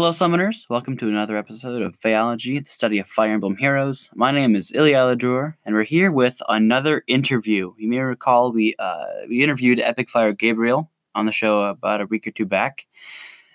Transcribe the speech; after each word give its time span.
Hello, 0.00 0.12
summoners. 0.12 0.64
Welcome 0.70 0.96
to 0.96 1.08
another 1.08 1.36
episode 1.36 1.82
of 1.82 1.94
Phaeology, 2.00 2.64
the 2.64 2.70
study 2.70 2.98
of 3.00 3.06
Fire 3.06 3.32
Emblem 3.32 3.56
Heroes. 3.56 4.08
My 4.14 4.30
name 4.30 4.56
is 4.56 4.72
Ilya 4.72 4.96
Ladur, 4.96 5.56
and 5.66 5.74
we're 5.74 5.82
here 5.82 6.10
with 6.10 6.40
another 6.48 7.04
interview. 7.06 7.74
You 7.76 7.86
may 7.90 7.98
recall 7.98 8.50
we 8.50 8.74
uh, 8.78 9.04
we 9.28 9.42
interviewed 9.42 9.78
Epic 9.78 10.08
Fire 10.08 10.32
Gabriel 10.32 10.90
on 11.14 11.26
the 11.26 11.32
show 11.32 11.64
about 11.64 12.00
a 12.00 12.06
week 12.06 12.26
or 12.26 12.30
two 12.30 12.46
back, 12.46 12.86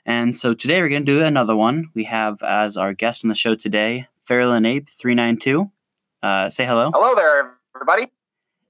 and 0.05 0.35
so 0.35 0.53
today 0.53 0.81
we're 0.81 0.89
going 0.89 1.03
to 1.03 1.11
do 1.11 1.23
another 1.23 1.55
one. 1.55 1.89
We 1.95 2.03
have 2.03 2.43
as 2.43 2.77
our 2.77 2.93
guest 2.93 3.25
on 3.25 3.29
the 3.29 3.35
show 3.35 3.55
today, 3.55 4.07
Farrell 4.23 4.53
Ape 4.53 4.87
three 4.87 5.15
nine 5.15 5.37
two. 5.37 5.71
Uh, 6.21 6.51
say 6.51 6.63
hello. 6.63 6.91
Hello 6.93 7.15
there, 7.15 7.55
everybody. 7.75 8.11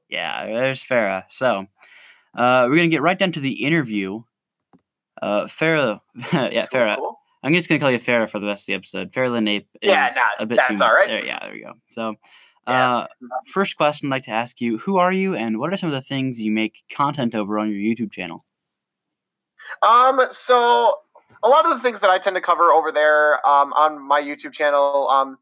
Yeah, 0.07 0.45
there's 0.45 0.81
Farah. 0.81 1.25
So 1.27 1.67
uh, 2.35 2.67
we're 2.69 2.77
gonna 2.77 2.87
get 2.87 3.01
right 3.01 3.19
down 3.19 3.33
to 3.33 3.41
the 3.41 3.65
interview. 3.65 4.23
Uh, 5.21 5.47
Farah, 5.47 5.99
yeah, 6.15 6.67
Farah. 6.67 6.95
Cool. 6.95 7.19
I'm 7.45 7.53
just 7.53 7.69
gonna 7.69 7.79
call 7.79 7.91
you 7.91 7.99
Farah 7.99 8.27
for 8.27 8.39
the 8.39 8.47
rest 8.47 8.63
of 8.63 8.67
the 8.67 8.73
episode. 8.73 9.13
Farah 9.13 9.41
Nape 9.41 9.69
is 9.81 9.89
Yeah, 9.89 10.09
nah, 10.15 10.43
a 10.43 10.45
bit 10.47 10.55
that's 10.55 10.79
too. 10.79 10.83
all 10.83 10.93
right. 10.93 11.07
There, 11.07 11.23
yeah, 11.23 11.39
there 11.43 11.53
we 11.53 11.61
go. 11.61 11.73
So, 11.89 12.15
Yeah. 12.67 12.95
uh, 12.97 13.07
first 13.53 13.77
question 13.77 14.07
I'd 14.09 14.15
like 14.15 14.23
to 14.23 14.31
ask 14.31 14.59
you: 14.59 14.79
Who 14.79 14.97
are 14.97 15.11
you, 15.11 15.35
and 15.35 15.59
what 15.59 15.71
are 15.71 15.77
some 15.77 15.89
of 15.89 15.93
the 15.93 16.01
things 16.01 16.41
you 16.41 16.51
make 16.51 16.81
content 16.91 17.35
over 17.35 17.59
on 17.59 17.69
your 17.71 17.77
YouTube 17.79 18.11
channel? 18.11 18.45
Um, 19.83 20.21
so 20.31 20.95
a 21.43 21.49
lot 21.49 21.65
of 21.65 21.71
the 21.71 21.79
things 21.79 22.01
that 22.01 22.09
I 22.09 22.17
tend 22.17 22.35
to 22.35 22.41
cover 22.41 22.71
over 22.71 22.91
there 22.91 23.35
um, 23.47 23.73
on 23.73 24.01
my 24.01 24.19
YouTube 24.21 24.51
channel, 24.53 25.07
um, 25.09 25.37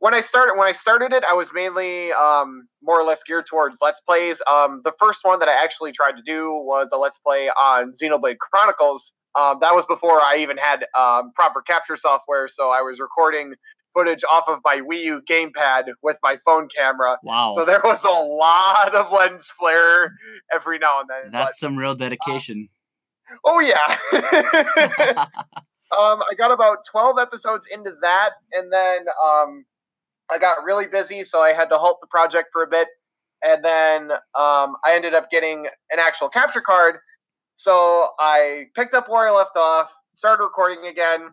when 0.00 0.14
I 0.14 0.20
started 0.20 0.58
when 0.58 0.66
I 0.66 0.72
started 0.72 1.12
it, 1.12 1.22
I 1.22 1.34
was 1.34 1.52
mainly 1.54 2.10
um, 2.12 2.66
more 2.82 2.98
or 3.00 3.04
less 3.04 3.22
geared 3.22 3.46
towards 3.46 3.78
Let's 3.80 4.00
Plays. 4.00 4.42
Um, 4.50 4.80
the 4.84 4.92
first 4.98 5.20
one 5.22 5.38
that 5.38 5.48
I 5.48 5.62
actually 5.62 5.92
tried 5.92 6.16
to 6.16 6.22
do 6.26 6.50
was 6.50 6.88
a 6.92 6.96
Let's 6.96 7.18
Play 7.18 7.48
on 7.50 7.92
Xenoblade 7.92 8.38
Chronicles. 8.38 9.12
Um, 9.34 9.58
that 9.60 9.74
was 9.74 9.86
before 9.86 10.20
I 10.20 10.36
even 10.38 10.56
had 10.58 10.84
um, 10.98 11.32
proper 11.34 11.62
capture 11.62 11.96
software, 11.96 12.48
so 12.48 12.70
I 12.70 12.82
was 12.82 13.00
recording 13.00 13.54
footage 13.94 14.24
off 14.30 14.44
of 14.48 14.58
my 14.64 14.80
Wii 14.80 15.02
U 15.04 15.22
gamepad 15.28 15.84
with 16.02 16.16
my 16.22 16.36
phone 16.44 16.68
camera. 16.74 17.18
Wow, 17.22 17.52
So 17.54 17.64
there 17.64 17.80
was 17.84 18.02
a 18.04 18.08
lot 18.10 18.94
of 18.94 19.12
lens 19.12 19.50
flare 19.58 20.12
every 20.54 20.78
now 20.78 21.00
and 21.00 21.08
then. 21.10 21.30
but- 21.32 21.38
that's 21.38 21.60
some 21.60 21.76
real 21.76 21.94
dedication. 21.94 22.68
Oh 23.44 23.60
yeah. 23.60 23.96
um, 25.98 26.22
I 26.30 26.34
got 26.36 26.50
about 26.50 26.78
twelve 26.90 27.18
episodes 27.18 27.66
into 27.72 27.92
that, 28.02 28.30
and 28.52 28.72
then 28.72 29.06
um, 29.24 29.64
I 30.30 30.38
got 30.38 30.64
really 30.64 30.86
busy, 30.86 31.22
so 31.22 31.40
I 31.40 31.52
had 31.52 31.66
to 31.70 31.78
halt 31.78 31.98
the 32.00 32.06
project 32.08 32.48
for 32.52 32.62
a 32.62 32.66
bit. 32.66 32.88
And 33.44 33.64
then 33.64 34.10
um, 34.38 34.76
I 34.84 34.92
ended 34.94 35.14
up 35.14 35.28
getting 35.30 35.66
an 35.90 35.98
actual 35.98 36.28
capture 36.28 36.60
card, 36.60 36.96
so 37.56 38.08
I 38.18 38.66
picked 38.74 38.94
up 38.94 39.08
where 39.08 39.28
I 39.28 39.30
left 39.30 39.56
off, 39.56 39.92
started 40.14 40.42
recording 40.42 40.86
again 40.86 41.30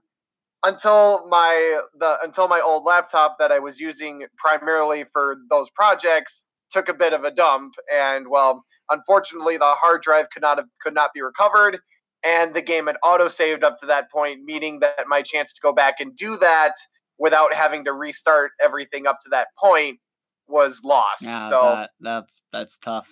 until 0.64 1.26
my 1.28 1.82
the 1.98 2.18
until 2.24 2.48
my 2.48 2.60
old 2.60 2.84
laptop 2.84 3.38
that 3.40 3.52
I 3.52 3.60
was 3.60 3.80
using 3.80 4.26
primarily 4.38 5.06
for 5.14 5.38
those 5.50 5.70
projects 5.70 6.46
took 6.70 6.90
a 6.90 6.94
bit 6.94 7.14
of 7.14 7.24
a 7.24 7.32
dump, 7.32 7.74
and 7.94 8.28
well, 8.30 8.64
unfortunately, 8.90 9.58
the 9.58 9.66
hard 9.66 10.02
drive 10.02 10.30
could 10.32 10.42
not 10.42 10.58
have, 10.58 10.68
could 10.82 10.94
not 10.94 11.12
be 11.14 11.22
recovered, 11.22 11.80
and 12.24 12.54
the 12.54 12.62
game 12.62 12.88
had 12.88 12.98
auto 13.04 13.28
saved 13.28 13.64
up 13.64 13.80
to 13.80 13.86
that 13.88 14.12
point, 14.12 14.42
meaning 14.44 14.80
that 14.80 15.08
my 15.08 15.22
chance 15.22 15.54
to 15.54 15.62
go 15.62 15.74
back 15.74 15.96
and 16.00 16.16
do 16.16 16.38
that 16.38 16.74
without 17.18 17.54
having 17.54 17.84
to 17.86 17.94
restart 17.94 18.52
everything 18.64 19.08
up 19.08 19.18
to 19.24 19.30
that 19.30 19.48
point 19.58 20.00
was 20.48 20.82
lost. 20.84 21.22
yeah, 21.22 21.50
so 21.50 21.62
that, 21.62 21.90
that's 22.02 22.42
that's 22.52 22.78
tough. 22.78 23.10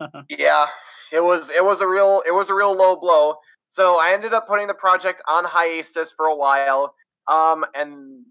yeah, 0.28 0.66
it 1.14 1.22
was 1.22 1.48
it 1.50 1.64
was 1.64 1.80
a 1.80 1.86
real 1.86 2.22
it 2.26 2.32
was 2.34 2.50
a 2.50 2.54
real 2.54 2.76
low 2.76 2.96
blow. 2.96 3.36
So 3.70 3.98
I 4.00 4.12
ended 4.12 4.34
up 4.34 4.46
putting 4.46 4.66
the 4.66 4.74
project 4.74 5.22
on 5.28 5.44
hiatus 5.44 6.12
for 6.16 6.26
a 6.26 6.36
while. 6.36 6.94
Um, 7.28 7.64
and 7.74 8.24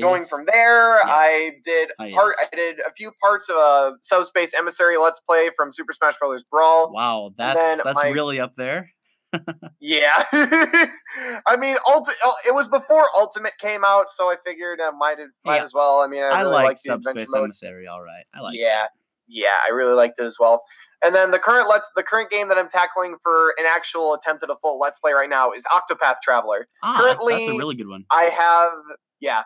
going 0.00 0.24
from 0.24 0.44
there, 0.46 0.96
Yeah. 0.98 1.02
I 1.06 1.52
did 1.64 1.90
Hiatus. 1.98 2.14
part. 2.16 2.34
I 2.52 2.56
did 2.56 2.80
a 2.80 2.92
few 2.92 3.10
parts 3.22 3.48
of 3.48 3.56
a 3.56 3.92
Subspace 4.02 4.52
Emissary 4.54 4.96
Let's 4.98 5.20
Play 5.20 5.50
from 5.56 5.72
Super 5.72 5.92
Smash 5.92 6.14
Bros. 6.20 6.44
Brawl. 6.50 6.92
Wow, 6.92 7.30
that's 7.38 7.82
that's 7.82 8.02
my- 8.02 8.10
really 8.10 8.38
up 8.40 8.54
there. 8.56 8.90
Yeah, 9.80 10.12
I 10.32 11.56
mean, 11.58 11.76
ulti- 11.86 12.08
uh, 12.24 12.32
it 12.46 12.54
was 12.54 12.68
before 12.68 13.06
Ultimate 13.16 13.52
came 13.58 13.84
out, 13.84 14.10
so 14.10 14.30
I 14.30 14.36
figured 14.44 14.80
I 14.80 14.90
might 14.92 15.18
might 15.44 15.58
Hey, 15.58 15.62
as 15.62 15.74
well. 15.74 16.00
I 16.00 16.06
mean, 16.06 16.22
I, 16.22 16.28
I, 16.28 16.40
really 16.42 16.52
like 16.54 16.78
Subspace. 16.78 17.28
Emissary. 17.34 17.86
All 17.86 18.02
right, 18.02 18.24
I 18.34 18.40
like. 18.40 18.54
it. 18.54 18.60
yeah, 18.60 18.86
yeah, 19.28 19.58
I 19.68 19.72
really 19.72 19.94
liked 19.94 20.18
it 20.18 20.24
as 20.24 20.36
well. 20.38 20.62
And 21.04 21.14
then 21.14 21.30
the 21.30 21.38
current 21.38 21.68
let's 21.68 21.90
the 21.96 22.02
current 22.02 22.30
game 22.30 22.48
that 22.48 22.56
I'm 22.58 22.68
tackling 22.68 23.16
for 23.22 23.50
an 23.58 23.66
actual 23.68 24.14
attempt 24.14 24.42
at 24.42 24.50
a 24.50 24.56
full 24.56 24.78
Let's 24.78 24.98
Play 24.98 25.12
right 25.12 25.28
now 25.28 25.52
is 25.52 25.64
Octopath 25.64 26.16
Traveler. 26.22 26.66
Ah, 26.82 26.96
that- 27.04 27.18
that's 27.18 27.20
a 27.54 27.58
really 27.58 27.74
good 27.74 27.88
one. 27.88 28.04
I 28.10 28.24
have 28.24 28.72
yeah. 29.20 29.42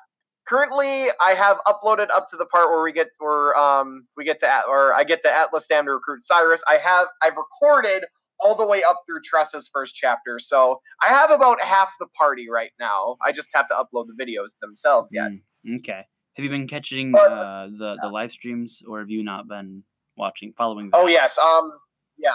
Currently, 0.47 1.09
I 1.25 1.31
have 1.37 1.59
uploaded 1.67 2.09
up 2.11 2.27
to 2.29 2.37
the 2.37 2.47
part 2.47 2.71
where 2.71 2.83
we 2.83 2.93
get 2.93 3.09
where 3.19 3.57
um 3.57 4.07
we 4.17 4.25
get 4.25 4.39
to 4.41 4.49
At- 4.51 4.67
or 4.69 4.95
I 4.95 5.05
get 5.05 5.23
to 5.23 5.29
Atlasdam 5.29 5.85
to 5.85 5.93
recruit 5.93 6.23
Cyrus. 6.25 6.63
I 6.69 6.77
have 6.77 7.09
I've 7.23 7.37
recorded 7.37 8.05
all 8.41 8.55
the 8.57 8.67
way 8.67 8.83
up 8.83 9.01
through 9.07 9.21
Tressa's 9.23 9.69
first 9.73 9.95
chapter, 9.95 10.39
so 10.39 10.81
I 11.03 11.09
have 11.09 11.31
about 11.31 11.63
half 11.63 11.91
the 12.01 12.07
party 12.19 12.49
right 12.51 12.71
now. 12.81 13.17
I 13.25 13.33
just 13.33 13.51
have 13.55 13.69
to 13.69 13.75
upload 13.75 14.07
the 14.07 14.15
videos 14.25 14.59
themselves 14.63 15.11
yet. 15.13 15.31
Mm, 15.67 15.79
okay. 15.81 16.07
Have 16.35 16.45
you 16.45 16.51
been 16.51 16.69
catching 16.69 17.15
uh, 17.15 17.69
the 17.77 17.97
the 18.01 18.09
live 18.09 18.33
streams, 18.33 18.83
or 18.87 19.01
have 19.01 19.11
you 19.11 19.23
not 19.25 19.49
been 19.49 19.83
watching, 20.17 20.53
following? 20.53 20.91
Oh 20.93 21.07
yes, 21.07 21.37
um, 21.39 21.73
yeah. 22.19 22.31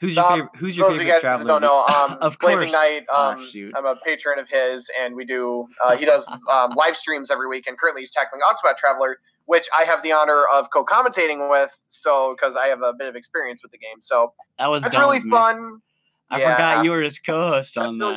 Who's 0.00 0.16
your 0.16 0.24
Um, 0.24 0.32
favorite? 0.32 0.50
Who's 0.56 0.76
your 0.76 0.88
Those 0.88 0.96
of 0.96 1.02
you 1.02 1.08
favorite 1.08 1.14
guys 1.14 1.20
traveler? 1.22 1.46
don't 1.48 1.62
know, 1.62 1.84
um, 1.86 2.18
of 2.20 2.38
Blazing 2.38 2.68
course. 2.70 2.72
Knight. 2.72 3.04
Oh, 3.08 3.30
Um, 3.30 3.46
shoot. 3.48 3.72
I'm 3.76 3.86
a 3.86 3.96
patron 4.04 4.38
of 4.38 4.48
his, 4.48 4.90
and 5.00 5.14
we 5.14 5.24
do. 5.24 5.66
Uh, 5.84 5.96
he 5.96 6.04
does 6.04 6.28
um, 6.50 6.70
live 6.76 6.96
streams 6.96 7.30
every 7.30 7.48
week, 7.48 7.66
and 7.66 7.78
currently 7.78 8.02
he's 8.02 8.10
tackling 8.10 8.42
Octopath 8.42 8.76
Traveler, 8.76 9.18
which 9.46 9.66
I 9.76 9.84
have 9.84 10.02
the 10.02 10.12
honor 10.12 10.44
of 10.52 10.70
co-commentating 10.70 11.48
with. 11.50 11.72
So, 11.88 12.34
because 12.36 12.56
I 12.56 12.66
have 12.66 12.82
a 12.82 12.92
bit 12.98 13.08
of 13.08 13.14
experience 13.16 13.62
with 13.62 13.70
the 13.72 13.78
game, 13.78 14.00
so 14.00 14.34
that 14.58 14.66
was 14.66 14.82
that's 14.82 14.94
dumb 14.94 15.04
really 15.04 15.20
fun. 15.20 15.78
I 16.30 16.40
Yeah. 16.40 16.54
forgot 16.56 16.84
you 16.84 16.90
were 16.90 17.02
his 17.02 17.18
co-host 17.20 17.78
on 17.78 17.98
That's 17.98 17.98
really- 17.98 18.14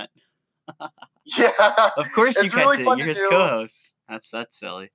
that. 0.80 0.92
Yeah, 1.38 1.90
Of 1.98 2.12
course 2.14 2.36
you 2.36 2.50
catch 2.52 2.54
really 2.56 2.84
it. 2.84 2.98
You're 3.00 3.08
his 3.08 3.18
do. 3.20 3.30
co-host. 3.30 3.94
That's 4.08 4.30
that's 4.30 4.60
silly. 4.60 4.92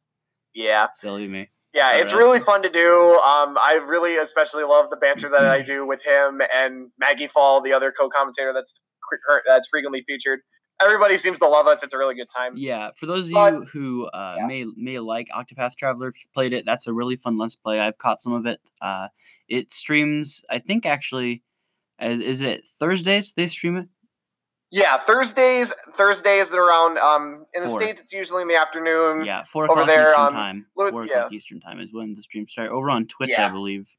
Yeah, 0.54 0.86
Silly 0.94 1.26
me. 1.28 1.50
yeah. 1.74 1.92
It's 1.96 2.12
really 2.12 2.40
fun 2.40 2.62
to 2.62 2.70
do. 2.70 2.88
Um, 3.24 3.56
I 3.58 3.80
really 3.86 4.16
especially 4.16 4.64
love 4.64 4.90
the 4.90 4.96
banter 4.96 5.28
that 5.30 5.44
I 5.44 5.62
do 5.62 5.86
with 5.86 6.02
him 6.02 6.40
and 6.54 6.90
Maggie 6.98 7.26
Fall, 7.28 7.60
the 7.62 7.72
other 7.72 7.92
co-commentator 7.92 8.52
that's 8.52 8.80
that's 9.46 9.68
frequently 9.68 10.04
featured. 10.06 10.40
Everybody 10.82 11.18
seems 11.18 11.38
to 11.40 11.46
love 11.46 11.66
us. 11.66 11.82
It's 11.82 11.92
a 11.92 11.98
really 11.98 12.14
good 12.14 12.28
time. 12.34 12.54
Yeah, 12.56 12.90
for 12.96 13.04
those 13.04 13.26
of 13.26 13.32
But- 13.34 13.52
you 13.52 13.64
who 13.66 14.06
uh, 14.06 14.36
yeah. 14.38 14.46
may 14.46 14.64
may 14.76 14.98
like 14.98 15.28
Octopath 15.28 15.76
Traveler, 15.76 16.08
if 16.08 16.14
you've 16.20 16.32
played 16.32 16.52
it, 16.54 16.64
that's 16.64 16.86
a 16.86 16.92
really 16.94 17.16
fun 17.16 17.36
Let's 17.36 17.54
Play. 17.56 17.78
I've 17.80 17.98
caught 17.98 18.22
some 18.22 18.32
of 18.32 18.46
it. 18.46 18.60
Uh, 18.80 19.08
it 19.46 19.72
streams, 19.72 20.42
I 20.48 20.58
think 20.58 20.86
actually, 20.86 21.42
is, 22.00 22.20
is 22.20 22.40
it 22.40 22.66
Thursdays 22.66 23.32
they 23.32 23.46
stream 23.46 23.76
it? 23.76 23.88
Yeah, 24.70 24.98
Thursdays. 24.98 25.72
Thursdays 25.94 26.50
they're 26.50 26.66
around. 26.66 26.98
Um, 26.98 27.46
in 27.54 27.62
the 27.62 27.68
Four. 27.68 27.80
states, 27.80 28.00
it's 28.00 28.12
usually 28.12 28.42
in 28.42 28.48
the 28.48 28.56
afternoon. 28.56 29.24
Yeah, 29.24 29.44
four 29.44 29.64
over 29.64 29.72
o'clock 29.72 29.86
there, 29.86 30.02
Eastern 30.02 30.26
um, 30.26 30.32
time. 30.32 30.66
Four 30.74 31.04
yeah. 31.04 31.12
o'clock 31.12 31.32
Eastern 31.32 31.60
time 31.60 31.80
is 31.80 31.92
when 31.92 32.14
the 32.14 32.22
streams 32.22 32.52
start. 32.52 32.70
Over 32.70 32.90
on 32.90 33.06
Twitch, 33.06 33.36
I 33.38 33.48
believe. 33.48 33.96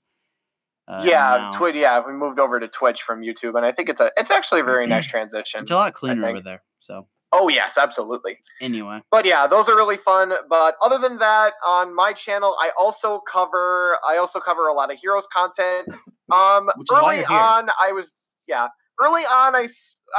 Uh, 0.88 1.04
yeah. 1.06 1.52
Twitch. 1.54 1.76
Yeah, 1.76 2.02
we 2.06 2.14
moved 2.14 2.40
over 2.40 2.60
to 2.60 2.68
Twitch 2.68 3.02
from 3.02 3.22
YouTube, 3.22 3.56
and 3.56 3.66
I 3.66 3.72
think 3.72 3.90
it's 3.90 4.00
a 4.00 4.12
it's 4.16 4.32
actually 4.32 4.62
a 4.62 4.64
very 4.64 4.88
nice 4.88 5.08
transition. 5.08 5.62
It's 5.62 5.72
a 5.72 5.76
lot 5.76 5.94
cleaner 5.94 6.26
over 6.26 6.42
there. 6.42 6.64
So 6.80 7.08
Oh 7.34 7.48
yes, 7.48 7.78
absolutely. 7.78 8.40
anyway, 8.60 9.02
But 9.10 9.26
yeah, 9.26 9.48
those 9.48 9.70
are 9.70 9.76
really 9.76 9.96
fun. 9.96 10.34
But 10.50 10.76
other 10.82 10.98
than 10.98 11.18
that, 11.20 11.54
on 11.66 11.96
my 11.96 12.12
channel, 12.12 12.58
I 12.60 12.72
also 12.78 13.20
cover 13.20 13.98
I 14.08 14.18
also 14.18 14.40
cover 14.40 14.68
a 14.68 14.74
lot 14.74 14.92
of 14.92 14.98
heroes 14.98 15.28
content. 15.28 15.88
Um, 16.32 16.72
Which 16.78 16.88
is 16.90 16.94
why 16.94 17.16
early 17.18 17.26
on, 17.26 17.70
I 17.82 17.92
was 17.92 18.14
yeah. 18.48 18.70
Early 19.02 19.24
on, 19.24 19.56
I, 19.56 19.68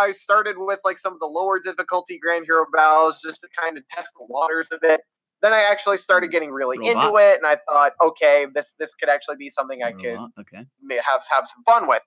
I 0.01 0.11
started 0.11 0.57
with 0.59 0.81
like 0.85 0.99
some 0.99 1.13
of 1.13 1.21
the 1.21 1.27
lower 1.27 1.61
difficulty 1.61 2.19
grand 2.19 2.47
hero 2.47 2.67
battles 2.73 3.21
just 3.23 3.41
to 3.43 3.49
kind 3.57 3.79
of 3.79 3.87
test 3.89 4.11
the 4.19 4.27
waters 4.29 4.69
a 4.73 4.79
bit. 4.81 5.03
Then 5.41 5.53
I 5.53 5.61
actually 5.71 5.99
started 5.99 6.31
getting 6.31 6.51
really 6.51 6.77
into 6.87 7.17
it, 7.17 7.37
and 7.37 7.47
I 7.47 7.59
thought, 7.69 7.93
okay, 8.01 8.47
this 8.55 8.75
this 8.79 8.95
could 8.95 9.09
actually 9.09 9.37
be 9.37 9.51
something 9.51 9.83
I 9.83 9.93
could 9.93 10.19
okay. 10.41 10.67
have 11.05 11.23
have 11.31 11.49
some 11.49 11.63
fun 11.65 11.89
with. 11.89 12.03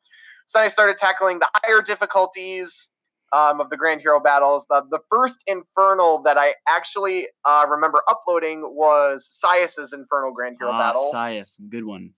So 0.48 0.60
then 0.60 0.66
I 0.66 0.70
started 0.70 0.98
tackling 0.98 1.40
the 1.40 1.50
higher 1.56 1.82
difficulties 1.82 2.90
um, 3.34 3.60
of 3.60 3.70
the 3.70 3.78
Grand 3.78 4.02
Hero 4.02 4.20
battles. 4.20 4.66
The 4.70 4.84
the 4.90 5.00
first 5.12 5.44
Infernal 5.48 6.22
that 6.24 6.38
I 6.38 6.56
actually 6.68 7.28
uh, 7.46 7.66
remember 7.70 8.02
uploading 8.08 8.62
was 8.62 9.28
Saias's 9.30 9.92
Infernal 9.94 10.34
Grand 10.34 10.58
Hero 10.60 10.72
Ah, 10.72 10.80
battle. 10.80 11.12
Saias, 11.14 11.60
good 11.70 11.86
one. 11.86 12.12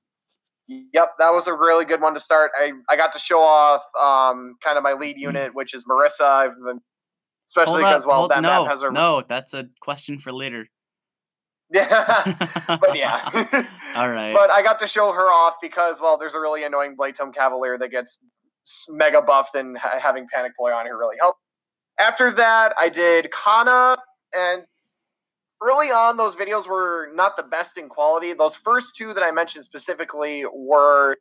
Yep, 0.68 1.14
that 1.20 1.34
was 1.34 1.48
a 1.48 1.54
really 1.54 1.86
good 1.86 2.02
one 2.02 2.14
to 2.14 2.20
start. 2.20 2.52
I, 2.58 2.72
I 2.90 2.98
got 2.98 3.14
to 3.14 3.20
show 3.20 3.40
off 3.40 3.84
um, 3.98 4.56
kind 4.62 4.78
of 4.78 4.84
my 4.84 4.94
lead 4.94 5.18
unit, 5.18 5.56
which 5.56 5.74
is 5.74 5.86
Marisa. 5.86 6.24
I've 6.24 6.56
been, 6.66 6.82
especially 7.48 7.82
because 7.84 8.06
well, 8.06 8.28
that 8.28 8.42
no, 8.42 8.66
has 8.66 8.82
a 8.84 8.92
no, 8.92 9.24
that's 9.28 9.54
a 9.54 9.70
question 9.82 10.20
for 10.20 10.34
later. 10.34 10.68
yeah. 11.72 12.36
but 12.68 12.98
yeah. 12.98 13.30
All 13.96 14.10
right. 14.10 14.34
But 14.34 14.52
I 14.52 14.62
got 14.62 14.80
to 14.80 14.88
show 14.88 15.14
her 15.14 15.32
off 15.32 15.56
because, 15.62 16.02
well, 16.02 16.18
there's 16.18 16.34
a 16.34 16.40
really 16.40 16.64
annoying 16.64 16.96
Blade 16.98 17.16
Tome 17.16 17.32
Cavalier 17.32 17.78
that 17.78 17.90
gets 17.90 18.18
mega 18.90 19.22
buffed, 19.22 19.56
and 19.56 19.78
ha- 19.78 20.00
having 20.00 20.28
Panic 20.34 20.52
Ploy 20.58 20.72
on 20.74 20.86
her 20.86 20.98
really 20.98 21.16
helped. 21.20 21.40
after 21.98 22.32
that, 22.32 22.74
I 22.78 22.90
did 22.90 23.30
Kana, 23.32 23.98
and 24.34 24.64
early 25.62 25.88
on, 25.88 26.18
those 26.18 26.36
videos 26.36 26.68
were 26.68 27.10
not 27.14 27.38
the 27.38 27.44
best 27.44 27.78
in 27.78 27.90
quality. 27.90 28.34
Those 28.34 28.56
first 28.56 28.96
two 28.96 29.14
that 29.14 29.24
I 29.24 29.32
mentioned 29.32 29.66
specifically 29.66 30.44
were, 30.54 31.18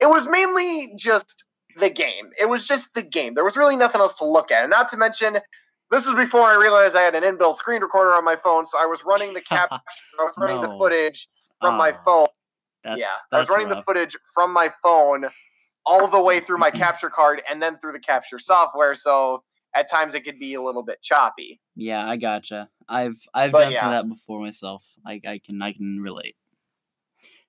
it 0.00 0.06
was 0.06 0.26
mainly 0.26 0.92
just 0.96 1.44
the 1.76 1.90
game. 1.90 2.30
It 2.38 2.48
was 2.48 2.66
just 2.66 2.94
the 2.94 3.02
game. 3.02 3.34
There 3.34 3.44
was 3.44 3.56
really 3.56 3.76
nothing 3.76 4.00
else 4.00 4.14
to 4.18 4.24
look 4.24 4.50
at. 4.50 4.62
And 4.62 4.70
not 4.70 4.88
to 4.90 4.96
mention, 4.96 5.38
this 5.90 6.06
is 6.06 6.14
before 6.14 6.42
I 6.42 6.56
realized 6.56 6.96
I 6.96 7.02
had 7.02 7.14
an 7.14 7.22
inbuilt 7.22 7.56
screen 7.56 7.82
recorder 7.82 8.12
on 8.12 8.24
my 8.24 8.36
phone, 8.36 8.66
so 8.66 8.78
I 8.78 8.86
was 8.86 9.02
running 9.04 9.34
the 9.34 9.40
capture, 9.48 9.78
I 10.18 10.24
was 10.24 10.34
running 10.38 10.60
no. 10.60 10.72
the 10.72 10.78
footage 10.78 11.28
from 11.60 11.76
my 11.76 11.92
ah, 11.92 12.02
phone. 12.04 12.26
That's, 12.82 13.00
yeah, 13.00 13.06
that's 13.30 13.38
I 13.38 13.40
was 13.40 13.48
running 13.48 13.68
rough. 13.68 13.78
the 13.78 13.82
footage 13.84 14.16
from 14.34 14.52
my 14.52 14.70
phone 14.82 15.26
all 15.86 16.08
the 16.08 16.20
way 16.20 16.40
through 16.40 16.58
my 16.58 16.70
capture 16.82 17.10
card 17.10 17.42
and 17.50 17.62
then 17.62 17.78
through 17.78 17.92
the 17.92 18.00
capture 18.00 18.38
software. 18.38 18.94
So 18.94 19.42
at 19.74 19.90
times 19.90 20.14
it 20.14 20.24
could 20.24 20.38
be 20.38 20.54
a 20.54 20.62
little 20.62 20.82
bit 20.82 21.02
choppy. 21.02 21.60
Yeah, 21.74 22.08
I 22.08 22.16
gotcha. 22.16 22.68
I've 22.88 23.16
I've 23.32 23.52
but 23.52 23.64
done 23.64 23.72
yeah. 23.72 23.80
some 23.80 23.88
of 23.88 23.94
that 23.94 24.08
before 24.08 24.40
myself. 24.40 24.82
I 25.06 25.20
I 25.26 25.40
can 25.44 25.60
I 25.62 25.72
can 25.72 26.00
relate. 26.00 26.36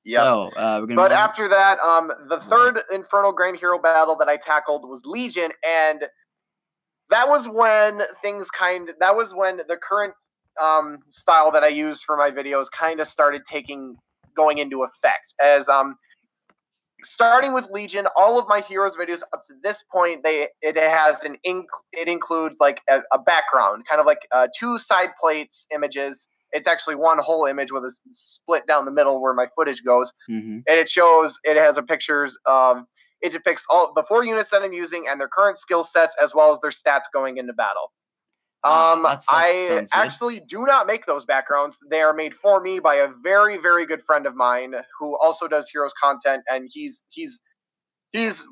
Yep. 0.05 0.19
So 0.19 0.51
uh, 0.55 0.77
we're 0.81 0.87
gonna. 0.87 1.01
But 1.01 1.11
after 1.11 1.47
that, 1.47 1.79
um, 1.79 2.11
the 2.29 2.39
third 2.39 2.81
Infernal 2.93 3.31
Grand 3.31 3.57
Hero 3.57 3.79
battle 3.79 4.15
that 4.17 4.27
I 4.27 4.37
tackled 4.37 4.87
was 4.87 5.03
Legion, 5.05 5.51
and 5.67 6.03
that 7.09 7.27
was 7.27 7.47
when 7.47 8.01
things 8.21 8.49
kind. 8.51 8.89
That 8.99 9.15
was 9.15 9.33
when 9.33 9.57
the 9.57 9.77
current 9.77 10.13
um, 10.61 10.99
style 11.09 11.51
that 11.51 11.63
I 11.63 11.69
used 11.69 12.03
for 12.03 12.17
my 12.17 12.29
videos 12.29 12.69
kind 12.71 12.99
of 12.99 13.07
started 13.07 13.43
taking 13.49 13.95
going 14.35 14.59
into 14.59 14.83
effect. 14.83 15.33
As 15.43 15.67
um, 15.67 15.95
starting 17.05 17.53
with 17.53 17.69
Legion, 17.71 18.07
all 18.17 18.39
of 18.39 18.47
my 18.47 18.61
heroes 18.61 18.95
videos 18.95 19.21
up 19.33 19.43
to 19.47 19.53
this 19.63 19.83
point, 19.91 20.23
they 20.23 20.49
it 20.61 20.75
has 20.75 21.23
an 21.23 21.37
inc- 21.45 21.65
it 21.93 22.07
includes 22.07 22.57
like 22.59 22.81
a, 22.89 22.99
a 23.11 23.19
background, 23.19 23.85
kind 23.89 23.99
of 23.99 24.05
like 24.05 24.27
uh, 24.31 24.47
two 24.57 24.77
side 24.77 25.09
plates 25.21 25.67
images 25.73 26.27
it's 26.55 26.67
actually 26.69 26.95
one 26.95 27.19
whole 27.19 27.45
image 27.45 27.71
with 27.71 27.83
a 27.83 27.91
split 28.11 28.65
down 28.65 28.85
the 28.85 28.91
middle 28.91 29.21
where 29.21 29.33
my 29.33 29.45
footage 29.55 29.83
goes, 29.83 30.13
mm-hmm. 30.29 30.59
and 30.67 30.79
it 30.79 30.89
shows 30.89 31.37
it 31.43 31.57
has 31.57 31.77
a 31.77 31.83
pictures 31.83 32.37
of 32.45 32.77
it 33.21 33.31
depicts 33.31 33.65
all 33.69 33.91
the 33.93 34.03
four 34.03 34.23
units 34.23 34.51
that 34.51 34.61
I'm 34.61 34.73
using 34.73 35.05
and 35.09 35.19
their 35.19 35.27
current 35.27 35.57
skill 35.57 35.83
sets 35.83 36.15
as 36.21 36.33
well 36.33 36.51
as 36.51 36.59
their 36.61 36.71
stats 36.71 37.03
going 37.13 37.37
into 37.37 37.53
battle. 37.53 37.91
Um, 38.65 39.05
I 39.29 39.85
actually 39.93 40.39
do 40.39 40.65
not 40.65 40.87
make 40.87 41.05
those 41.05 41.23
backgrounds. 41.23 41.77
They 41.89 42.01
are 42.01 42.13
made 42.13 42.33
for 42.33 42.59
me 42.59 42.79
by 42.79 42.95
a 42.95 43.09
very, 43.23 43.57
very 43.59 43.85
good 43.85 44.01
friend 44.01 44.25
of 44.25 44.35
mine 44.35 44.73
who 44.99 45.15
also 45.19 45.47
does 45.47 45.69
heroes 45.69 45.93
content, 46.01 46.41
and 46.49 46.67
he's 46.71 47.03
he's 47.09 47.39
he's 48.11 48.47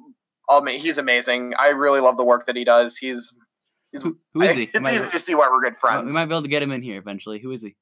oh 0.50 0.62
man, 0.62 0.77
he's 0.77 1.00
amazing. 1.00 1.54
I 1.57 1.69
really 1.69 2.00
love 2.00 2.18
the 2.18 2.24
work 2.24 2.45
that 2.45 2.56
he 2.56 2.63
does. 2.63 2.95
He's 2.95 3.31
he's 3.92 4.04
who, 4.04 4.18
who 4.36 4.44
is 4.44 4.56
he? 4.56 4.63
It's 4.74 4.88
easy 4.88 5.10
to 5.10 5.19
see 5.19 5.33
why 5.33 5.48
we're 5.50 5.62
good 5.62 5.77
friends. 5.77 6.12
We 6.12 6.13
might 6.13 6.25
be 6.25 6.33
able 6.33 6.44
to 6.44 6.48
get 6.48 6.62
him 6.62 6.71
in 6.71 6.83
here 6.83 7.00
eventually. 7.00 7.39
Who 7.39 7.51
is 7.51 7.63
he? 7.63 7.75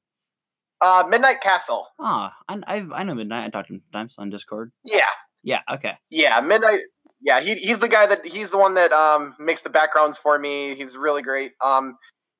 Uh, 0.80 1.04
Midnight 1.08 1.40
Castle. 1.42 1.86
Ah, 2.00 2.34
I, 2.48 2.60
I, 2.66 2.86
I 2.92 3.04
know 3.04 3.14
Midnight. 3.14 3.44
I 3.44 3.50
talked 3.50 3.68
to 3.68 3.74
him 3.74 3.82
times 3.92 4.16
on 4.18 4.30
Discord. 4.30 4.72
Yeah. 4.84 5.04
Yeah. 5.44 5.60
Okay. 5.70 5.94
Yeah, 6.10 6.40
Midnight. 6.40 6.80
Yeah, 7.20 7.40
he, 7.40 7.54
he's 7.54 7.78
the 7.78 7.88
guy 7.88 8.06
that 8.06 8.26
he's 8.26 8.50
the 8.50 8.58
one 8.58 8.74
that 8.74 8.92
um 8.92 9.36
makes 9.38 9.62
the 9.62 9.70
backgrounds 9.70 10.18
for 10.18 10.38
me. 10.38 10.74
He's 10.74 10.96
really 10.96 11.22
great. 11.22 11.52
Um, 11.60 11.96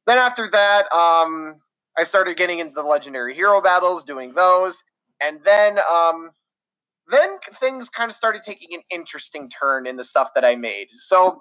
then 0.07 0.19
after 0.19 0.49
that, 0.51 0.91
um, 0.93 1.57
I 1.99 2.05
started 2.05 2.37
getting 2.37 2.59
into 2.59 2.75
the 2.75 2.83
legendary 2.83 3.35
hero 3.35 3.61
battles, 3.61 4.05
doing 4.05 4.33
those, 4.35 4.83
and 5.21 5.41
then 5.45 5.79
um, 5.91 6.31
then 7.09 7.39
things 7.55 7.89
kind 7.89 8.11
of 8.11 8.17
started 8.17 8.43
taking 8.43 8.75
an 8.75 8.83
interesting 8.91 9.49
turn 9.49 9.87
in 9.87 9.97
the 9.97 10.05
stuff 10.05 10.31
that 10.35 10.45
I 10.45 10.57
made. 10.57 10.89
So 10.91 11.41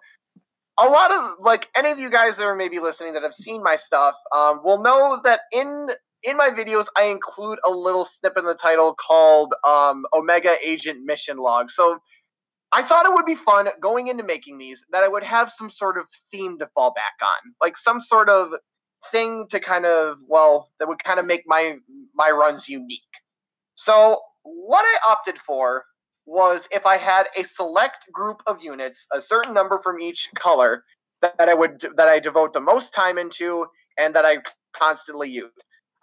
a 0.77 0.85
lot 0.85 1.11
of 1.11 1.35
like 1.39 1.69
any 1.75 1.91
of 1.91 1.99
you 1.99 2.09
guys 2.09 2.37
that 2.37 2.45
are 2.45 2.55
maybe 2.55 2.79
listening 2.79 3.13
that 3.13 3.23
have 3.23 3.33
seen 3.33 3.61
my 3.63 3.75
stuff 3.75 4.15
um, 4.35 4.61
will 4.63 4.81
know 4.81 5.19
that 5.23 5.41
in 5.51 5.89
in 6.23 6.37
my 6.37 6.49
videos, 6.49 6.85
I 6.95 7.05
include 7.05 7.57
a 7.65 7.71
little 7.71 8.05
snip 8.05 8.37
in 8.37 8.45
the 8.45 8.53
title 8.53 8.93
called 8.93 9.55
um, 9.65 10.05
Omega 10.13 10.55
Agent 10.63 11.03
Mission 11.03 11.37
Log. 11.37 11.71
So 11.71 11.99
I 12.73 12.81
thought 12.83 13.06
it 13.06 13.13
would 13.13 13.25
be 13.25 13.35
fun 13.35 13.68
going 13.81 14.07
into 14.07 14.23
making 14.23 14.57
these 14.57 14.85
that 14.91 15.03
I 15.03 15.07
would 15.07 15.23
have 15.23 15.51
some 15.51 15.69
sort 15.69 15.97
of 15.97 16.07
theme 16.31 16.57
to 16.59 16.69
fall 16.73 16.94
back 16.94 17.13
on, 17.21 17.53
like 17.62 17.75
some 17.75 18.00
sort 18.00 18.29
of 18.29 18.53
thing 19.12 19.47
to 19.50 19.59
kind 19.59 19.85
of 19.85 20.18
well 20.27 20.69
that 20.79 20.88
would 20.88 21.03
kind 21.03 21.19
of 21.19 21.25
make 21.25 21.44
my 21.45 21.77
my 22.15 22.29
runs 22.29 22.69
unique. 22.69 23.01
So 23.75 24.19
what 24.44 24.85
I 24.85 25.12
opted 25.12 25.38
for 25.38 25.83
was 26.25 26.68
if 26.71 26.85
I 26.85 26.97
had 26.97 27.27
a 27.38 27.44
select 27.44 28.06
group 28.12 28.41
of 28.47 28.62
units, 28.62 29.07
a 29.12 29.19
certain 29.19 29.53
number 29.53 29.79
from 29.79 30.00
each 30.00 30.29
color 30.35 30.83
that, 31.21 31.35
I 31.39 31.53
would 31.53 31.83
that 31.97 32.07
I 32.07 32.19
devote 32.19 32.53
the 32.53 32.62
most 32.62 32.94
time 32.94 33.17
into 33.17 33.65
and 33.97 34.15
that 34.15 34.25
I 34.25 34.38
constantly 34.74 35.29
use. 35.29 35.51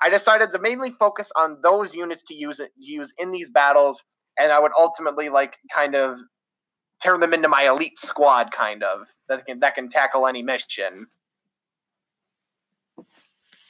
I 0.02 0.10
decided 0.10 0.52
to 0.52 0.58
mainly 0.60 0.90
focus 0.92 1.30
on 1.36 1.58
those 1.62 1.94
units 1.94 2.22
to 2.24 2.34
use 2.34 2.60
it 2.60 2.70
use 2.76 3.12
in 3.18 3.32
these 3.32 3.50
battles, 3.50 4.04
and 4.38 4.52
I 4.52 4.60
would 4.60 4.72
ultimately 4.78 5.28
like 5.28 5.56
kind 5.74 5.94
of 5.94 6.18
turn 7.02 7.20
them 7.20 7.34
into 7.34 7.48
my 7.48 7.68
elite 7.68 7.98
squad, 7.98 8.52
kind 8.52 8.82
of 8.82 9.08
that 9.28 9.46
can 9.46 9.60
that 9.60 9.74
can 9.74 9.88
tackle 9.88 10.26
any 10.26 10.42
mission. 10.42 11.06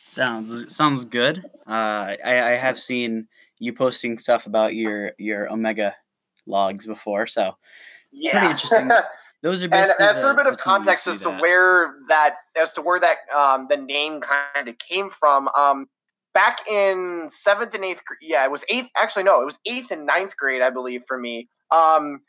Sounds 0.06 0.74
sounds 0.74 1.04
good. 1.04 1.44
Uh, 1.66 2.16
I, 2.24 2.40
I 2.42 2.50
have 2.52 2.78
seen 2.78 3.28
you 3.58 3.72
posting 3.72 4.18
stuff 4.18 4.46
about 4.46 4.74
your 4.74 5.12
your 5.18 5.52
Omega 5.52 5.94
logs 6.46 6.86
before, 6.86 7.26
so 7.26 7.56
yeah, 8.12 8.32
pretty 8.32 8.50
interesting. 8.50 8.90
Those 9.40 9.62
are 9.62 9.66
and 9.66 9.92
as 10.00 10.18
for 10.18 10.30
a 10.30 10.34
bit 10.34 10.46
of 10.46 10.56
context 10.56 11.06
as 11.06 11.20
to 11.20 11.28
that. 11.28 11.40
where 11.40 11.94
that 12.08 12.36
as 12.60 12.72
to 12.72 12.82
where 12.82 12.98
that 12.98 13.18
um, 13.36 13.68
the 13.70 13.76
name 13.76 14.20
kind 14.20 14.66
of 14.68 14.76
came 14.78 15.10
from. 15.10 15.48
Um, 15.56 15.86
back 16.34 16.66
in 16.68 17.28
seventh 17.28 17.74
and 17.74 17.84
eighth 17.84 18.04
grade. 18.04 18.18
Yeah, 18.20 18.44
it 18.44 18.50
was 18.50 18.64
eighth. 18.68 18.90
Actually, 18.96 19.24
no, 19.24 19.40
it 19.40 19.44
was 19.44 19.58
eighth 19.66 19.92
and 19.92 20.04
ninth 20.04 20.36
grade, 20.36 20.62
I 20.62 20.70
believe, 20.70 21.02
for 21.06 21.18
me. 21.18 21.48
Um, 21.70 22.20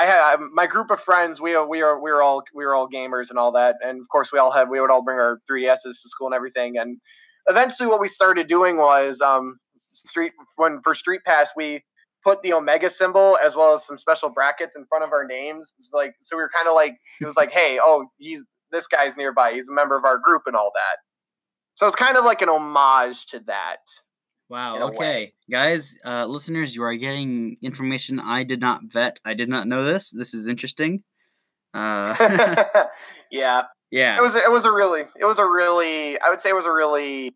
I 0.00 0.06
had 0.06 0.40
my 0.52 0.66
group 0.66 0.90
of 0.90 0.98
friends. 0.98 1.42
We 1.42 1.58
we 1.66 1.82
are 1.82 2.00
we 2.00 2.10
were 2.10 2.22
all 2.22 2.42
we 2.54 2.64
were 2.64 2.74
all 2.74 2.88
gamers 2.88 3.28
and 3.28 3.38
all 3.38 3.52
that, 3.52 3.76
and 3.82 4.00
of 4.00 4.08
course 4.08 4.32
we 4.32 4.38
all 4.38 4.50
had 4.50 4.70
we 4.70 4.80
would 4.80 4.90
all 4.90 5.02
bring 5.02 5.18
our 5.18 5.40
3ds's 5.50 6.00
to 6.00 6.08
school 6.08 6.28
and 6.28 6.34
everything. 6.34 6.78
And 6.78 6.98
eventually, 7.46 7.86
what 7.86 8.00
we 8.00 8.08
started 8.08 8.46
doing 8.46 8.78
was 8.78 9.20
um, 9.20 9.58
street 9.92 10.32
when 10.56 10.80
for 10.82 10.94
Street 10.94 11.20
Pass 11.26 11.50
we 11.54 11.84
put 12.24 12.42
the 12.42 12.54
Omega 12.54 12.88
symbol 12.88 13.38
as 13.44 13.54
well 13.54 13.74
as 13.74 13.86
some 13.86 13.98
special 13.98 14.30
brackets 14.30 14.74
in 14.74 14.86
front 14.86 15.04
of 15.04 15.12
our 15.12 15.26
names. 15.26 15.74
It's 15.78 15.90
like 15.92 16.14
so 16.22 16.34
we 16.34 16.42
were 16.42 16.50
kind 16.54 16.66
of 16.66 16.74
like 16.74 16.96
it 17.20 17.26
was 17.26 17.36
like, 17.36 17.52
hey, 17.60 17.78
oh, 17.82 18.06
he's 18.16 18.42
this 18.72 18.86
guy's 18.86 19.18
nearby. 19.18 19.52
He's 19.52 19.68
a 19.68 19.72
member 19.72 19.98
of 19.98 20.06
our 20.06 20.16
group 20.16 20.42
and 20.46 20.56
all 20.56 20.72
that. 20.74 20.96
So 21.74 21.86
it's 21.86 21.96
kind 21.96 22.16
of 22.16 22.24
like 22.24 22.40
an 22.40 22.48
homage 22.48 23.26
to 23.26 23.40
that. 23.40 23.80
Wow. 24.50 24.88
Okay, 24.88 25.32
guys, 25.48 25.96
uh, 26.04 26.26
listeners, 26.26 26.74
you 26.74 26.82
are 26.82 26.96
getting 26.96 27.56
information 27.62 28.18
I 28.18 28.42
did 28.42 28.60
not 28.60 28.82
vet. 28.82 29.20
I 29.24 29.34
did 29.34 29.48
not 29.48 29.68
know 29.68 29.84
this. 29.84 30.10
This 30.10 30.34
is 30.34 30.48
interesting. 30.48 31.04
Uh, 31.72 32.14
yeah. 33.30 33.62
Yeah. 33.92 34.18
It 34.18 34.22
was. 34.22 34.36
It 34.36 34.50
was 34.50 34.64
a 34.64 34.70
really. 34.70 35.02
It 35.20 35.24
was 35.24 35.40
a 35.40 35.44
really. 35.44 36.16
I 36.20 36.30
would 36.30 36.40
say 36.40 36.50
it 36.50 36.54
was 36.54 36.64
a 36.64 36.72
really 36.72 37.34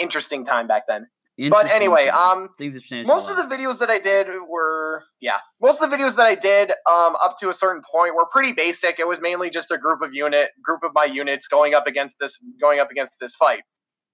interesting 0.00 0.44
time 0.44 0.66
back 0.66 0.82
then. 0.88 1.06
But 1.48 1.70
anyway, 1.70 2.08
um, 2.08 2.48
things 2.58 2.74
have 2.74 2.82
changed. 2.82 3.06
Most 3.06 3.30
of 3.30 3.36
the 3.36 3.44
videos 3.44 3.78
that 3.78 3.88
I 3.88 4.00
did 4.00 4.26
were, 4.48 5.04
yeah, 5.20 5.38
most 5.60 5.80
of 5.80 5.90
the 5.90 5.96
videos 5.96 6.16
that 6.16 6.26
I 6.26 6.34
did, 6.34 6.72
um, 6.90 7.16
up 7.22 7.36
to 7.38 7.50
a 7.50 7.54
certain 7.54 7.82
point 7.88 8.16
were 8.16 8.26
pretty 8.26 8.52
basic. 8.52 8.98
It 8.98 9.06
was 9.06 9.20
mainly 9.20 9.48
just 9.48 9.70
a 9.70 9.78
group 9.78 10.02
of 10.02 10.12
unit, 10.12 10.50
group 10.62 10.82
of 10.82 10.90
my 10.92 11.04
units 11.04 11.46
going 11.46 11.72
up 11.74 11.86
against 11.86 12.18
this, 12.18 12.36
going 12.60 12.80
up 12.80 12.90
against 12.90 13.20
this 13.20 13.36
fight 13.36 13.62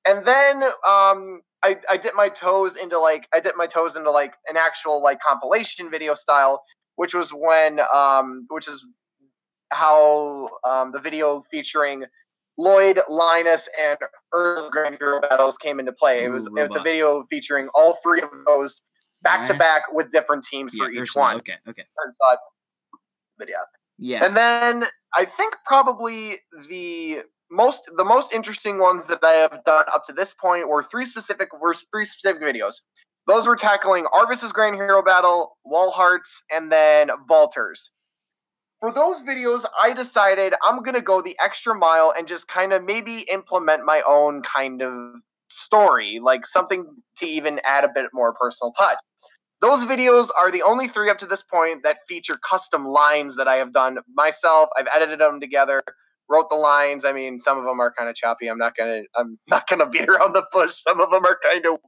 and 0.09 0.25
then 0.25 0.63
um, 0.89 1.43
I, 1.63 1.79
I 1.91 1.97
dip 1.97 2.15
my 2.15 2.29
toes 2.29 2.77
into 2.77 2.99
like 2.99 3.29
I 3.35 3.41
dip 3.41 3.57
my 3.57 3.67
toes 3.67 3.97
into 3.97 4.11
like 4.11 4.35
an 4.49 4.57
actual 4.57 5.03
like 5.03 5.21
compilation 5.21 5.91
video 5.91 6.15
style, 6.15 6.63
which 6.97 7.15
was 7.15 7.31
when 7.31 7.81
um, 7.95 8.47
which 8.49 8.69
is 8.69 8.85
how 9.71 10.49
um, 10.67 10.93
the 10.93 11.01
video 11.01 11.43
featuring 11.51 12.05
Lloyd, 12.57 13.01
Linus, 13.09 13.69
and 13.81 13.99
early 14.33 14.71
Grand 14.71 14.97
Hero 14.99 15.21
battles 15.21 15.57
came 15.59 15.79
into 15.79 15.93
play. 15.93 16.25
It 16.25 16.31
was 16.31 16.49
Ooh, 16.49 16.57
it's 16.57 16.75
a 16.75 16.83
video 16.83 17.25
featuring 17.29 17.69
all 17.75 17.99
three 18.03 18.23
of 18.23 18.31
those 18.47 18.83
back 19.23 19.45
to 19.47 19.55
back 19.55 19.83
with 19.93 20.11
different 20.11 20.45
teams 20.45 20.73
yeah, 20.75 20.85
for 20.85 20.91
each 20.91 21.15
one. 21.15 21.37
Okay, 21.37 21.55
okay. 21.69 21.85
Video. 23.39 23.57
Yeah. 23.99 24.25
And 24.25 24.37
then 24.37 24.85
I 25.17 25.25
think 25.25 25.55
probably 25.67 26.37
the 26.69 27.23
most 27.51 27.91
the 27.97 28.05
most 28.05 28.33
interesting 28.33 28.79
ones 28.79 29.07
that 29.07 29.21
I 29.23 29.33
have 29.33 29.65
done 29.65 29.85
up 29.93 30.05
to 30.07 30.13
this 30.13 30.35
point 30.35 30.69
were 30.69 30.83
three 30.83 31.07
specific 31.07 31.49
were 31.61 31.75
three 31.75 32.05
specific 32.05 32.43
videos. 32.43 32.81
Those 33.27 33.47
were 33.47 33.57
tackling 33.57 34.07
Arvis's 34.07 34.53
Grand 34.53 34.75
Hero 34.75 35.03
Battle, 35.03 35.57
Walhart's, 35.67 36.43
and 36.51 36.73
then 36.73 37.11
Valter's. 37.29 37.91
For 38.81 38.93
those 38.93 39.23
videos, 39.23 39.65
I 39.83 39.93
decided 39.93 40.55
I'm 40.65 40.83
gonna 40.83 41.01
go 41.01 41.21
the 41.21 41.37
extra 41.43 41.75
mile 41.75 42.15
and 42.17 42.29
just 42.29 42.49
kind 42.49 42.73
of 42.73 42.85
maybe 42.85 43.27
implement 43.33 43.85
my 43.85 44.03
own 44.07 44.43
kind 44.43 44.83
of 44.83 45.15
story, 45.51 46.21
like 46.23 46.47
something 46.47 46.87
to 47.19 47.27
even 47.27 47.61
add 47.65 47.85
a 47.85 47.91
bit 47.95 48.07
more 48.13 48.35
personal 48.35 48.73
touch. 48.73 48.99
Those 49.61 49.85
videos 49.85 50.29
are 50.39 50.53
the 50.53 50.63
only 50.63 50.87
three 50.87 51.11
up 51.11 51.19
to 51.19 51.27
this 51.27 51.43
point 51.43 51.83
that 51.83 51.99
feature 52.07 52.39
custom 52.49 52.87
lines 52.87 53.37
that 53.37 53.49
I 53.49 53.57
have 53.57 53.73
done 53.73 53.99
myself. 54.15 54.69
I've 54.77 54.87
edited 54.95 55.19
them 55.19 55.41
together 55.41 55.83
wrote 56.29 56.51
the 56.51 56.57
lines. 56.57 57.05
I 57.05 57.13
mean, 57.13 57.39
some 57.39 57.59
of 57.59 57.65
them 57.65 57.81
are 57.81 57.93
kind 57.97 58.09
of 58.09 58.15
choppy. 58.15 58.49
I'm 58.49 58.59
not 58.59 58.77
gonna 58.77 59.03
I'm 59.17 59.39
not 59.49 59.69
gonna 59.69 59.87
beat 59.89 60.09
around 60.09 60.35
the 60.35 60.45
bush. 60.53 60.75
Some 60.75 61.01
of 61.01 61.11
them 61.11 61.25
are 61.25 61.39
kind 61.43 61.65
of 61.67 61.79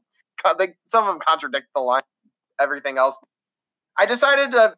some 0.87 1.05
of 1.05 1.13
them 1.13 1.21
contradict 1.27 1.67
the 1.75 1.81
line. 1.81 2.01
Everything 2.61 2.99
else, 2.99 3.17
I 3.99 4.07
decided 4.07 4.53
to 4.53 4.75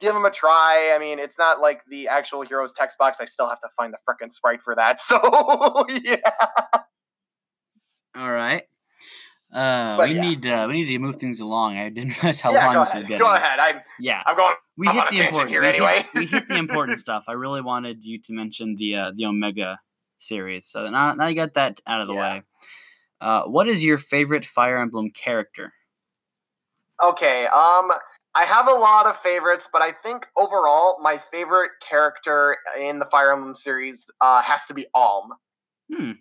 give 0.00 0.14
them 0.14 0.24
a 0.24 0.30
try. 0.30 0.92
I 0.94 0.98
mean, 0.98 1.18
it's 1.18 1.38
not 1.38 1.60
like 1.60 1.82
the 1.90 2.08
actual 2.08 2.42
Heroes 2.42 2.72
text 2.72 2.98
box. 2.98 3.18
I 3.20 3.26
still 3.26 3.48
have 3.48 3.60
to 3.60 3.68
find 3.76 3.92
the 3.92 3.98
freaking 4.08 4.30
sprite 4.30 4.62
for 4.62 4.74
that. 4.74 5.00
So 5.10 5.86
yeah. 5.88 6.30
All 8.16 8.30
right. 8.32 8.64
Uh, 9.52 9.96
But 9.96 10.08
we 10.08 10.14
yeah. 10.14 10.20
need 10.20 10.46
uh, 10.46 10.66
we 10.68 10.74
need 10.82 10.92
to 10.92 10.98
move 10.98 11.16
things 11.16 11.40
along. 11.40 11.76
I 11.76 11.88
didn't 11.88 12.16
realize 12.22 12.40
how 12.40 12.52
yeah, 12.52 12.66
long 12.66 12.84
this 12.84 12.94
is 12.94 13.02
getting. 13.02 13.18
Go 13.18 13.34
ahead. 13.34 13.58
I'm 13.58 13.80
Yeah, 13.98 14.22
I'm 14.24 14.36
going. 14.36 14.54
we 14.76 14.86
I'm 14.88 14.94
hit 14.94 15.08
the 15.10 15.18
important. 15.26 15.50
here 15.50 15.60
we, 15.62 15.66
anyway. 15.68 15.96
hit, 16.12 16.14
we 16.14 16.26
hit 16.26 16.48
the 16.48 16.56
important 16.66 17.00
stuff. 17.00 17.24
I 17.26 17.32
really 17.32 17.60
wanted 17.60 18.04
you 18.04 18.20
to 18.22 18.32
mention 18.32 18.76
the 18.76 18.94
uh, 18.96 19.12
the 19.14 19.26
Omega 19.26 19.80
series. 20.20 20.66
So 20.68 20.88
now 20.88 21.14
now 21.14 21.26
you 21.26 21.34
got 21.34 21.54
that 21.54 21.80
out 21.86 22.00
of 22.00 22.06
the 22.08 22.14
Yeah. 22.14 22.34
way. 22.34 22.42
Uh, 23.20 23.42
what 23.44 23.66
is 23.68 23.82
your 23.84 23.98
favorite 23.98 24.46
Fire 24.46 24.78
Emblem 24.78 25.10
character? 25.10 25.72
Okay, 27.02 27.46
um, 27.46 27.90
I 28.34 28.44
have 28.44 28.68
a 28.68 28.72
lot 28.72 29.06
of 29.06 29.16
favorites, 29.16 29.68
but 29.72 29.82
I 29.82 29.90
think 29.92 30.26
overall 30.36 30.98
my 31.02 31.16
favorite 31.18 31.70
character 31.86 32.56
in 32.78 32.98
the 32.98 33.06
Fire 33.06 33.32
Emblem 33.32 33.54
series 33.54 34.04
uh, 34.20 34.42
has 34.42 34.66
to 34.66 34.74
be 34.74 34.86
Alm. 34.94 35.30
Hmm. 35.94 36.12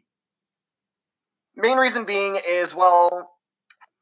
Main 1.59 1.77
reason 1.77 2.05
being 2.05 2.39
is 2.47 2.73
well, 2.73 3.31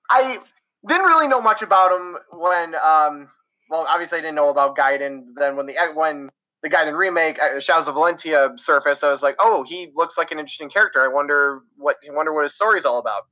I 0.09 0.39
didn't 0.87 1.05
really 1.05 1.27
know 1.27 1.41
much 1.41 1.61
about 1.61 1.91
him 1.91 2.17
when, 2.31 2.75
um, 2.75 3.29
well, 3.69 3.85
obviously 3.89 4.19
I 4.19 4.21
didn't 4.21 4.35
know 4.35 4.49
about 4.49 4.77
Gaiden. 4.77 5.23
Then 5.35 5.55
when 5.55 5.65
the 5.65 5.75
when 5.93 6.29
the 6.63 6.69
Gaiden 6.69 6.97
remake, 6.97 7.37
uh, 7.39 7.59
Shadows 7.59 7.87
of 7.87 7.95
Valentia 7.95 8.59
surfaced, 8.59 9.03
I 9.03 9.09
was 9.09 9.23
like, 9.23 9.35
oh, 9.39 9.63
he 9.63 9.91
looks 9.95 10.17
like 10.17 10.31
an 10.31 10.39
interesting 10.39 10.69
character. 10.69 11.01
I 11.01 11.13
wonder 11.13 11.61
what 11.77 11.97
I 12.07 12.13
wonder 12.13 12.33
what 12.33 12.43
his 12.43 12.53
story's 12.53 12.85
all 12.85 12.99
about. 12.99 13.23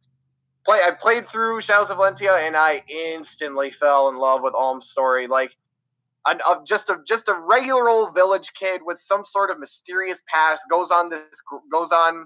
Play, 0.66 0.80
I 0.84 0.92
played 0.92 1.28
through 1.28 1.62
Shadows 1.62 1.92
of 1.92 1.98
Valentia 1.98 2.46
and 2.46 2.58
I 2.58 2.84
instantly 2.88 3.70
fell 3.70 4.10
in 4.10 4.16
love 4.16 4.42
with 4.42 4.56
Alm's 4.56 4.90
story. 4.90 5.28
Like, 5.28 5.56
an, 6.26 6.40
uh, 6.48 6.58
just 6.66 6.90
a 6.90 6.98
just 7.08 7.28
a 7.28 7.36
regular 7.40 7.88
old 7.88 8.16
village 8.16 8.54
kid 8.54 8.82
with 8.84 9.00
some 9.00 9.24
sort 9.24 9.52
of 9.52 9.60
mysterious 9.60 10.22
past 10.28 10.64
goes 10.72 10.90
on 10.92 11.10
this 11.10 11.40
goes 11.72 11.92
on 11.92 12.26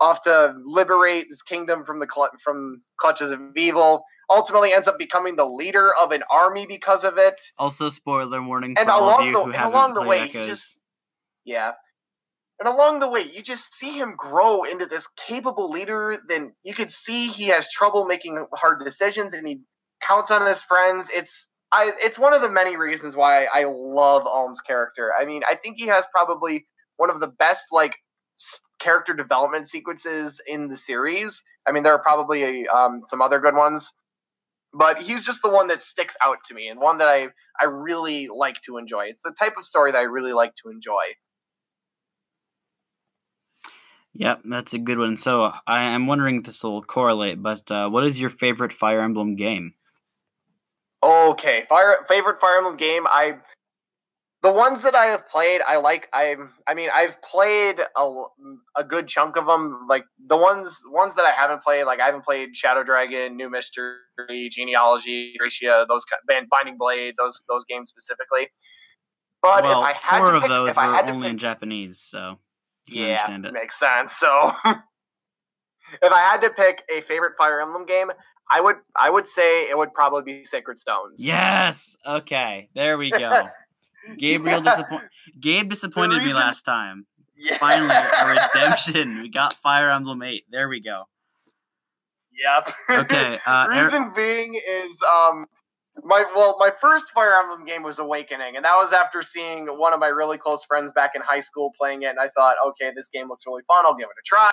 off 0.00 0.22
to 0.22 0.54
liberate 0.64 1.26
his 1.28 1.42
kingdom 1.42 1.84
from 1.84 2.00
the 2.00 2.06
cl- 2.12 2.30
from 2.42 2.82
clutches 2.96 3.30
of 3.30 3.40
evil. 3.56 4.02
Ultimately, 4.30 4.72
ends 4.72 4.86
up 4.88 4.98
becoming 4.98 5.36
the 5.36 5.44
leader 5.44 5.92
of 5.96 6.12
an 6.12 6.22
army 6.30 6.64
because 6.66 7.04
of 7.04 7.18
it. 7.18 7.40
Also, 7.58 7.88
spoiler 7.88 8.42
warning 8.42 8.76
And 8.78 8.86
for 8.86 8.92
all 8.92 9.08
of 9.10 9.14
along 9.20 9.32
the- 9.32 9.44
who 9.44 9.52
and 9.52 9.64
along 9.64 9.94
the 9.94 10.02
way, 10.02 10.20
he 10.28 10.38
Echoes. 10.38 10.46
just- 10.46 10.78
Yeah. 11.44 11.72
And 12.58 12.68
along 12.68 12.98
the 12.98 13.08
way, 13.08 13.22
you 13.22 13.42
just 13.42 13.74
see 13.74 13.98
him 13.98 14.14
grow 14.16 14.64
into 14.64 14.84
this 14.86 15.06
capable 15.06 15.70
leader. 15.70 16.18
Then 16.28 16.54
you 16.62 16.74
could 16.74 16.90
see 16.90 17.26
he 17.28 17.46
has 17.46 17.70
trouble 17.72 18.04
making 18.06 18.46
hard 18.54 18.84
decisions, 18.84 19.32
and 19.32 19.46
he 19.48 19.62
counts 20.02 20.30
on 20.30 20.46
his 20.46 20.62
friends. 20.62 21.08
It's 21.10 21.48
I. 21.72 21.92
It's 22.00 22.18
one 22.18 22.34
of 22.34 22.42
the 22.42 22.50
many 22.50 22.76
reasons 22.76 23.16
why 23.16 23.44
I 23.46 23.64
love 23.64 24.26
Alm's 24.26 24.60
character. 24.60 25.12
I 25.18 25.24
mean, 25.24 25.42
I 25.48 25.54
think 25.54 25.78
he 25.78 25.86
has 25.86 26.04
probably 26.14 26.66
one 26.96 27.08
of 27.10 27.20
the 27.20 27.28
best 27.28 27.66
like 27.72 27.96
character 28.80 29.14
development 29.14 29.68
sequences 29.68 30.40
in 30.46 30.68
the 30.68 30.76
series. 30.76 31.44
I 31.68 31.72
mean, 31.72 31.84
there 31.84 31.92
are 31.92 32.02
probably 32.02 32.66
um, 32.68 33.02
some 33.04 33.22
other 33.22 33.38
good 33.38 33.54
ones, 33.54 33.92
but 34.72 35.00
he's 35.00 35.24
just 35.24 35.42
the 35.42 35.50
one 35.50 35.68
that 35.68 35.82
sticks 35.82 36.16
out 36.24 36.38
to 36.46 36.54
me 36.54 36.68
and 36.68 36.80
one 36.80 36.98
that 36.98 37.08
I 37.08 37.28
I 37.60 37.66
really 37.66 38.28
like 38.28 38.60
to 38.62 38.78
enjoy. 38.78 39.04
It's 39.04 39.22
the 39.22 39.34
type 39.38 39.54
of 39.56 39.64
story 39.64 39.92
that 39.92 39.98
I 39.98 40.04
really 40.04 40.32
like 40.32 40.54
to 40.56 40.70
enjoy. 40.70 41.02
Yep, 44.14 44.40
that's 44.44 44.74
a 44.74 44.78
good 44.78 44.98
one. 44.98 45.16
So 45.16 45.52
I, 45.66 45.94
I'm 45.94 46.06
wondering 46.06 46.36
if 46.36 46.44
this 46.44 46.64
will 46.64 46.82
correlate, 46.82 47.42
but 47.42 47.70
uh, 47.70 47.88
what 47.88 48.04
is 48.04 48.20
your 48.20 48.30
favorite 48.30 48.72
Fire 48.72 49.02
Emblem 49.02 49.36
game? 49.36 49.74
Okay, 51.02 51.64
fire 51.68 52.04
favorite 52.08 52.40
Fire 52.40 52.58
Emblem 52.58 52.76
game. 52.76 53.06
I 53.06 53.36
the 54.42 54.52
ones 54.52 54.82
that 54.82 54.94
I 54.94 55.06
have 55.06 55.28
played, 55.28 55.60
I 55.66 55.76
like. 55.76 56.08
I 56.14 56.34
I 56.66 56.74
mean, 56.74 56.88
I've 56.94 57.20
played 57.22 57.80
a, 57.96 58.22
a 58.76 58.82
good 58.82 59.06
chunk 59.06 59.36
of 59.36 59.46
them. 59.46 59.86
Like 59.88 60.04
the 60.26 60.36
ones 60.36 60.80
ones 60.86 61.14
that 61.16 61.26
I 61.26 61.32
haven't 61.32 61.62
played, 61.62 61.84
like 61.84 62.00
I 62.00 62.06
haven't 62.06 62.24
played 62.24 62.56
Shadow 62.56 62.82
Dragon, 62.82 63.36
New 63.36 63.50
Mystery, 63.50 64.48
Genealogy, 64.50 65.34
Thracia, 65.38 65.84
those 65.88 66.04
ki- 66.06 66.16
Band 66.26 66.48
Binding 66.50 66.78
Blade, 66.78 67.14
those 67.18 67.42
those 67.48 67.64
games 67.66 67.90
specifically. 67.90 68.48
But 69.42 69.64
well, 69.64 69.82
if 69.82 69.88
I 69.88 69.92
had 69.92 70.18
four 70.18 70.30
to 70.32 70.36
of 70.38 70.48
those 70.48 70.76
were 70.76 70.82
only 70.82 71.26
pick, 71.26 71.30
in 71.32 71.38
Japanese, 71.38 72.00
so 72.00 72.38
yeah, 72.86 73.12
understand 73.12 73.44
it. 73.46 73.52
makes 73.52 73.78
sense. 73.78 74.12
So, 74.14 74.52
if 74.64 76.12
I 76.12 76.18
had 76.18 76.40
to 76.42 76.50
pick 76.50 76.82
a 76.94 77.02
favorite 77.02 77.34
Fire 77.36 77.60
Emblem 77.60 77.84
game, 77.84 78.10
I 78.50 78.62
would 78.62 78.76
I 78.98 79.10
would 79.10 79.26
say 79.26 79.68
it 79.68 79.76
would 79.76 79.92
probably 79.92 80.22
be 80.22 80.44
Sacred 80.46 80.78
Stones. 80.78 81.22
Yes. 81.22 81.96
Okay. 82.06 82.70
There 82.74 82.96
we 82.96 83.10
go. 83.10 83.48
Gabriel 84.18 84.62
Yeah. 84.64 84.76
disappoint. 84.76 85.04
Gabe 85.40 85.68
disappointed 85.70 86.22
me 86.24 86.32
last 86.34 86.62
time. 86.62 87.06
Yeah. 87.36 87.58
Finally, 87.58 87.94
a 87.94 88.26
redemption. 88.54 89.22
We 89.22 89.30
got 89.30 89.52
Fire 89.54 89.90
Emblem 89.90 90.22
Eight. 90.22 90.44
There 90.50 90.68
we 90.68 90.80
go. 90.80 91.04
Yep. 92.32 92.74
Okay. 93.04 93.38
Uh, 93.46 93.66
Er- 93.70 93.84
Reason 93.84 94.12
being 94.14 94.54
is 94.54 94.96
um 95.02 95.46
my 96.04 96.24
well 96.34 96.56
my 96.58 96.70
first 96.80 97.10
Fire 97.10 97.34
Emblem 97.42 97.64
game 97.64 97.82
was 97.82 97.98
Awakening, 97.98 98.56
and 98.56 98.64
that 98.64 98.74
was 98.76 98.92
after 98.92 99.22
seeing 99.22 99.66
one 99.66 99.92
of 99.92 100.00
my 100.00 100.06
really 100.08 100.38
close 100.38 100.64
friends 100.64 100.92
back 100.92 101.12
in 101.14 101.20
high 101.22 101.40
school 101.40 101.72
playing 101.78 102.02
it, 102.02 102.06
and 102.06 102.18
I 102.20 102.28
thought, 102.28 102.56
okay, 102.68 102.90
this 102.94 103.08
game 103.08 103.28
looks 103.28 103.44
really 103.46 103.62
fun. 103.66 103.84
I'll 103.84 103.94
give 103.94 104.04
it 104.08 104.16
a 104.18 104.24
try. 104.24 104.50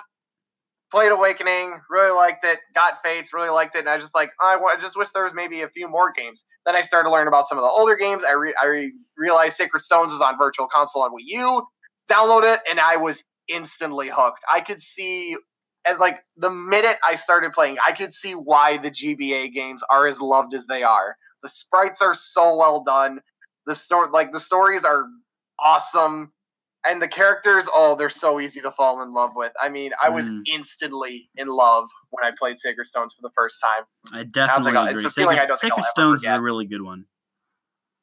Played 0.90 1.12
Awakening, 1.12 1.80
really 1.90 2.10
liked 2.10 2.44
it. 2.44 2.60
Got 2.74 3.02
Fates, 3.02 3.34
really 3.34 3.50
liked 3.50 3.74
it, 3.76 3.80
and 3.80 3.88
I 3.90 3.98
just 3.98 4.14
like 4.14 4.30
I, 4.40 4.58
just 4.80 4.96
wish 4.96 5.10
there 5.10 5.24
was 5.24 5.34
maybe 5.34 5.60
a 5.60 5.68
few 5.68 5.86
more 5.88 6.12
games. 6.16 6.44
Then 6.64 6.76
I 6.76 6.80
started 6.80 7.10
learning 7.10 7.28
about 7.28 7.46
some 7.46 7.58
of 7.58 7.62
the 7.62 7.68
older 7.68 7.94
games. 7.96 8.24
I 8.24 8.32
re- 8.32 8.54
I 8.60 8.66
re- 8.66 8.92
realized 9.16 9.56
Sacred 9.56 9.82
Stones 9.82 10.12
was 10.12 10.22
on 10.22 10.38
Virtual 10.38 10.66
Console 10.66 11.02
on 11.02 11.10
Wii 11.10 11.26
U. 11.26 11.62
Download 12.10 12.42
it, 12.42 12.60
and 12.70 12.80
I 12.80 12.96
was 12.96 13.22
instantly 13.48 14.08
hooked. 14.08 14.40
I 14.52 14.60
could 14.60 14.80
see 14.80 15.36
and 15.88 15.98
like 15.98 16.22
the 16.36 16.50
minute 16.50 16.98
I 17.02 17.14
started 17.14 17.52
playing, 17.52 17.78
I 17.86 17.92
could 17.92 18.12
see 18.12 18.32
why 18.32 18.76
the 18.78 18.90
GBA 18.90 19.52
games 19.52 19.82
are 19.90 20.06
as 20.06 20.20
loved 20.20 20.54
as 20.54 20.66
they 20.66 20.82
are. 20.82 21.16
The 21.42 21.48
sprites 21.48 22.02
are 22.02 22.14
so 22.14 22.56
well 22.56 22.82
done. 22.82 23.20
The 23.66 23.74
story, 23.74 24.08
like 24.12 24.32
the 24.32 24.40
stories, 24.40 24.84
are 24.84 25.04
awesome, 25.60 26.32
and 26.86 27.02
the 27.02 27.08
characters, 27.08 27.68
oh, 27.74 27.96
they're 27.96 28.08
so 28.10 28.40
easy 28.40 28.60
to 28.60 28.70
fall 28.70 29.02
in 29.02 29.12
love 29.12 29.32
with. 29.34 29.52
I 29.60 29.68
mean, 29.68 29.92
I 30.02 30.08
was 30.08 30.28
Mm. 30.28 30.42
instantly 30.46 31.28
in 31.36 31.48
love 31.48 31.88
when 32.10 32.24
I 32.24 32.30
played 32.38 32.58
Sacred 32.58 32.86
Stones 32.86 33.14
for 33.14 33.22
the 33.22 33.32
first 33.34 33.60
time. 33.60 33.84
I 34.12 34.24
definitely 34.24 34.72
it's 34.72 34.90
agree. 34.90 35.04
a 35.06 35.10
feeling 35.10 35.38
I 35.38 35.42
Sacred, 35.42 35.48
don't 35.48 35.58
Sacred 35.58 35.84
Stones 35.86 36.20
is 36.22 36.28
a 36.28 36.40
really 36.40 36.66
good 36.66 36.82
one. 36.82 37.06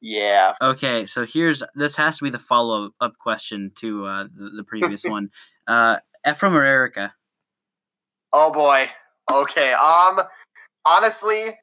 Yeah. 0.02 0.52
Okay, 0.60 1.06
so 1.06 1.24
here's 1.24 1.62
this 1.74 1.96
has 1.96 2.18
to 2.18 2.24
be 2.24 2.30
the 2.30 2.38
follow 2.38 2.90
up 3.00 3.16
question 3.18 3.72
to 3.76 4.04
uh, 4.06 4.24
the, 4.34 4.50
the 4.50 4.64
previous 4.64 5.04
one. 5.04 5.30
Uh, 5.66 5.98
Ephraim 6.28 6.54
or 6.54 6.62
Eirika? 6.62 7.12
Oh 8.32 8.52
boy. 8.52 8.90
Okay. 9.32 9.72
Um. 9.72 10.20
Honestly. 10.84 11.56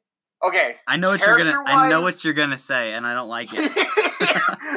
Okay. 0.44 0.76
I 0.86 0.96
know 0.96 1.10
what 1.10 1.20
you're 1.20 1.38
gonna. 1.38 1.62
I 1.64 1.88
know 1.88 2.02
what 2.02 2.24
you're 2.24 2.34
gonna 2.34 2.58
say, 2.58 2.92
and 2.92 3.06
I 3.06 3.14
don't 3.14 3.28
like 3.28 3.48
it. 3.52 3.70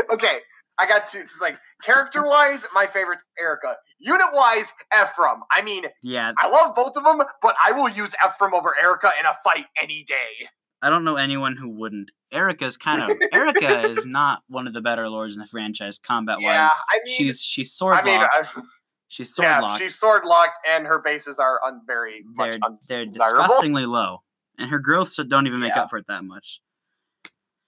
okay, 0.13 0.37
I 0.79 0.87
got 0.87 1.07
two. 1.07 1.19
It's 1.19 1.39
like 1.41 1.57
character 1.83 2.25
wise, 2.25 2.67
my 2.73 2.85
favorite's 2.87 3.23
Eirika. 3.43 3.73
Unit 3.99 4.27
wise, 4.33 4.65
Ephraim. 4.93 5.41
I 5.51 5.61
mean, 5.61 5.85
Yeah, 6.03 6.33
I 6.37 6.47
love 6.47 6.75
both 6.75 6.95
of 6.95 7.03
them, 7.03 7.21
but 7.41 7.55
I 7.65 7.71
will 7.71 7.89
use 7.89 8.13
Ephraim 8.25 8.53
over 8.53 8.75
Eirika 8.83 9.11
in 9.19 9.25
a 9.25 9.35
fight 9.43 9.65
any 9.81 10.03
day. 10.03 10.47
I 10.83 10.91
don't 10.91 11.03
know 11.03 11.15
anyone 11.15 11.55
who 11.57 11.69
wouldn't. 11.69 12.11
Eirika's 12.31 12.77
kind 12.77 13.01
of 13.01 13.17
Eirika 13.33 13.97
is 13.97 14.05
not 14.05 14.43
one 14.47 14.67
of 14.67 14.73
the 14.73 14.81
better 14.81 15.09
lords 15.09 15.35
in 15.35 15.41
the 15.41 15.47
franchise 15.47 15.97
combat 15.97 16.37
wise. 16.39 16.53
Yeah. 16.53 16.69
I 16.69 16.99
mean, 17.05 17.15
She's 17.17 17.41
she's 17.43 17.73
sword 17.73 17.97
I 17.97 18.03
mean, 18.03 18.19
locked. 18.21 18.33
I, 18.55 18.59
uh, 18.59 18.63
she's 19.07 19.33
sword 19.33 19.47
yeah, 19.47 19.59
locked. 19.61 19.81
she's 19.81 19.95
sword 19.95 20.25
locked, 20.25 20.59
and 20.69 20.85
her 20.85 20.99
bases 20.99 21.39
are 21.39 21.59
un, 21.65 21.81
very 21.87 22.23
They're 22.37 22.59
much 22.59 22.71
they're 22.87 23.05
disgustingly 23.07 23.87
low, 23.87 24.21
and 24.59 24.69
her 24.69 24.77
growths 24.77 25.15
don't 25.27 25.47
even 25.47 25.59
make 25.59 25.73
Yeah. 25.75 25.83
up 25.83 25.89
for 25.89 25.97
it 25.97 26.05
that 26.07 26.23
much. 26.23 26.61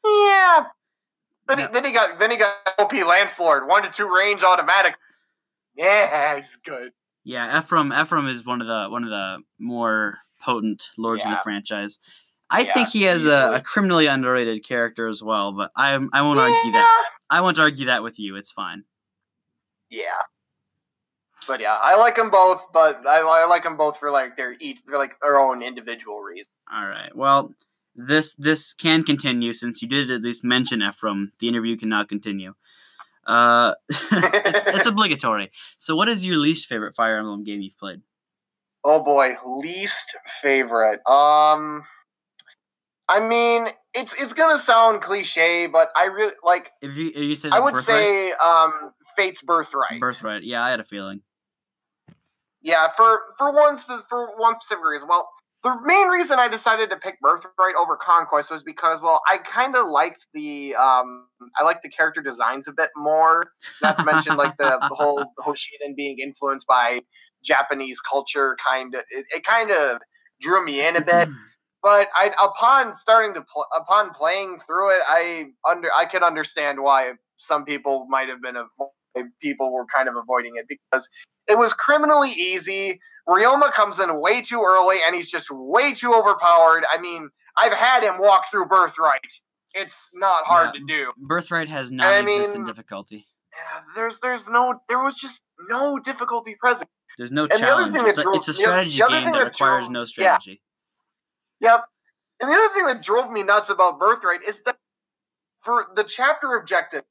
Yeah. 0.05 0.65
Then, 1.49 1.59
Yeah. 1.59 1.67
He, 1.67 1.73
then 1.73 1.85
he 1.85 1.91
got 1.91 2.19
then 2.19 2.31
he 2.31 2.37
got 2.37 2.53
OP 2.77 2.91
Lancelord 2.91 3.67
one 3.67 3.83
to 3.83 3.89
two 3.89 4.13
range 4.13 4.43
automatic. 4.43 4.95
Yeah, 5.75 6.37
he's 6.37 6.57
good. 6.63 6.93
Yeah, 7.23 7.59
Ephraim 7.59 7.91
Ephraim 7.91 8.27
is 8.27 8.45
one 8.45 8.61
of 8.61 8.67
the 8.67 8.87
one 8.89 9.03
of 9.03 9.09
the 9.09 9.39
more 9.57 10.19
potent 10.41 10.89
lords 10.97 11.25
in 11.25 11.31
the 11.31 11.37
franchise. 11.43 11.99
I 12.49 12.61
Yeah, 12.61 12.73
think 12.73 12.89
he 12.89 13.03
has 13.03 13.25
a, 13.25 13.55
a 13.55 13.61
criminally 13.61 14.07
underrated 14.07 14.63
character 14.63 15.07
as 15.07 15.21
well, 15.21 15.51
but 15.51 15.71
I 15.75 15.93
I 16.13 16.21
won't 16.21 16.39
argue 16.39 16.71
that. 16.71 17.05
I 17.29 17.41
won't 17.41 17.59
argue 17.59 17.87
that 17.87 18.03
with 18.03 18.19
you. 18.19 18.35
It's 18.35 18.51
fine. 18.51 18.83
Yeah. 19.89 20.05
But 21.47 21.61
yeah, 21.61 21.77
I 21.81 21.95
like 21.95 22.15
them 22.15 22.29
both, 22.29 22.65
but 22.73 23.05
I, 23.07 23.19
I 23.19 23.45
like 23.45 23.63
them 23.63 23.77
both 23.77 23.97
for 23.97 24.11
like 24.11 24.35
their 24.35 24.55
each 24.59 24.81
for 24.85 24.97
like 24.97 25.15
their 25.21 25.39
own 25.39 25.61
individual 25.61 26.21
reasons. 26.21 26.49
All 26.71 26.87
right. 26.87 27.15
Well, 27.15 27.53
this 27.95 28.35
this 28.35 28.73
can 28.73 29.03
continue 29.03 29.53
since 29.53 29.81
you 29.81 29.87
did 29.87 30.09
at 30.11 30.21
least 30.21 30.43
mention 30.43 30.81
Ephraim. 30.81 31.33
The 31.39 31.47
interview 31.47 31.77
can 31.77 31.89
now 31.89 32.03
continue. 32.03 32.53
Uh, 33.25 33.75
it's, 33.89 34.67
it's 34.67 34.87
obligatory. 34.87 35.51
So, 35.77 35.95
what 35.95 36.09
is 36.09 36.25
your 36.25 36.37
least 36.37 36.67
favorite 36.67 36.95
Fire 36.95 37.17
Emblem 37.17 37.43
game 37.43 37.61
you've 37.61 37.77
played? 37.77 38.01
Oh 38.83 39.03
boy, 39.03 39.35
least 39.45 40.15
favorite. 40.41 40.99
Um, 41.07 41.83
I 43.07 43.19
mean, 43.19 43.67
it's 43.93 44.19
it's 44.21 44.33
gonna 44.33 44.57
sound 44.57 45.01
cliche, 45.01 45.67
but 45.67 45.89
I 45.95 46.05
really 46.05 46.33
like. 46.43 46.71
If 46.81 46.95
you 46.95 47.07
if 47.07 47.17
you 47.17 47.35
said 47.35 47.51
I 47.51 47.59
would 47.59 47.73
Birthright? 47.73 47.97
say 47.97 48.31
um, 48.33 48.93
Fate's 49.15 49.41
Birthright. 49.41 49.99
Birthright. 49.99 50.43
Yeah, 50.43 50.63
I 50.63 50.69
had 50.69 50.79
a 50.79 50.83
feeling. 50.83 51.21
Yeah, 52.61 52.87
for 52.89 53.21
for 53.37 53.51
one 53.51 53.77
for 53.77 54.37
one 54.37 54.55
specific 54.61 54.85
reason. 54.85 55.07
Well, 55.07 55.29
the 55.63 55.75
main 55.83 56.07
reason 56.07 56.39
I 56.39 56.47
decided 56.47 56.89
to 56.89 56.97
pick 56.97 57.19
Birthright 57.19 57.75
over 57.77 57.97
Conquest 57.97 58.49
was 58.49 58.63
because, 58.63 59.01
well, 59.01 59.21
I 59.27 59.37
kind 59.39 59.75
of 59.75 59.87
liked 59.87 60.27
the 60.33 60.73
um, 60.75 61.27
I 61.59 61.63
liked 61.63 61.83
the 61.83 61.89
character 61.89 62.21
designs 62.21 62.67
a 62.67 62.71
bit 62.71 62.89
more. 62.95 63.51
Not 63.81 63.97
to 63.97 64.05
mention 64.05 64.37
like 64.37 64.55
the, 64.57 64.79
the 64.87 64.95
whole 64.95 65.33
Hoshiden 65.45 65.95
being 65.97 66.19
influenced 66.19 66.65
by 66.65 67.01
Japanese 67.43 67.99
culture. 67.99 68.57
Kind 68.65 68.95
of, 68.95 69.01
it, 69.09 69.25
it 69.35 69.43
kind 69.43 69.71
of 69.71 69.99
drew 70.39 70.63
me 70.63 70.85
in 70.85 70.95
a 70.95 71.01
bit. 71.01 71.27
But 71.81 72.09
I, 72.13 72.31
upon 72.41 72.93
starting 72.93 73.33
to 73.33 73.41
pl- 73.41 73.67
upon 73.77 74.11
playing 74.11 74.59
through 74.59 74.91
it, 74.91 75.01
I 75.07 75.47
under 75.69 75.89
I 75.97 76.05
could 76.05 76.23
understand 76.23 76.81
why 76.81 77.13
some 77.37 77.65
people 77.65 78.05
might 78.09 78.29
have 78.29 78.41
been 78.41 78.57
people 79.41 79.71
were 79.71 79.85
kind 79.93 80.07
of 80.07 80.15
avoiding 80.15 80.53
it 80.55 80.65
because 80.67 81.07
it 81.47 81.57
was 81.57 81.73
criminally 81.73 82.29
easy. 82.29 82.99
Ryoma 83.27 83.71
comes 83.73 83.99
in 83.99 84.19
way 84.21 84.41
too 84.41 84.61
early 84.65 84.97
and 85.05 85.15
he's 85.15 85.29
just 85.29 85.47
way 85.51 85.93
too 85.93 86.13
overpowered. 86.13 86.83
I 86.91 86.99
mean, 86.99 87.29
I've 87.57 87.73
had 87.73 88.03
him 88.03 88.19
walk 88.19 88.45
through 88.51 88.67
Birthright. 88.67 89.21
It's 89.73 90.09
not 90.13 90.45
hard 90.45 90.69
Yeah. 90.73 90.79
to 90.79 90.85
do. 90.87 91.11
Birthright 91.27 91.69
has 91.69 91.91
I 91.91 91.95
non-existent 91.95 92.57
mean- 92.59 92.65
difficulty. 92.65 93.27
Yeah, 93.51 93.81
there's 93.95 94.19
there's 94.19 94.47
no 94.47 94.79
there 94.87 95.03
was 95.03 95.15
just 95.15 95.43
no 95.67 95.99
difficulty 95.99 96.55
present. 96.59 96.89
There's 97.17 97.31
no 97.31 97.43
and 97.43 97.51
challenge. 97.51 97.65
the 97.65 97.73
other 97.73 97.91
thing 97.91 98.03
that 98.03 98.09
It's 98.09 98.17
a, 98.19 98.23
drove- 98.23 98.35
it's 98.35 98.47
a 98.47 98.53
strategy 98.53 98.97
game 98.99 99.09
that 99.25 99.33
that 99.33 99.43
requires 99.45 99.81
drove- 99.85 99.91
no 99.91 99.99
yeah. 100.01 100.05
strategy. 100.05 100.61
Yep. 101.59 101.83
And 102.41 102.49
the 102.49 102.55
other 102.55 102.73
thing 102.73 102.85
that 102.85 103.01
drove 103.03 103.29
me 103.31 103.43
nuts 103.43 103.69
about 103.69 103.99
Birthright 103.99 104.43
is 104.47 104.61
that 104.63 104.77
for 105.61 105.87
the 105.95 106.03
chapter 106.05 106.55
objective, 106.55 107.03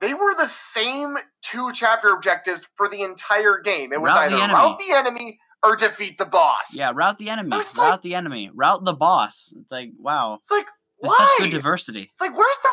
they 0.00 0.14
were 0.14 0.34
the 0.34 0.46
same 0.48 1.16
two 1.42 1.70
chapter 1.72 2.08
objectives 2.08 2.66
for 2.76 2.88
the 2.88 3.02
entire 3.02 3.58
game. 3.60 3.92
It 3.92 4.00
was 4.00 4.10
Route 4.10 4.30
the 4.30 4.36
either 4.36 4.44
enemy. 4.44 4.54
route 4.60 4.78
the 4.78 4.94
enemy 4.94 5.38
or 5.64 5.76
defeat 5.76 6.18
the 6.18 6.26
boss. 6.26 6.74
Yeah, 6.74 6.92
route 6.94 7.18
the 7.18 7.30
enemy. 7.30 7.56
Route 7.56 7.76
like- 7.76 8.02
the 8.02 8.14
enemy. 8.14 8.50
Route 8.54 8.84
the 8.84 8.92
boss. 8.94 9.52
It's 9.56 9.70
like 9.70 9.90
wow. 9.98 10.34
It's 10.34 10.50
like 10.50 10.66
There's 11.00 11.10
why? 11.18 11.34
such 11.38 11.50
good 11.50 11.56
diversity. 11.56 12.02
It's 12.10 12.20
like 12.20 12.36
where's 12.36 12.56
the 12.62 12.70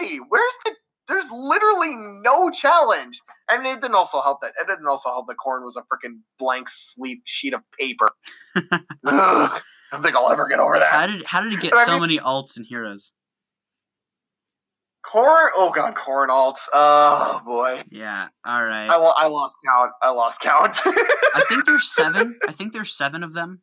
variety? 0.00 0.18
Where's 0.28 0.52
the 0.64 0.72
there's 1.08 1.28
literally 1.32 1.96
no 1.96 2.50
challenge. 2.50 3.20
And 3.48 3.66
it 3.66 3.80
didn't 3.80 3.96
also 3.96 4.20
help 4.20 4.42
that 4.42 4.52
it 4.60 4.68
didn't 4.68 4.86
also 4.86 5.08
help 5.10 5.26
that 5.26 5.36
Corrin 5.44 5.64
was 5.64 5.76
a 5.76 5.80
freaking 5.82 6.18
blank 6.38 6.68
sleep 6.68 7.22
sheet 7.24 7.52
of 7.52 7.62
paper. 7.78 8.10
Ugh, 8.56 8.70
I 9.04 9.60
don't 9.90 10.02
think 10.02 10.14
I'll 10.14 10.30
ever 10.30 10.46
get 10.46 10.60
over 10.60 10.78
that. 10.78 10.88
How 10.92 11.06
did 11.06 11.24
how 11.24 11.40
did 11.40 11.52
he 11.52 11.58
get 11.58 11.70
But 11.72 11.80
I 11.80 11.84
so 11.86 11.92
mean- 11.92 12.00
many 12.02 12.18
alts 12.18 12.56
and 12.56 12.64
heroes? 12.66 13.12
Corrin 15.04 15.48
oh 15.56 15.70
god, 15.74 15.94
Corrin 15.94 16.28
alts. 16.28 16.68
Oh 16.72 17.40
boy. 17.44 17.82
Yeah. 17.90 18.28
All 18.44 18.64
right. 18.64 18.88
I, 18.88 18.94
I 18.96 19.26
lost 19.28 19.56
count. 19.66 19.92
I 20.02 20.10
lost 20.10 20.40
count. 20.40 20.76
I 20.84 21.44
think 21.48 21.64
there's 21.64 21.90
seven. 21.90 22.38
I 22.46 22.52
think 22.52 22.72
there's 22.72 22.94
seven 22.94 23.22
of 23.22 23.32
them. 23.32 23.62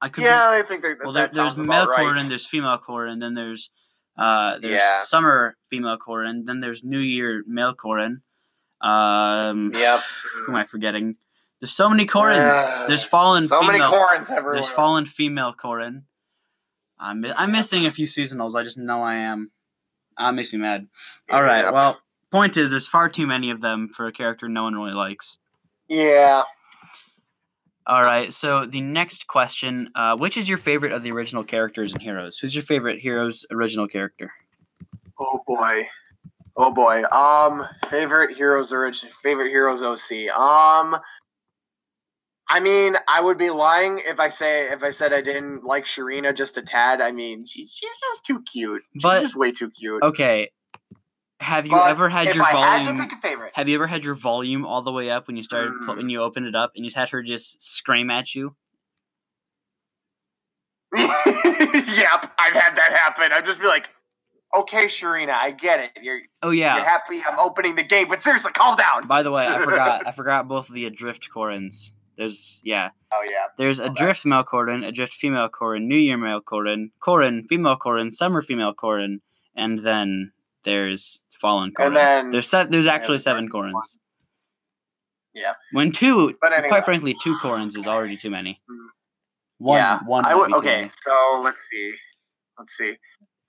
I 0.00 0.08
could. 0.10 0.24
yeah, 0.24 0.50
I 0.50 0.62
think 0.62 0.82
that, 0.82 0.98
well, 1.02 1.12
that 1.14 1.32
there, 1.32 1.42
there's 1.44 1.56
male 1.56 1.86
right. 1.86 1.98
Corrin, 2.00 2.28
there's 2.28 2.46
female 2.46 2.78
Corrin, 2.78 3.18
then 3.20 3.34
there's 3.34 3.70
uh 4.16 4.58
there's 4.58 4.74
Yeah. 4.80 5.00
summer 5.00 5.56
female 5.70 5.98
Corrin, 5.98 6.44
then 6.46 6.60
there's 6.60 6.84
New 6.84 7.00
Year 7.00 7.42
male 7.46 7.74
Corrin. 7.74 8.18
Um, 8.80 9.72
Yep. 9.74 10.00
who 10.44 10.52
am 10.52 10.56
I 10.56 10.66
forgetting? 10.66 11.16
There's 11.60 11.72
so 11.72 11.88
many 11.88 12.06
Corrins. 12.06 12.52
Uh, 12.52 12.86
there's 12.86 13.02
fallen 13.04 13.48
So 13.48 13.60
many 13.62 13.78
female. 13.78 13.90
Corrins 13.92 14.30
everywhere. 14.30 14.54
there's 14.54 14.68
fallen 14.68 15.04
female 15.06 15.52
Corrin. 15.54 16.02
I'm 17.00 17.24
I'm 17.36 17.50
missing 17.52 17.86
a 17.86 17.90
few 17.90 18.06
seasonals. 18.06 18.54
I 18.54 18.62
just 18.62 18.78
know 18.78 19.02
I 19.02 19.16
am. 19.16 19.50
Ah, 20.18 20.30
it 20.30 20.32
makes 20.32 20.52
me 20.52 20.58
mad. 20.58 20.88
All 21.30 21.42
right. 21.42 21.72
Well, 21.72 22.00
point 22.30 22.56
is, 22.56 22.70
there's 22.70 22.86
far 22.86 23.08
too 23.08 23.26
many 23.26 23.50
of 23.50 23.60
them 23.60 23.88
for 23.94 24.06
a 24.06 24.12
character 24.12 24.48
no 24.48 24.64
one 24.64 24.74
really 24.74 24.92
likes. 24.92 25.38
Yeah. 25.88 26.42
All 27.86 28.02
right. 28.02 28.32
So 28.32 28.66
the 28.66 28.80
next 28.80 29.28
question: 29.28 29.90
uh, 29.94 30.16
Which 30.16 30.36
is 30.36 30.48
your 30.48 30.58
favorite 30.58 30.92
of 30.92 31.02
the 31.02 31.12
original 31.12 31.44
characters 31.44 31.92
and 31.92 32.02
heroes? 32.02 32.38
Who's 32.38 32.54
your 32.54 32.64
favorite 32.64 32.98
hero's 32.98 33.46
original 33.50 33.86
character? 33.88 34.32
Oh 35.18 35.42
boy. 35.46 35.88
Oh 36.56 36.72
boy. 36.72 37.02
Um, 37.12 37.66
favorite 37.88 38.36
heroes 38.36 38.72
origin. 38.72 39.08
Favorite 39.22 39.50
heroes 39.50 39.82
OC. 39.82 40.28
Um. 40.36 40.98
I 42.50 42.60
mean, 42.60 42.96
I 43.06 43.20
would 43.20 43.36
be 43.36 43.50
lying 43.50 44.00
if 44.06 44.18
I 44.18 44.28
say 44.30 44.68
if 44.72 44.82
I 44.82 44.90
said 44.90 45.12
I 45.12 45.20
didn't 45.20 45.64
like 45.64 45.84
Sharena 45.84 46.34
just 46.34 46.56
a 46.56 46.62
tad. 46.62 47.00
I 47.00 47.10
mean, 47.12 47.44
she's 47.46 47.70
she's 47.72 47.90
just 48.10 48.24
too 48.24 48.42
cute. 48.42 48.82
She's 48.94 49.02
But- 49.02 49.20
just 49.22 49.36
way 49.36 49.52
too 49.52 49.70
cute. 49.70 50.02
Okay. 50.02 50.50
Have 51.40 51.66
you 51.66 51.72
But 51.72 51.90
ever 51.90 52.08
had 52.08 52.26
if 52.28 52.34
your 52.34 52.44
I 52.44 52.50
had 52.50 52.84
volume? 52.86 52.96
to 53.02 53.04
pick 53.08 53.18
a 53.18 53.20
favorite, 53.20 53.52
Have 53.54 53.68
you 53.68 53.76
ever 53.76 53.86
had 53.86 54.04
your 54.04 54.14
volume 54.16 54.66
all 54.66 54.82
the 54.82 54.90
way 54.90 55.08
up 55.10 55.26
when 55.28 55.36
you 55.36 55.44
started 55.44 55.72
Mm. 55.72 55.96
when 55.96 56.08
you 56.10 56.20
opened 56.20 56.46
it 56.46 56.56
up 56.56 56.72
and 56.74 56.84
you 56.84 56.88
just 56.90 56.96
had 56.96 57.10
her 57.10 57.22
just 57.22 57.62
scream 57.62 58.10
at 58.10 58.34
you? 58.34 58.56
yep, 60.94 62.32
I've 62.38 62.54
had 62.54 62.76
that 62.76 62.92
happen. 62.96 63.30
I'd 63.32 63.44
just 63.46 63.60
be 63.60 63.66
like, 63.66 63.90
"Okay, 64.56 64.86
Sharena, 64.86 65.32
I 65.34 65.50
get 65.50 65.80
it. 65.80 65.90
You're 66.02 66.20
Oh 66.42 66.50
yeah. 66.50 66.76
you're 66.76 66.84
happy. 66.84 67.20
I'm 67.28 67.38
opening 67.38 67.74
the 67.76 67.82
game, 67.82 68.08
but 68.08 68.22
seriously, 68.22 68.52
calm 68.52 68.76
down." 68.76 69.06
By 69.06 69.22
the 69.22 69.30
way, 69.30 69.46
I 69.46 69.58
forgot. 69.62 70.06
I 70.06 70.12
forgot 70.12 70.48
both 70.48 70.68
of 70.68 70.74
the 70.74 70.86
adrift 70.86 71.28
Corrins. 71.30 71.92
There's 72.18 72.60
yeah. 72.64 72.90
Oh 73.12 73.24
yeah. 73.30 73.46
There's 73.56 73.78
adrift 73.78 74.26
male 74.26 74.44
Corrin, 74.44 74.84
adrift 74.86 75.14
female 75.14 75.48
Corrin, 75.48 75.86
New 75.86 75.96
Year 75.96 76.18
male 76.18 76.40
Corrin, 76.42 76.90
Corrin 77.00 77.44
female 77.48 77.78
Corrin, 77.78 78.12
summer 78.12 78.42
female 78.42 78.74
Corrin, 78.74 79.20
and 79.54 79.78
then 79.78 80.32
there's 80.64 81.22
fallen 81.30 81.72
Corrin. 81.72 81.86
And 81.86 81.96
then 81.96 82.30
there's 82.30 82.48
se- 82.48 82.66
there's 82.70 82.88
actually 82.88 83.18
seven. 83.18 83.48
Corrins. 83.48 83.96
Yeah. 85.34 85.52
When 85.72 85.92
two, 85.92 86.36
But 86.42 86.52
anyway. 86.52 86.68
quite 86.68 86.84
frankly, 86.84 87.14
two 87.22 87.36
Corrins 87.36 87.76
is 87.76 87.86
already 87.86 88.16
too 88.16 88.30
many. 88.30 88.60
Mm. 88.68 88.86
One, 89.58 89.76
yeah, 89.78 90.00
one. 90.04 90.24
I 90.26 90.30
might 90.30 90.36
would. 90.36 90.46
be 90.48 90.52
too 90.52 90.58
Okay, 90.58 90.88
so 90.88 91.40
let's 91.42 91.60
see. 91.70 91.92
Let's 92.58 92.76
see. 92.76 92.94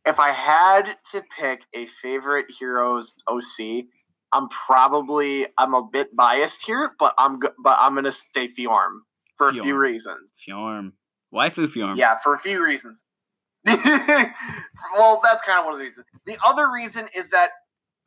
If 0.06 0.20
I 0.20 0.30
had 0.30 0.96
to 1.12 1.24
pick 1.36 1.62
a 1.74 1.88
favorite 1.88 2.46
heroes 2.58 3.14
OC, 3.28 3.86
I'm 4.34 4.50
probably 4.50 5.48
I'm 5.58 5.74
a 5.74 5.84
bit 5.84 6.16
biased 6.16 6.66
here, 6.66 6.92
but 7.00 7.14
I'm 7.18 7.40
but 7.40 7.78
I'm 7.80 7.96
gonna 7.96 8.12
say 8.12 8.48
Fjorm 8.48 9.00
for 9.38 9.50
a 9.50 9.52
few 9.52 9.64
Fjorm. 9.64 9.80
reasons. 9.80 10.34
Fjorm, 10.48 10.92
waifu 11.34 11.68
Fjorm. 11.68 11.98
Yeah, 11.98 12.18
for 12.24 12.34
a 12.34 12.40
few 12.40 12.64
reasons. 12.64 13.04
well, 13.66 15.20
that's 15.24 15.44
kind 15.46 15.60
of 15.60 15.66
one 15.66 15.74
of 15.74 15.80
the 15.80 15.86
reasons. 15.86 16.06
The 16.26 16.38
other 16.46 16.72
reason 16.72 17.08
is 17.16 17.30
that 17.30 17.50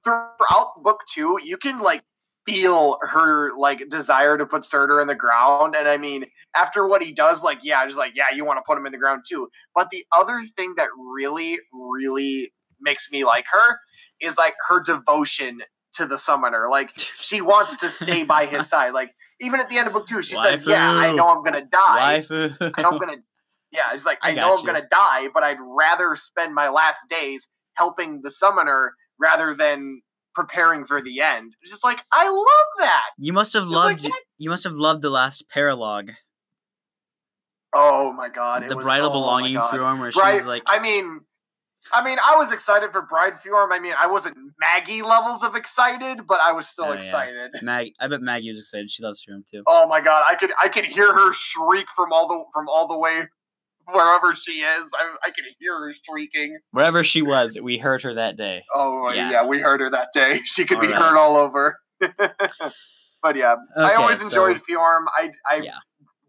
throughout 0.04 0.82
book 0.82 1.00
two, 1.12 1.38
you 1.42 1.56
can 1.56 1.78
like 1.78 2.02
feel 2.46 2.98
her 3.02 3.56
like 3.56 3.88
desire 3.88 4.36
to 4.36 4.46
put 4.46 4.64
Surtur 4.64 5.00
in 5.00 5.06
the 5.06 5.14
ground. 5.14 5.74
And 5.74 5.88
I 5.88 5.96
mean, 5.96 6.26
after 6.56 6.86
what 6.86 7.02
he 7.02 7.12
does, 7.12 7.42
like, 7.42 7.58
yeah, 7.62 7.84
just 7.84 7.98
like, 7.98 8.12
yeah, 8.14 8.26
you 8.34 8.44
want 8.44 8.58
to 8.58 8.62
put 8.66 8.78
him 8.78 8.86
in 8.86 8.92
the 8.92 8.98
ground 8.98 9.24
too. 9.28 9.48
But 9.74 9.90
the 9.90 10.04
other 10.12 10.40
thing 10.56 10.74
that 10.76 10.88
really, 10.98 11.58
really 11.72 12.52
makes 12.80 13.10
me 13.10 13.24
like 13.24 13.44
her 13.50 13.78
is 14.20 14.36
like 14.36 14.54
her 14.68 14.82
devotion 14.82 15.60
to 15.94 16.06
the 16.06 16.18
summoner. 16.18 16.68
Like 16.70 16.92
she 17.16 17.40
wants 17.40 17.76
to 17.76 17.88
stay 17.88 18.24
by 18.24 18.46
his 18.46 18.68
side. 18.70 18.92
Like 18.92 19.14
even 19.40 19.60
at 19.60 19.68
the 19.68 19.78
end 19.78 19.86
of 19.86 19.92
book 19.92 20.06
two, 20.06 20.22
she 20.22 20.36
says, 20.36 20.64
"Yeah, 20.66 20.88
I 20.90 21.12
know 21.12 21.28
I'm 21.28 21.42
gonna 21.42 21.64
die. 21.64 22.22
Waifu. 22.28 22.72
I 22.76 22.82
know 22.82 22.90
I'm 22.90 22.98
gonna. 22.98 23.16
Yeah, 23.72 23.92
it's 23.94 24.04
like 24.04 24.18
I 24.22 24.30
I, 24.30 24.34
know 24.34 24.50
got 24.50 24.58
I'm 24.60 24.66
gonna 24.66 24.86
die, 24.90 25.28
but 25.34 25.42
I'd 25.42 25.58
rather 25.60 26.14
spend 26.16 26.54
my 26.54 26.68
last 26.68 27.08
days 27.08 27.48
helping 27.74 28.20
the 28.22 28.30
summoner 28.30 28.94
rather 29.18 29.54
than 29.54 30.02
preparing 30.34 30.84
for 30.86 31.02
the 31.02 31.20
end. 31.20 31.54
It's 31.62 31.70
just 31.72 31.84
like 31.84 32.00
I 32.12 32.28
love 32.28 32.78
that. 32.86 33.04
you 33.18 33.32
must 33.32 33.52
have 33.54 33.64
It's 33.64 33.72
like, 33.72 34.02
loved. 34.02 34.14
you 34.38 34.50
must 34.50 34.64
have 34.64 34.74
loved 34.74 35.02
the 35.02 35.10
last 35.10 35.48
paralogue, 35.48 36.12
oh 37.74 38.12
my 38.12 38.28
god, 38.28 38.62
it 38.62 38.68
the 38.68 38.76
was, 38.76 38.84
bridal 38.84 39.08
oh 39.10 39.12
belonging 39.12 39.54
God. 39.54 39.74
Fjorm, 39.74 40.00
where 40.00 40.10
Right, 40.16 40.38
she's 40.38 40.46
like, 40.46 40.62
I 40.66 40.78
mean, 40.80 41.20
I 41.92 42.02
mean, 42.04 42.18
I 42.24 42.36
was 42.36 42.52
excited 42.52 42.90
for 42.92 43.02
Bride 43.02 43.34
Fjorm. 43.34 43.68
I 43.70 43.78
mean, 43.78 43.92
I 44.00 44.06
wasn't 44.06 44.36
Maggie 44.60 45.02
levels 45.02 45.42
of 45.42 45.54
excited, 45.54 46.26
but 46.26 46.40
I 46.40 46.50
was 46.52 46.66
still 46.66 46.86
Oh, 46.86 46.90
yeah. 46.92 46.96
excited. 46.96 47.50
Mag. 47.62 47.92
I 48.00 48.08
bet 48.08 48.20
Maggie 48.22 48.48
was 48.48 48.58
excited. 48.58 48.90
She 48.90 49.02
loves 49.02 49.24
Fjorm 49.24 49.42
too. 49.50 49.62
Oh 49.66 49.86
my 49.86 50.00
god, 50.00 50.24
I 50.26 50.34
could 50.34 50.50
I 50.62 50.68
could 50.68 50.84
hear 50.86 51.12
her 51.12 51.32
shriek 51.32 51.86
from 51.94 52.12
all 52.12 52.26
the 52.28 52.44
from 52.54 52.68
all 52.68 52.88
the 52.88 52.96
way 52.98 53.22
wherever 53.92 54.34
she 54.34 54.60
is. 54.60 54.90
I, 54.94 55.14
I 55.24 55.30
could 55.30 55.44
hear 55.58 55.76
her 55.78 55.92
shrieking. 55.92 56.58
Wherever 56.70 57.02
she 57.04 57.20
was, 57.20 57.58
we 57.60 57.78
heard 57.78 58.00
her 58.02 58.14
that 58.14 58.36
day. 58.36 58.62
Oh 58.74 59.10
Yeah. 59.12 59.30
yeah, 59.30 59.44
we 59.46 59.60
heard 59.60 59.80
her 59.80 59.90
that 59.90 60.08
day. 60.14 60.40
She 60.44 60.64
could 60.64 60.80
be 60.80 60.86
Alright. 60.86 61.02
heard 61.02 61.16
all 61.18 61.36
over. 61.36 61.78
but 62.00 63.36
yeah, 63.36 63.56
I 63.76 63.84
Okay, 63.84 63.94
always 63.94 64.20
so- 64.20 64.26
enjoyed 64.26 64.60
Fjorm. 64.68 65.04
I 65.16 65.30
I 65.50 65.56
Yeah. 65.56 65.72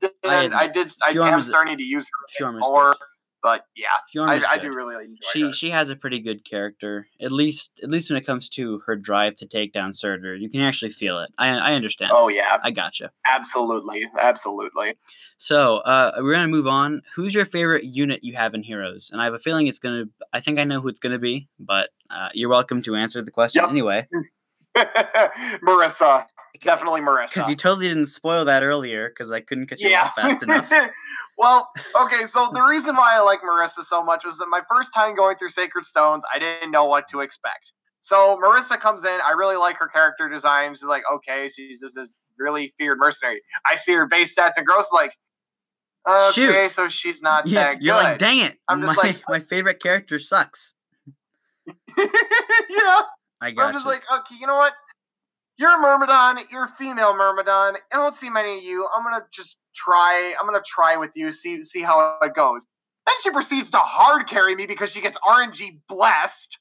did 0.01 0.11
I 0.23 0.49
I, 0.63 0.67
did 0.67 0.91
I 1.05 1.13
Fjorm 1.13 1.31
am 1.31 1.41
starting 1.41 1.77
to 1.77 1.83
use 1.83 2.05
her 2.05 2.43
a 2.43 2.43
Fjorm 2.43 2.53
bit 2.55 2.65
is 2.65 2.69
more. 2.69 2.95
But 3.43 3.65
yeah, 3.75 4.23
I, 4.23 4.41
I 4.51 4.57
do 4.57 4.73
really 4.73 4.95
enjoy 5.03 5.17
she 5.33 5.41
her. 5.41 5.51
she 5.51 5.69
has 5.71 5.89
a 5.89 5.97
pretty 5.97 6.19
good 6.21 6.45
character. 6.45 7.07
At 7.21 7.33
least 7.33 7.81
at 7.83 7.89
least 7.89 8.09
when 8.09 8.17
it 8.17 8.25
comes 8.25 8.47
to 8.51 8.79
her 8.85 8.95
drive 8.95 9.35
to 9.37 9.45
take 9.45 9.73
down 9.73 9.93
Surtur, 9.93 10.33
you 10.35 10.49
can 10.49 10.61
actually 10.61 10.91
feel 10.91 11.19
it. 11.19 11.29
I 11.37 11.49
I 11.49 11.73
understand. 11.73 12.11
Oh 12.15 12.29
yeah, 12.29 12.57
I 12.63 12.71
gotcha. 12.71 13.11
absolutely, 13.25 14.07
absolutely. 14.17 14.95
So 15.39 15.77
uh, 15.79 16.13
we're 16.19 16.33
gonna 16.33 16.47
move 16.47 16.67
on. 16.67 17.01
Who's 17.15 17.33
your 17.33 17.45
favorite 17.45 17.83
unit 17.83 18.23
you 18.23 18.33
have 18.35 18.53
in 18.53 18.63
Heroes? 18.63 19.09
And 19.11 19.21
I 19.21 19.25
have 19.25 19.33
a 19.33 19.39
feeling 19.39 19.67
it's 19.67 19.79
gonna. 19.79 20.05
I 20.31 20.39
think 20.39 20.57
I 20.57 20.63
know 20.63 20.79
who 20.79 20.87
it's 20.87 21.01
gonna 21.01 21.19
be, 21.19 21.49
but 21.59 21.89
uh, 22.09 22.29
you're 22.33 22.49
welcome 22.49 22.81
to 22.83 22.95
answer 22.95 23.21
the 23.21 23.31
question 23.31 23.61
Yep. 23.63 23.69
anyway. 23.71 24.07
Marisa, 24.75 26.25
definitely 26.61 27.01
Marisa. 27.01 27.33
Because 27.35 27.49
you 27.49 27.55
totally 27.55 27.87
didn't 27.87 28.07
spoil 28.07 28.45
that 28.45 28.63
earlier 28.63 29.09
because 29.09 29.31
I 29.31 29.39
couldn't 29.41 29.67
catch 29.67 29.81
you 29.81 29.89
yeah. 29.89 30.03
off 30.03 30.15
fast 30.15 30.43
enough. 30.43 30.71
well, 31.37 31.69
okay, 32.01 32.25
so 32.25 32.49
the 32.53 32.63
reason 32.63 32.95
why 32.95 33.15
I 33.15 33.19
like 33.21 33.41
Marisa 33.41 33.83
so 33.83 34.03
much 34.03 34.25
was 34.25 34.37
that 34.37 34.47
my 34.47 34.61
first 34.69 34.93
time 34.93 35.15
going 35.15 35.37
through 35.37 35.49
Sacred 35.49 35.85
Stones, 35.85 36.23
I 36.33 36.39
didn't 36.39 36.71
know 36.71 36.85
what 36.85 37.07
to 37.09 37.21
expect. 37.21 37.73
So 38.01 38.39
Marisa 38.43 38.79
comes 38.79 39.05
in. 39.05 39.19
I 39.25 39.31
really 39.31 39.55
like 39.55 39.77
her 39.77 39.87
character 39.87 40.27
design. 40.27 40.73
She's 40.73 40.83
like, 40.83 41.03
okay, 41.13 41.49
she's 41.53 41.79
just 41.79 41.95
this 41.95 42.15
really 42.37 42.73
feared 42.77 42.97
mercenary. 42.97 43.41
I 43.65 43.75
see 43.75 43.93
her 43.93 44.05
base 44.07 44.35
stats 44.35 44.53
and 44.57 44.65
gross 44.65 44.91
like, 44.91 45.13
okay, 46.07 46.31
Shoot. 46.63 46.71
so 46.71 46.87
she's 46.89 47.21
not 47.21 47.47
Yeah, 47.47 47.73
that 47.73 47.81
you're 47.81 47.95
good. 47.95 48.03
like, 48.03 48.19
dang 48.19 48.39
it! 48.39 48.57
I'm 48.67 48.81
my 48.81 48.87
just 48.87 48.97
like- 48.97 49.23
my 49.29 49.39
favorite 49.39 49.79
character 49.79 50.19
sucks. 50.19 50.73
yeah. 51.97 53.01
I 53.43 53.47
I'm 53.57 53.73
just 53.73 53.85
you. 53.85 53.91
like, 53.91 54.03
okay, 54.11 54.35
you 54.39 54.47
know 54.47 54.55
what? 54.57 54.73
You're 55.57 55.75
a 55.75 55.77
Myrmidon. 55.77 56.39
You're 56.51 56.65
a 56.65 56.69
female 56.69 57.15
Myrmidon. 57.15 57.75
I 57.91 57.95
don't 57.97 58.13
see 58.13 58.29
many 58.29 58.57
of 58.57 58.63
you. 58.63 58.87
I'm 58.95 59.03
gonna 59.03 59.25
just 59.31 59.57
try. 59.75 60.33
I'm 60.39 60.47
gonna 60.47 60.63
try 60.65 60.95
with 60.97 61.11
you. 61.15 61.31
See 61.31 61.61
see 61.61 61.81
how 61.81 62.17
it 62.21 62.33
goes. 62.33 62.65
Then 63.05 63.15
she 63.21 63.29
proceeds 63.31 63.69
to 63.71 63.77
hard 63.77 64.27
carry 64.27 64.55
me 64.55 64.65
because 64.65 64.91
she 64.91 65.01
gets 65.01 65.17
RNG 65.27 65.79
blessed. 65.87 66.57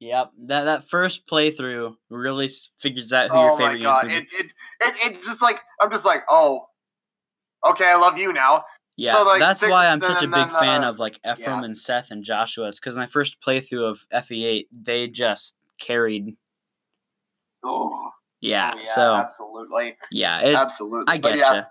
Yep, 0.00 0.32
that 0.46 0.64
that 0.64 0.90
first 0.90 1.26
playthrough 1.26 1.94
really 2.10 2.50
figures 2.80 3.12
out 3.12 3.30
who 3.30 3.36
Oh 3.36 3.42
your 3.42 3.52
my 3.52 3.58
favorite 3.58 3.82
god! 3.82 4.10
unit's 4.10 4.32
It, 4.34 4.36
gonna 4.80 4.92
it 4.92 5.06
it 5.06 5.12
it 5.12 5.22
just 5.22 5.40
like 5.40 5.60
I'm 5.80 5.90
just 5.90 6.04
like 6.04 6.22
oh, 6.28 6.66
okay, 7.66 7.86
I 7.86 7.94
love 7.96 8.18
you 8.18 8.32
now. 8.32 8.64
Yeah, 8.96 9.18
like, 9.22 9.40
that's 9.40 9.60
six- 9.60 9.70
why 9.70 9.86
I'm 9.88 10.00
such 10.02 10.22
a 10.22 10.26
big 10.26 10.34
then, 10.34 10.48
fan 10.50 10.84
uh, 10.84 10.90
of 10.90 10.98
like 10.98 11.18
Ephraim 11.26 11.60
yeah. 11.60 11.64
and 11.64 11.78
Seth 11.78 12.10
and 12.10 12.22
Joshua. 12.22 12.68
It's 12.68 12.78
because 12.78 12.94
my 12.96 13.06
first 13.06 13.40
playthrough 13.40 13.90
of 13.90 14.06
FE8, 14.12 14.66
they 14.70 15.08
just 15.08 15.54
carried. 15.80 16.36
Oh 17.62 18.10
Yeah, 18.40 18.74
yeah, 18.76 18.82
so 18.84 19.14
absolutely, 19.14 19.96
yeah, 20.10 20.40
it, 20.40 20.54
absolutely. 20.54 21.12
I 21.12 21.18
get 21.18 21.38
yeah, 21.38 21.54
you. 21.54 21.62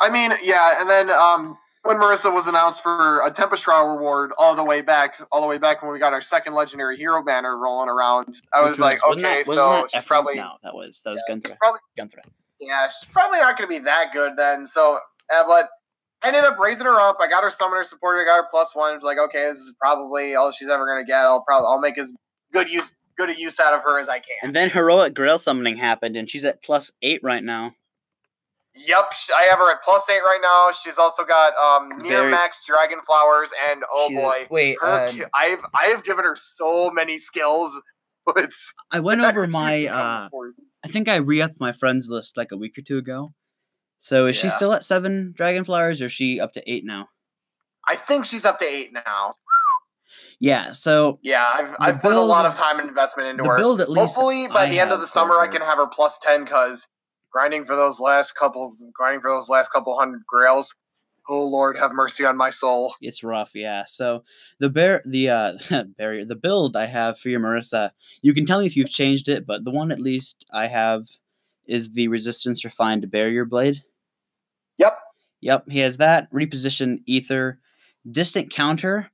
I 0.00 0.10
mean, 0.10 0.32
yeah, 0.42 0.80
and 0.80 0.88
then 0.88 1.10
um, 1.10 1.58
when 1.84 1.96
Marisa 1.96 2.32
was 2.32 2.46
announced 2.46 2.82
for 2.82 3.20
a 3.24 3.30
Tempest 3.30 3.62
Trial 3.62 3.86
reward 3.88 4.32
all 4.38 4.54
the 4.56 4.64
way 4.64 4.80
back, 4.80 5.14
all 5.30 5.40
the 5.40 5.46
way 5.46 5.58
back 5.58 5.82
when 5.82 5.92
we 5.92 5.98
got 5.98 6.12
our 6.12 6.22
second 6.22 6.54
legendary 6.54 6.96
hero 6.96 7.22
banner 7.22 7.58
rolling 7.58 7.88
around, 7.88 8.36
I 8.52 8.62
was 8.62 8.78
like, 8.78 9.02
wasn't 9.06 9.24
okay, 9.26 9.42
that, 9.42 9.46
so 9.46 9.86
that 9.92 10.06
probably, 10.06 10.36
no, 10.36 10.52
that 10.62 10.74
was 10.74 11.02
that 11.04 11.10
was 11.12 11.22
Yeah, 11.28 11.34
Gunthra. 11.36 11.56
probably- 11.58 11.80
Gunthra. 11.98 12.22
yeah, 12.60 12.88
she's 12.88 13.08
probably 13.10 13.38
not 13.38 13.56
going 13.58 13.68
to 13.70 13.78
be 13.78 13.84
that 13.84 14.06
good 14.12 14.32
then. 14.36 14.66
So, 14.66 14.98
uh, 15.34 15.44
but 15.46 15.68
I 16.22 16.28
ended 16.28 16.44
up 16.44 16.58
raising 16.58 16.86
her 16.86 16.98
up. 16.98 17.18
I 17.20 17.28
got 17.28 17.44
her 17.44 17.50
summoner 17.50 17.84
support. 17.84 18.18
I 18.20 18.24
got 18.24 18.42
her 18.42 18.48
plus 18.50 18.74
one. 18.74 18.92
It 18.92 18.96
was 18.96 19.04
like, 19.04 19.18
okay, 19.18 19.46
this 19.46 19.58
is 19.58 19.74
probably 19.80 20.34
all 20.34 20.50
she's 20.50 20.68
ever 20.68 20.84
going 20.86 21.04
to 21.04 21.06
get. 21.06 21.18
I'll 21.20 21.42
probably, 21.44 21.66
I'll 21.68 21.78
make 21.80 21.96
as 21.98 22.10
good 22.52 22.68
use, 22.68 22.90
good 23.18 23.30
a 23.30 23.38
use 23.38 23.58
out 23.60 23.74
of 23.74 23.82
her 23.82 23.98
as 23.98 24.08
I 24.08 24.18
can. 24.18 24.36
And 24.42 24.54
then 24.56 24.70
heroic 24.70 25.14
Grail 25.14 25.38
summoning 25.38 25.76
happened, 25.76 26.16
and 26.16 26.28
she's 26.30 26.44
at 26.44 26.62
plus 26.62 26.90
eight 27.02 27.20
right 27.22 27.42
now. 27.44 27.72
Yep, 28.74 29.12
I 29.36 29.42
have 29.44 29.58
her 29.58 29.72
at 29.72 29.82
plus 29.82 30.08
eight 30.08 30.20
right 30.20 30.38
now. 30.40 30.70
She's 30.72 30.98
also 30.98 31.24
got 31.24 31.52
um 31.56 31.98
near 32.00 32.20
Very- 32.20 32.30
max 32.30 32.64
dragon 32.64 32.98
flowers, 33.06 33.50
and 33.70 33.82
oh 33.92 34.08
She's- 34.08 34.22
boy, 34.22 34.46
wait, 34.50 34.78
her, 34.80 35.08
um, 35.08 35.22
I've 35.34 35.64
I 35.74 35.86
have 35.88 36.04
given 36.04 36.24
her 36.24 36.36
so 36.36 36.90
many 36.90 37.18
skills. 37.18 37.72
But 38.34 38.52
I 38.90 39.00
went 39.00 39.22
over 39.22 39.46
my. 39.46 39.86
uh. 39.86 40.28
I 40.84 40.88
think 40.88 41.08
I 41.08 41.16
re-upped 41.16 41.58
my 41.60 41.72
friends 41.72 42.10
list 42.10 42.36
like 42.36 42.52
a 42.52 42.58
week 42.58 42.76
or 42.76 42.82
two 42.82 42.98
ago. 42.98 43.32
So 44.02 44.26
is 44.26 44.36
she 44.36 44.50
still 44.50 44.74
at 44.74 44.84
seven 44.84 45.32
dragon 45.34 45.64
flowers, 45.64 46.02
or 46.02 46.06
is 46.06 46.12
she 46.12 46.38
up 46.38 46.52
to 46.52 46.70
eight 46.70 46.84
now? 46.84 47.08
I 47.88 47.96
think 47.96 48.26
she's 48.26 48.44
up 48.44 48.58
to 48.58 48.66
eight 48.66 48.92
now. 48.92 49.32
Yeah. 50.40 50.72
So 50.72 51.18
Yeah, 51.22 51.44
I've 51.52 51.74
I've 51.80 52.02
put 52.02 52.14
a 52.14 52.20
lot 52.20 52.46
of 52.46 52.54
time 52.54 52.78
and 52.78 52.88
investment 52.88 53.28
into 53.28 53.44
her. 53.44 53.56
build 53.56 53.80
at 53.80 53.90
least. 53.90 54.14
Hopefully, 54.14 54.46
by 54.48 54.64
I 54.64 54.68
the 54.68 54.78
end 54.80 54.92
of 54.92 55.00
the 55.00 55.06
summer, 55.06 55.34
for 55.34 55.40
I 55.40 55.48
can 55.48 55.62
have 55.62 55.78
her 55.78 55.86
plus 55.86 56.18
ten. 56.18 56.46
Cause 56.46 56.86
grinding 57.32 57.64
for 57.64 57.76
those 57.76 58.00
last 58.00 58.34
couple, 58.36 58.74
grinding 58.94 59.20
for 59.20 59.30
those 59.30 59.48
last 59.48 59.70
couple 59.72 59.98
hundred 59.98 60.22
grails. 60.26 60.74
Oh 61.30 61.44
Lord, 61.44 61.76
have 61.76 61.92
mercy 61.92 62.24
on 62.24 62.38
my 62.38 62.48
soul. 62.48 62.94
it's 63.02 63.22
rough, 63.22 63.50
yeah. 63.54 63.84
So 63.86 64.24
the 64.60 64.70
bear, 64.70 65.02
the 65.04 65.28
uh, 65.28 65.52
barrier, 65.98 66.24
the 66.24 66.36
build 66.36 66.74
I 66.74 66.86
have 66.86 67.18
for 67.18 67.28
your 67.28 67.40
Marisa, 67.40 67.90
you 68.22 68.32
can 68.32 68.46
tell 68.46 68.60
me 68.60 68.66
if 68.66 68.76
you've 68.76 68.88
changed 68.88 69.28
it, 69.28 69.46
but 69.46 69.62
the 69.64 69.70
one 69.70 69.92
at 69.92 70.00
least 70.00 70.46
I 70.54 70.68
have 70.68 71.06
is 71.66 71.92
the 71.92 72.08
resistance 72.08 72.64
refined 72.64 73.10
barrier 73.10 73.44
blade. 73.44 73.82
Yep. 74.78 74.98
Yep, 75.42 75.64
he 75.68 75.80
has 75.80 75.98
that 75.98 76.32
reposition 76.32 77.02
ether, 77.04 77.60
distant 78.10 78.50
counter, 78.50 79.10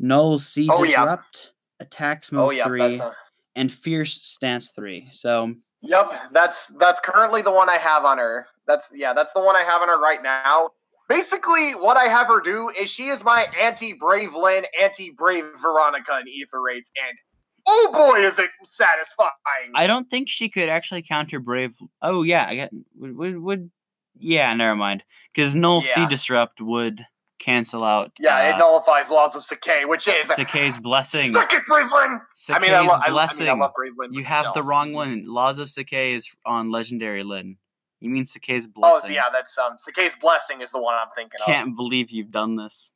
null 0.00 0.38
C 0.40 0.66
Oh, 0.68 0.82
yeah. 0.82 1.04
disrupt, 1.04 1.52
attack 1.78 2.22
oh, 2.22 2.26
smoke 2.26 2.46
oh 2.48 2.50
yeah, 2.50 2.64
three, 2.64 2.98
a, 2.98 3.12
and 3.54 3.72
fierce 3.72 4.14
stance 4.14 4.70
three. 4.70 5.08
So 5.12 5.54
Yep, 5.82 6.32
that's 6.32 6.68
that's 6.78 7.00
currently 7.00 7.42
the 7.42 7.52
one 7.52 7.68
I 7.68 7.76
have 7.78 8.04
on 8.04 8.18
her. 8.18 8.46
That's 8.66 8.90
yeah, 8.92 9.12
that's 9.14 9.32
the 9.32 9.40
one 9.40 9.56
I 9.56 9.62
have 9.62 9.80
on 9.80 9.88
her 9.88 10.00
right 10.00 10.22
now. 10.22 10.70
Basically, 11.08 11.72
what 11.72 11.96
I 11.96 12.04
have 12.04 12.28
her 12.28 12.40
do 12.40 12.70
is 12.78 12.88
she 12.88 13.08
is 13.08 13.24
my 13.24 13.46
anti-brave 13.60 14.34
Lyn, 14.34 14.64
anti-brave 14.80 15.44
Veronica 15.60 16.20
in 16.20 16.28
Aether 16.28 16.62
Raids, 16.62 16.90
and 17.08 17.18
oh 17.66 17.90
boy, 17.92 18.20
is 18.20 18.38
it 18.38 18.50
satisfying! 18.62 19.30
I 19.74 19.86
don't 19.86 20.08
think 20.10 20.28
she 20.28 20.48
could 20.48 20.68
actually 20.68 21.02
counter 21.02 21.40
brave. 21.40 21.74
Oh 22.02 22.22
yeah, 22.22 22.46
I 22.46 22.54
get 22.54 22.70
would 22.98 23.16
would, 23.16 23.38
would 23.38 23.70
yeah. 24.18 24.52
Never 24.54 24.76
mind, 24.76 25.02
because 25.34 25.54
null 25.54 25.82
Yeah. 25.96 26.08
disrupt 26.08 26.60
would 26.60 27.04
cancel 27.40 27.82
out. 27.82 28.12
yeah, 28.20 28.50
it 28.50 28.54
uh, 28.54 28.58
nullifies 28.58 29.10
laws 29.10 29.34
of 29.34 29.42
Sacae, 29.42 29.88
which 29.88 30.06
is 30.06 30.28
Sacae's 30.28 30.78
blessing. 30.78 31.32
Suck 31.32 31.52
it. 31.52 31.62
I 31.68 32.58
mean, 32.60 32.72
I, 32.72 32.80
lo- 32.80 32.88
I, 32.90 33.06
I, 33.06 33.10
mean, 33.10 33.48
I 33.48 33.66
love 33.66 34.12
you 34.12 34.22
have 34.24 34.42
still. 34.42 34.52
the 34.52 34.62
wrong 34.62 34.92
one. 34.92 35.24
Laws 35.26 35.58
of 35.58 35.68
Sacae 35.68 36.14
is 36.14 36.28
on 36.46 36.70
legendary 36.70 37.24
Lyn. 37.24 37.56
You 38.00 38.10
mean 38.10 38.24
Sacae's 38.24 38.66
Oh, 38.66 38.70
blessing? 38.74 39.08
so 39.08 39.14
yeah, 39.14 39.24
that's 39.32 39.58
um 39.58 39.76
Sacae's 39.76 40.14
blessing 40.20 40.60
is 40.60 40.70
the 40.70 40.80
one 40.80 40.94
I'm 40.94 41.08
thinking 41.14 41.38
Can't 41.44 41.74
believe 41.76 42.10
you've 42.10 42.30
done 42.30 42.56
this. 42.56 42.92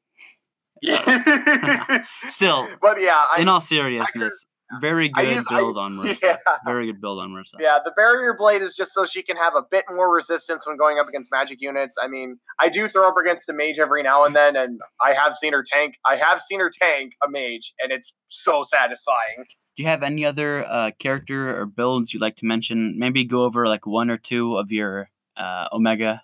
of. 0.87 2.01
Still, 2.29 2.69
but 2.81 3.01
yeah, 3.01 3.23
I, 3.37 3.41
in 3.41 3.49
all 3.49 3.61
seriousness, 3.61 4.47
very 4.81 5.09
good 5.09 5.27
use- 5.29 5.45
I- 5.51 5.57
build 5.59 5.77
on 5.79 5.97
Marisa. 5.97 6.23
yeah. 6.23 6.37
Very 6.65 6.87
good 6.87 7.01
build 7.01 7.19
on 7.19 7.31
Marisa. 7.31 7.55
Yeah, 7.61 7.79
the 7.85 7.93
barrier 7.97 8.35
blade 8.39 8.63
is 8.63 8.75
just 8.75 8.93
so 8.93 9.05
she 9.05 9.23
can 9.23 9.37
have 9.37 9.55
a 9.55 9.63
bit 9.71 9.85
more 9.91 10.15
resistance 10.15 10.67
when 10.67 10.77
going 10.77 10.99
up 10.99 11.09
against 11.09 11.31
magic 11.31 11.61
units. 11.61 11.97
I 12.03 12.09
mean, 12.09 12.39
I 12.61 12.69
do 12.69 12.89
throw 12.89 13.09
up 13.09 13.17
against 13.17 13.49
a 13.49 13.53
mage 13.53 13.79
every 13.79 14.03
now 14.03 14.25
and 14.25 14.35
then, 14.35 14.57
and 14.57 14.81
I 15.05 15.13
have 15.15 15.37
seen 15.37 15.53
her 15.53 15.63
tank. 15.67 15.97
I 16.09 16.17
have 16.17 16.41
seen 16.43 16.61
her 16.61 16.71
tank 16.71 17.15
a 17.23 17.29
mage, 17.31 17.73
and 17.81 17.93
it's 17.93 18.13
so 18.29 18.63
satisfying. 18.63 19.47
Do 19.77 19.83
you 19.83 19.89
have 19.89 20.03
any 20.05 20.25
other 20.25 20.65
uh, 20.69 20.93
character 20.99 21.61
or 21.61 21.67
builds 21.67 22.15
you'd 22.15 22.21
like 22.23 22.37
to 22.37 22.47
mention? 22.47 22.97
Maybe 22.99 23.25
go 23.25 23.43
over 23.45 23.67
like 23.67 23.87
one 23.87 24.09
or 24.11 24.17
two 24.19 24.57
of 24.57 24.71
your 24.71 25.11
uh, 25.37 25.67
Omega 25.73 26.23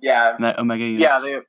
Yeah, 0.00 0.54
Omega 0.58 0.84
units. 0.84 1.02
yeah, 1.02 1.18
they, 1.20 1.40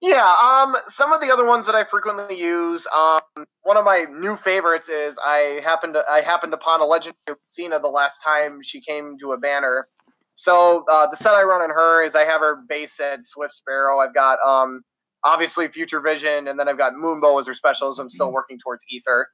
yeah. 0.00 0.34
Um, 0.42 0.76
some 0.86 1.12
of 1.12 1.20
the 1.20 1.30
other 1.30 1.44
ones 1.44 1.66
that 1.66 1.74
I 1.74 1.84
frequently 1.84 2.38
use. 2.38 2.86
Um, 2.96 3.20
one 3.62 3.76
of 3.76 3.84
my 3.84 4.06
new 4.10 4.36
favorites 4.36 4.88
is 4.88 5.18
I 5.24 5.60
happened 5.62 5.94
to 5.94 6.04
I 6.10 6.20
happened 6.20 6.54
upon 6.54 6.80
a 6.80 6.84
legendary 6.84 7.16
Lucina 7.28 7.80
the 7.80 7.88
last 7.88 8.22
time 8.22 8.60
she 8.62 8.80
came 8.80 9.18
to 9.18 9.32
a 9.32 9.38
banner. 9.38 9.88
So 10.34 10.84
uh, 10.90 11.06
the 11.10 11.16
set 11.16 11.34
I 11.34 11.42
run 11.42 11.60
on 11.60 11.70
her 11.70 12.02
is 12.02 12.14
I 12.14 12.24
have 12.24 12.40
her 12.40 12.62
base 12.68 12.96
set 12.96 13.24
Swift 13.26 13.54
Sparrow. 13.54 13.98
I've 13.98 14.14
got 14.14 14.38
um 14.46 14.82
obviously 15.22 15.68
Future 15.68 16.00
Vision, 16.00 16.48
and 16.48 16.58
then 16.58 16.68
I've 16.68 16.78
got 16.78 16.94
Moonbow 16.94 17.38
as 17.38 17.46
her 17.46 17.54
specials. 17.54 17.98
I'm 17.98 18.10
still 18.10 18.32
working 18.32 18.58
towards 18.58 18.82
Aether. 18.92 19.28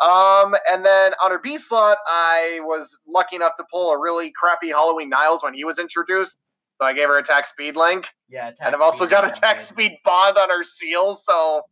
Um, 0.00 0.56
and 0.70 0.84
then 0.84 1.12
on 1.22 1.30
her 1.30 1.38
B 1.38 1.58
slot, 1.58 1.98
I 2.06 2.58
was 2.62 2.98
lucky 3.06 3.36
enough 3.36 3.54
to 3.56 3.64
pull 3.70 3.92
a 3.92 4.00
really 4.00 4.32
crappy 4.32 4.68
Halloween 4.68 5.08
Niles 5.08 5.42
when 5.42 5.54
he 5.54 5.64
was 5.64 5.78
introduced. 5.78 6.38
So 6.82 6.86
I 6.86 6.94
gave 6.94 7.06
her 7.06 7.16
attack 7.16 7.46
speed 7.46 7.76
link. 7.76 8.08
yeah. 8.28 8.50
And 8.60 8.74
I've 8.74 8.80
also 8.80 9.06
got 9.06 9.24
attack 9.24 9.60
speed 9.60 9.98
bond 10.04 10.36
on 10.36 10.50
her 10.50 10.64
seal, 10.64 11.14
so 11.14 11.62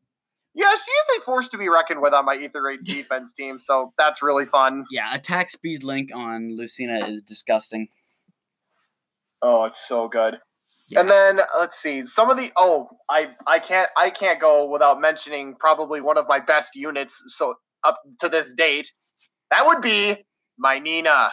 yeah, 0.55 0.71
she 0.71 0.91
is 0.93 1.19
a 1.19 1.25
force 1.25 1.49
to 1.49 1.59
be 1.59 1.69
reckoned 1.69 2.01
with 2.01 2.13
on 2.13 2.25
my 2.25 2.37
Aether 2.37 2.63
Raid 2.63 2.79
defense 2.85 3.33
team, 3.33 3.59
so 3.59 3.93
that's 3.99 4.23
really 4.23 4.45
fun. 4.45 4.85
Yeah, 4.89 5.13
attack 5.13 5.51
speed 5.51 5.83
link 5.83 6.11
on 6.15 6.57
Lucina 6.57 7.05
is 7.09 7.23
disgusting. 7.23 7.89
Oh, 9.43 9.65
it's 9.65 9.85
so 9.85 10.07
good. 10.07 10.39
Yeah. 10.89 11.01
And 11.01 11.11
then 11.11 11.41
let's 11.59 11.77
see, 11.77 12.05
some 12.05 12.31
of 12.31 12.37
the 12.37 12.53
oh, 12.57 12.89
I 13.09 13.31
I 13.49 13.59
can't 13.59 13.91
I 13.97 14.11
can't 14.11 14.41
go 14.41 14.71
without 14.71 15.01
mentioning 15.01 15.57
probably 15.59 16.01
one 16.01 16.19
of 16.19 16.27
my 16.29 16.39
best 16.39 16.77
units 16.77 17.21
so 17.27 17.55
up 17.83 17.99
to 18.21 18.29
this 18.29 18.55
date. 18.55 18.93
That 19.51 19.67
would 19.67 19.83
be 19.83 20.25
my 20.57 20.79
Nina. 20.79 21.33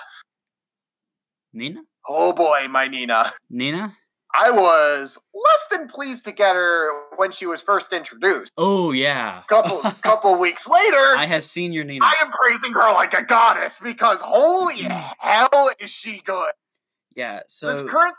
Nina, 1.53 1.81
Oh 2.09 2.33
boy, 2.33 2.67
my 2.69 2.87
Nina. 2.87 3.33
Nina. 3.49 3.95
I 4.39 4.51
was 4.51 5.17
less 5.33 5.59
than 5.79 5.87
pleased 5.87 6.25
to 6.25 6.31
get 6.31 6.55
her 6.55 6.89
when 7.15 7.31
she 7.31 7.45
was 7.47 7.61
first 7.61 7.91
introduced. 7.93 8.51
Oh 8.57 8.91
yeah. 8.91 9.41
Couple 9.49 9.81
couple 10.03 10.35
weeks 10.37 10.67
later, 10.67 11.15
I 11.17 11.25
have 11.25 11.43
seen 11.43 11.73
your 11.73 11.83
Nina. 11.85 12.05
I 12.05 12.13
am 12.21 12.31
praising 12.31 12.73
her 12.73 12.93
like 12.93 13.13
a 13.13 13.23
goddess 13.23 13.79
because 13.81 14.19
holy 14.21 14.81
hell 15.19 15.69
is 15.79 15.89
she 15.89 16.21
good. 16.25 16.51
Yeah, 17.15 17.39
This 17.47 17.61
current 17.61 17.87
the 17.87 17.89
current 17.89 18.13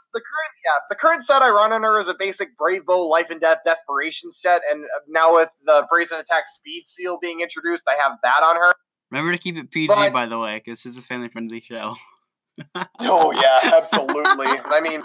yeah 0.65 0.79
the 0.91 0.97
current 0.97 1.23
set 1.23 1.41
I 1.41 1.51
run 1.51 1.73
on 1.73 1.85
her 1.85 2.01
is 2.01 2.09
a 2.09 2.15
basic 2.19 2.57
Brave 2.59 2.85
Bow 2.85 3.07
Life 3.09 3.31
and 3.31 3.41
Death 3.41 3.59
Desperation 3.65 4.33
set, 4.33 4.63
and 4.69 4.85
now 5.07 5.35
with 5.35 5.51
the 5.65 5.87
Brazen 5.89 6.19
Attack 6.19 6.49
Speed 6.49 6.83
Seal 6.87 7.17
being 7.23 7.41
introduced, 7.41 7.85
I 7.87 7.95
have 8.03 8.19
that 8.25 8.43
on 8.43 8.57
her. 8.57 8.75
remember 9.13 9.31
to 9.31 9.39
keep 9.39 9.57
it 9.57 9.71
PG 9.71 9.87
But- 9.87 10.13
by 10.13 10.27
the 10.27 10.39
way, 10.41 10.61
because 10.65 10.83
this 10.83 10.93
is 10.95 10.97
a 10.99 11.03
family 11.03 11.29
friendly 11.29 11.61
show. 11.61 11.95
Oh 13.01 13.33
yeah, 13.33 13.61
absolutely. 13.77 14.47
I 14.47 14.81
mean, 14.81 15.03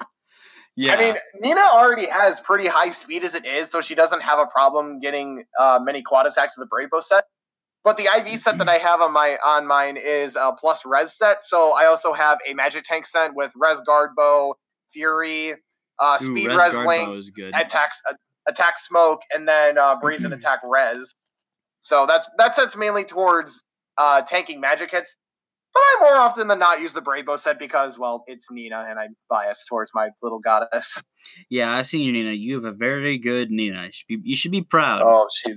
Yeah. 0.76 0.96
I 0.96 1.00
mean, 1.00 1.16
Nina 1.40 1.62
already 1.62 2.08
has 2.08 2.40
pretty 2.42 2.68
high 2.68 2.90
speed 2.90 3.24
as 3.24 3.36
it 3.36 3.46
is, 3.46 3.70
so 3.72 3.82
she 3.82 3.96
doesn't 3.96 4.22
have 4.22 4.40
a 4.40 4.48
problem 4.48 5.00
getting 5.00 5.46
uh, 5.60 5.80
many 5.82 6.02
quad 6.02 6.26
attacks 6.26 6.58
with 6.58 6.66
the 6.66 6.70
Brave 6.70 6.90
Bow 6.90 7.00
set. 7.00 7.26
But 7.84 7.98
the 7.98 8.06
IV 8.06 8.40
set 8.40 8.58
that 8.60 8.70
I 8.70 8.78
have 8.78 9.02
on 9.02 9.12
my 9.12 9.38
on 9.46 9.68
mine 9.68 9.98
is 9.98 10.38
a 10.38 10.54
plus 10.58 10.86
res 10.86 11.18
set, 11.18 11.44
so 11.44 11.74
I 11.74 11.86
also 11.86 12.14
have 12.14 12.40
a 12.50 12.54
magic 12.54 12.86
tank 12.86 13.06
set 13.06 13.36
with 13.36 13.52
res 13.58 13.82
guard 13.82 14.12
bow, 14.16 14.56
fury, 14.94 15.56
uh, 16.00 16.18
Ooh, 16.22 16.26
speed 16.26 16.48
Res 16.48 16.74
res, 16.74 16.86
link, 16.86 17.26
attacks 17.54 18.02
uh, 18.10 18.14
attack 18.48 18.80
smoke, 18.80 19.22
and 19.34 19.48
then 19.48 19.78
uh, 19.78 19.96
brazen 20.00 20.32
attack 20.34 20.60
res. 20.64 21.14
So 21.82 22.06
that's 22.08 22.26
that 22.38 22.56
set's 22.56 22.78
mainly 22.78 23.04
towards 23.04 23.66
uh, 23.98 24.22
tanking 24.22 24.62
magic 24.62 24.92
hits. 24.92 25.14
But 25.74 25.80
I 25.82 25.98
more 26.02 26.16
often 26.18 26.48
than 26.48 26.60
not 26.60 26.82
use 26.82 26.94
the 26.94 27.02
Brave 27.02 27.26
Bow 27.26 27.36
set 27.36 27.58
because, 27.58 27.98
well, 27.98 28.24
it's 28.28 28.52
Nina, 28.52 28.86
and 28.88 29.00
I'm 29.00 29.16
biased 29.30 29.68
towards 29.68 29.92
my 29.96 30.10
little 30.22 30.40
goddess. 30.40 31.02
Yeah, 31.50 31.72
I've 31.72 31.88
seen 31.88 32.02
you, 32.06 32.12
Nina. 32.12 32.32
You 32.32 32.56
have 32.56 32.66
a 32.66 32.76
very 32.76 33.18
good 33.18 33.50
Nina. 33.50 33.86
You 33.86 33.92
should 33.92 34.08
be, 34.08 34.20
you 34.24 34.36
should 34.36 34.52
be 34.52 34.62
proud. 34.62 35.02
Oh, 35.04 35.28
she. 35.34 35.54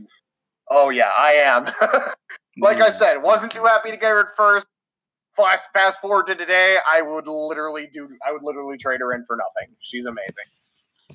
Oh 0.70 0.90
yeah, 0.90 1.10
I 1.16 1.32
am. 1.32 1.64
like 2.58 2.80
I 2.80 2.90
said, 2.90 3.18
wasn't 3.18 3.52
too 3.52 3.64
happy 3.64 3.90
to 3.90 3.96
get 3.96 4.10
her 4.10 4.20
at 4.20 4.36
first. 4.36 4.66
Fast 5.36 5.68
fast 5.72 6.00
forward 6.00 6.28
to 6.28 6.34
today, 6.34 6.78
I 6.90 7.02
would 7.02 7.26
literally 7.26 7.88
do. 7.92 8.08
I 8.26 8.32
would 8.32 8.42
literally 8.42 8.78
trade 8.78 9.00
her 9.00 9.12
in 9.12 9.24
for 9.26 9.36
nothing. 9.36 9.74
She's 9.80 10.06
amazing. 10.06 10.44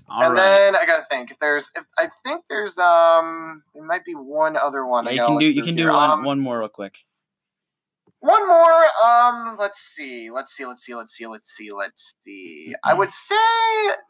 All 0.09 0.23
and 0.23 0.33
right. 0.33 0.41
then 0.41 0.75
I 0.75 0.85
gotta 0.85 1.03
think 1.05 1.31
if 1.31 1.39
there's. 1.39 1.71
If 1.75 1.85
I 1.97 2.09
think 2.23 2.43
there's 2.49 2.77
um, 2.77 3.63
there 3.73 3.83
might 3.83 4.05
be 4.05 4.13
one 4.13 4.57
other 4.57 4.85
one. 4.85 5.07
I 5.07 5.11
Yeah, 5.11 5.21
you 5.21 5.27
can 5.27 5.39
do 5.39 5.45
you 5.45 5.63
can 5.63 5.77
here. 5.77 5.87
do 5.87 5.93
one 5.93 6.09
Um, 6.09 6.23
one 6.23 6.39
more 6.39 6.59
real 6.59 6.67
quick. 6.69 6.97
One 8.21 8.47
more. 8.47 8.84
Um, 9.03 9.55
let's 9.57 9.79
see. 9.79 10.29
Let's 10.29 10.53
see. 10.53 10.63
Let's 10.63 10.86
see. 10.86 10.93
Let's 10.93 11.15
see. 11.15 11.25
Let's 11.25 11.49
see. 11.57 11.71
Let's 11.71 12.15
see. 12.23 12.75
I 12.84 12.93
would 12.93 13.10
say 13.10 13.36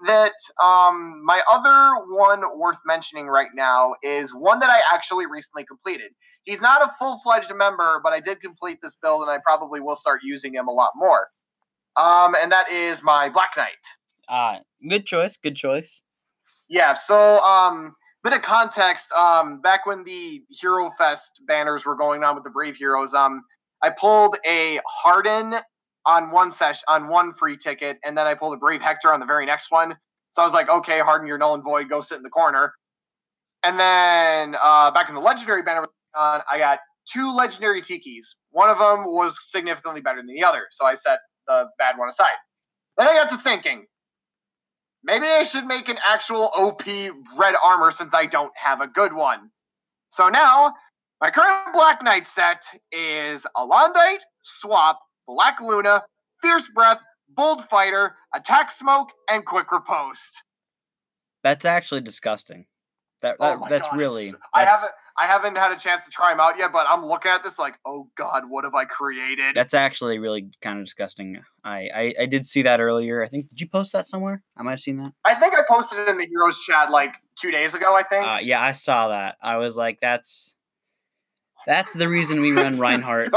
that 0.05 0.33
um 0.61 1.23
my 1.23 1.41
other 1.49 2.05
one 2.09 2.59
worth 2.59 2.79
mentioning 2.85 3.27
right 3.27 3.47
now 3.55 3.95
is 4.03 4.33
one 4.33 4.59
that 4.59 4.69
I 4.69 4.81
actually 4.93 5.27
recently 5.27 5.63
completed. 5.63 6.11
He's 6.43 6.61
not 6.61 6.81
a 6.81 6.91
full 6.99 7.21
fledged 7.23 7.55
member, 7.55 8.01
but 8.03 8.11
I 8.11 8.19
did 8.19 8.41
complete 8.41 8.79
this 8.81 8.97
build, 9.01 9.21
and 9.21 9.31
I 9.31 9.37
probably 9.45 9.79
will 9.79 9.95
start 9.95 10.21
using 10.23 10.53
him 10.53 10.67
a 10.67 10.73
lot 10.73 10.91
more. 10.95 11.29
Um, 11.95 12.35
and 12.35 12.51
that 12.51 12.69
is 12.69 13.01
my 13.03 13.29
Black 13.29 13.51
Knight. 13.55 13.69
Ah, 14.27 14.59
good 14.89 15.05
choice. 15.05 15.37
Good 15.37 15.55
choice. 15.55 16.01
Yeah, 16.67 16.95
so 16.95 17.39
um 17.39 17.95
bit 18.25 18.33
of 18.33 18.41
context, 18.41 19.09
um 19.13 19.61
back 19.61 19.85
when 19.85 20.03
the 20.03 20.43
Hero 20.49 20.91
Fest 20.97 21.39
banners 21.47 21.85
were 21.85 21.95
going 21.95 22.25
on 22.25 22.35
with 22.35 22.43
the 22.43 22.49
Brave 22.49 22.75
Heroes, 22.75 23.13
um 23.13 23.43
I 23.81 23.89
pulled 23.89 24.37
a 24.47 24.79
Hardin 24.85 25.55
on 26.05 26.31
one 26.31 26.51
session 26.51 26.83
on 26.87 27.07
one 27.07 27.33
free 27.33 27.57
ticket, 27.57 27.97
and 28.03 28.17
then 28.17 28.27
I 28.27 28.33
pulled 28.33 28.53
a 28.53 28.57
Brave 28.57 28.81
Hector 28.81 29.13
on 29.13 29.19
the 29.19 29.25
very 29.25 29.45
next 29.45 29.71
one. 29.71 29.95
So 30.31 30.41
I 30.41 30.45
was 30.45 30.53
like, 30.53 30.69
okay, 30.69 30.99
Hardin, 30.99 31.27
you're 31.27 31.37
null 31.37 31.55
and 31.55 31.63
void, 31.63 31.89
go 31.89 32.01
sit 32.01 32.17
in 32.17 32.23
the 32.23 32.29
corner. 32.29 32.73
And 33.63 33.79
then 33.79 34.55
uh 34.61 34.91
back 34.91 35.09
in 35.09 35.15
the 35.15 35.21
legendary 35.21 35.63
banner 35.63 35.87
I 36.15 36.57
got 36.57 36.79
two 37.11 37.33
legendary 37.33 37.81
tikis. 37.81 38.35
One 38.51 38.69
of 38.69 38.79
them 38.79 39.05
was 39.05 39.37
significantly 39.51 40.01
better 40.01 40.17
than 40.17 40.27
the 40.27 40.43
other, 40.43 40.65
so 40.71 40.85
I 40.85 40.95
set 40.95 41.19
the 41.47 41.67
bad 41.77 41.97
one 41.97 42.09
aside. 42.09 42.35
Then 42.97 43.07
I 43.07 43.13
got 43.13 43.29
to 43.29 43.37
thinking, 43.37 43.85
Maybe 45.03 45.25
I 45.25 45.43
should 45.43 45.65
make 45.65 45.89
an 45.89 45.97
actual 46.05 46.51
OP 46.55 46.83
red 47.35 47.55
armor 47.63 47.91
since 47.91 48.13
I 48.13 48.27
don't 48.27 48.51
have 48.55 48.81
a 48.81 48.87
good 48.87 49.13
one. 49.13 49.49
So 50.11 50.29
now, 50.29 50.73
my 51.21 51.29
current 51.29 51.73
Black 51.73 52.01
Knight 52.03 52.25
set 52.27 52.63
is 52.91 53.45
Alondite, 53.55 54.21
Swap, 54.41 54.99
Black 55.27 55.61
Luna, 55.61 56.03
Fierce 56.41 56.67
Breath, 56.73 56.99
Bold 57.29 57.63
Fighter, 57.65 58.15
Attack 58.35 58.71
Smoke, 58.71 59.09
and 59.29 59.45
Quick 59.45 59.71
Riposte. 59.71 60.43
That's 61.43 61.65
actually 61.65 62.01
disgusting. 62.01 62.65
That, 63.21 63.37
Oh 63.39 63.49
that 63.51 63.59
my 63.59 63.69
that's 63.69 63.87
God, 63.89 63.97
really. 63.99 64.27
it's- 64.29 64.41
I 64.53 64.65
haven't 64.65 64.91
I 65.17 65.27
haven't 65.27 65.57
had 65.57 65.71
a 65.71 65.75
chance 65.75 66.03
to 66.05 66.09
try 66.09 66.31
them 66.31 66.39
out 66.39 66.57
yet, 66.57 66.71
but 66.71 66.87
I'm 66.89 67.05
looking 67.05 67.31
at 67.31 67.43
this 67.43 67.59
like, 67.59 67.77
oh 67.85 68.07
god, 68.15 68.49
what 68.49 68.63
have 68.63 68.73
I 68.73 68.85
created? 68.85 69.55
That's 69.55 69.75
actually 69.75 70.17
really 70.17 70.49
kind 70.61 70.79
of 70.79 70.85
disgusting. 70.85 71.39
I, 71.63 71.89
I 71.93 72.13
I 72.21 72.25
did 72.25 72.47
see 72.47 72.63
that 72.63 72.79
earlier. 72.79 73.21
I 73.23 73.27
think 73.27 73.47
did 73.49 73.61
you 73.61 73.67
post 73.67 73.93
that 73.93 74.07
somewhere? 74.07 74.41
I 74.57 74.63
might 74.63 74.71
have 74.71 74.79
seen 74.79 74.97
that. 74.97 75.11
I 75.23 75.35
think 75.35 75.53
I 75.53 75.59
posted 75.69 75.99
it 75.99 76.09
in 76.09 76.17
the 76.17 76.25
Heroes 76.25 76.59
chat 76.61 76.89
like 76.89 77.13
two 77.35 77.51
days 77.51 77.75
ago. 77.75 77.93
I 77.95 78.01
think. 78.01 78.25
Uh, 78.25 78.39
yeah, 78.41 78.59
I 78.61 78.71
saw 78.71 79.09
that. 79.09 79.35
I 79.41 79.57
was 79.57 79.75
like, 79.75 79.99
that's 79.99 80.55
that's 81.65 81.93
the 81.93 82.07
reason 82.07 82.41
we 82.41 82.51
run 82.51 82.77
Reinhardt. 82.79 83.29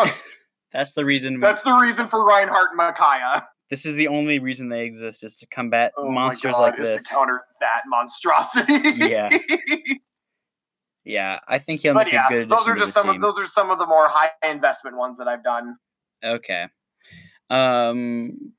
that's 0.73 0.95
the 0.95 1.05
reason. 1.05 1.35
We, 1.35 1.41
That's 1.41 1.63
the 1.63 1.73
reason 1.75 2.09
for 2.09 2.25
Reinhardt 2.27 2.71
and 2.71 2.77
Micaiah. 2.79 3.47
this 3.71 3.87
is 3.87 3.97
the 3.97 4.09
only 4.09 4.39
reason 4.39 4.69
they 4.69 4.85
exist 4.85 5.23
is 5.25 5.35
to 5.37 5.47
combat 5.47 5.93
Oh 5.97 6.11
monsters 6.11 6.53
God, 6.53 6.61
like 6.61 6.81
is 6.81 6.89
this. 6.89 7.09
to 7.09 7.15
counter 7.15 7.43
that 7.61 7.83
monstrosity. 7.89 8.73
Yeah. 8.97 9.31
Yeah, 11.07 11.39
I 11.47 11.59
think 11.59 11.83
he'll 11.83 11.93
but 11.93 12.07
make 12.07 12.15
yeah, 12.15 12.27
a 12.27 12.31
good 12.31 12.49
those 12.49 12.67
are 12.67 12.75
just 12.77 12.95
some 12.95 13.05
team. 13.07 13.17
of 13.17 13.21
those 13.21 13.39
are 13.39 13.47
some 13.47 13.71
of 13.71 13.79
the 13.79 13.85
more 13.87 14.09
high 14.09 14.31
investment 14.43 14.97
ones 14.97 15.19
that 15.19 15.29
I've 15.29 15.45
done. 15.45 15.77
Okay. 16.25 16.65
Um. 17.51 18.55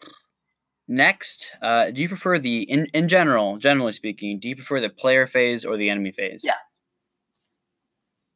Next, 0.88 1.54
uh, 1.63 1.89
do 1.89 2.04
you 2.04 2.08
prefer 2.08 2.38
the 2.38 2.62
in 2.69 2.86
in 2.93 3.08
general, 3.08 3.58
generally 3.58 3.93
speaking, 3.93 4.39
do 4.39 4.47
you 4.47 4.56
prefer 4.56 4.80
the 4.80 4.89
player 4.91 5.25
phase 5.25 5.65
or 5.65 5.75
the 5.75 5.89
enemy 5.89 6.12
phase? 6.12 6.41
Yeah. 6.43 6.54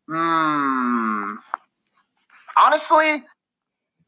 Hmm. 0.10 1.36
Honestly, 2.58 3.24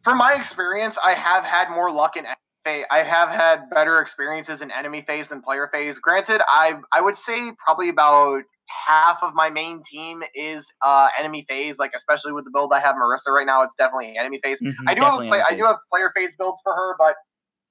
from 0.04 0.18
my 0.18 0.34
experience, 0.34 0.98
I 1.04 1.14
have 1.14 1.44
had 1.44 1.70
more 1.70 1.92
luck 1.92 2.18
in 2.18 2.26
enemy 2.26 2.38
phase. 2.66 2.86
I 2.90 3.04
have 3.04 3.30
had 3.30 3.70
better 3.70 4.02
experiences 4.02 4.62
in 4.62 4.72
enemy 4.72 5.02
phase 5.02 5.28
than 5.28 5.42
player 5.42 5.70
phase. 5.72 6.00
Granted, 6.00 6.42
I 6.48 6.80
I 6.92 7.02
would 7.02 7.16
say 7.16 7.52
probably 7.64 7.90
about 7.90 8.44
half 8.88 9.22
of 9.22 9.36
my 9.36 9.50
main 9.50 9.84
team 9.84 10.24
is 10.34 10.74
uh 10.84 11.10
enemy 11.20 11.44
phase. 11.44 11.78
Like 11.78 11.92
especially 11.96 12.32
with 12.32 12.46
the 12.46 12.52
build 12.52 12.74
I 12.74 12.80
have 12.80 12.96
Marisa 12.96 13.30
right 13.30 13.46
now, 13.46 13.62
it's 13.62 13.76
definitely 13.76 14.18
enemy 14.18 14.40
phase. 14.44 14.60
Mhm, 14.60 14.74
I 14.88 14.96
do 14.96 15.02
have 15.02 15.20
play, 15.20 15.42
I 15.48 15.56
do 15.56 15.66
have 15.66 15.78
player 15.92 16.12
phase 16.16 16.36
builds 16.36 16.62
for 16.64 16.74
her, 16.74 16.96
but 16.98 17.16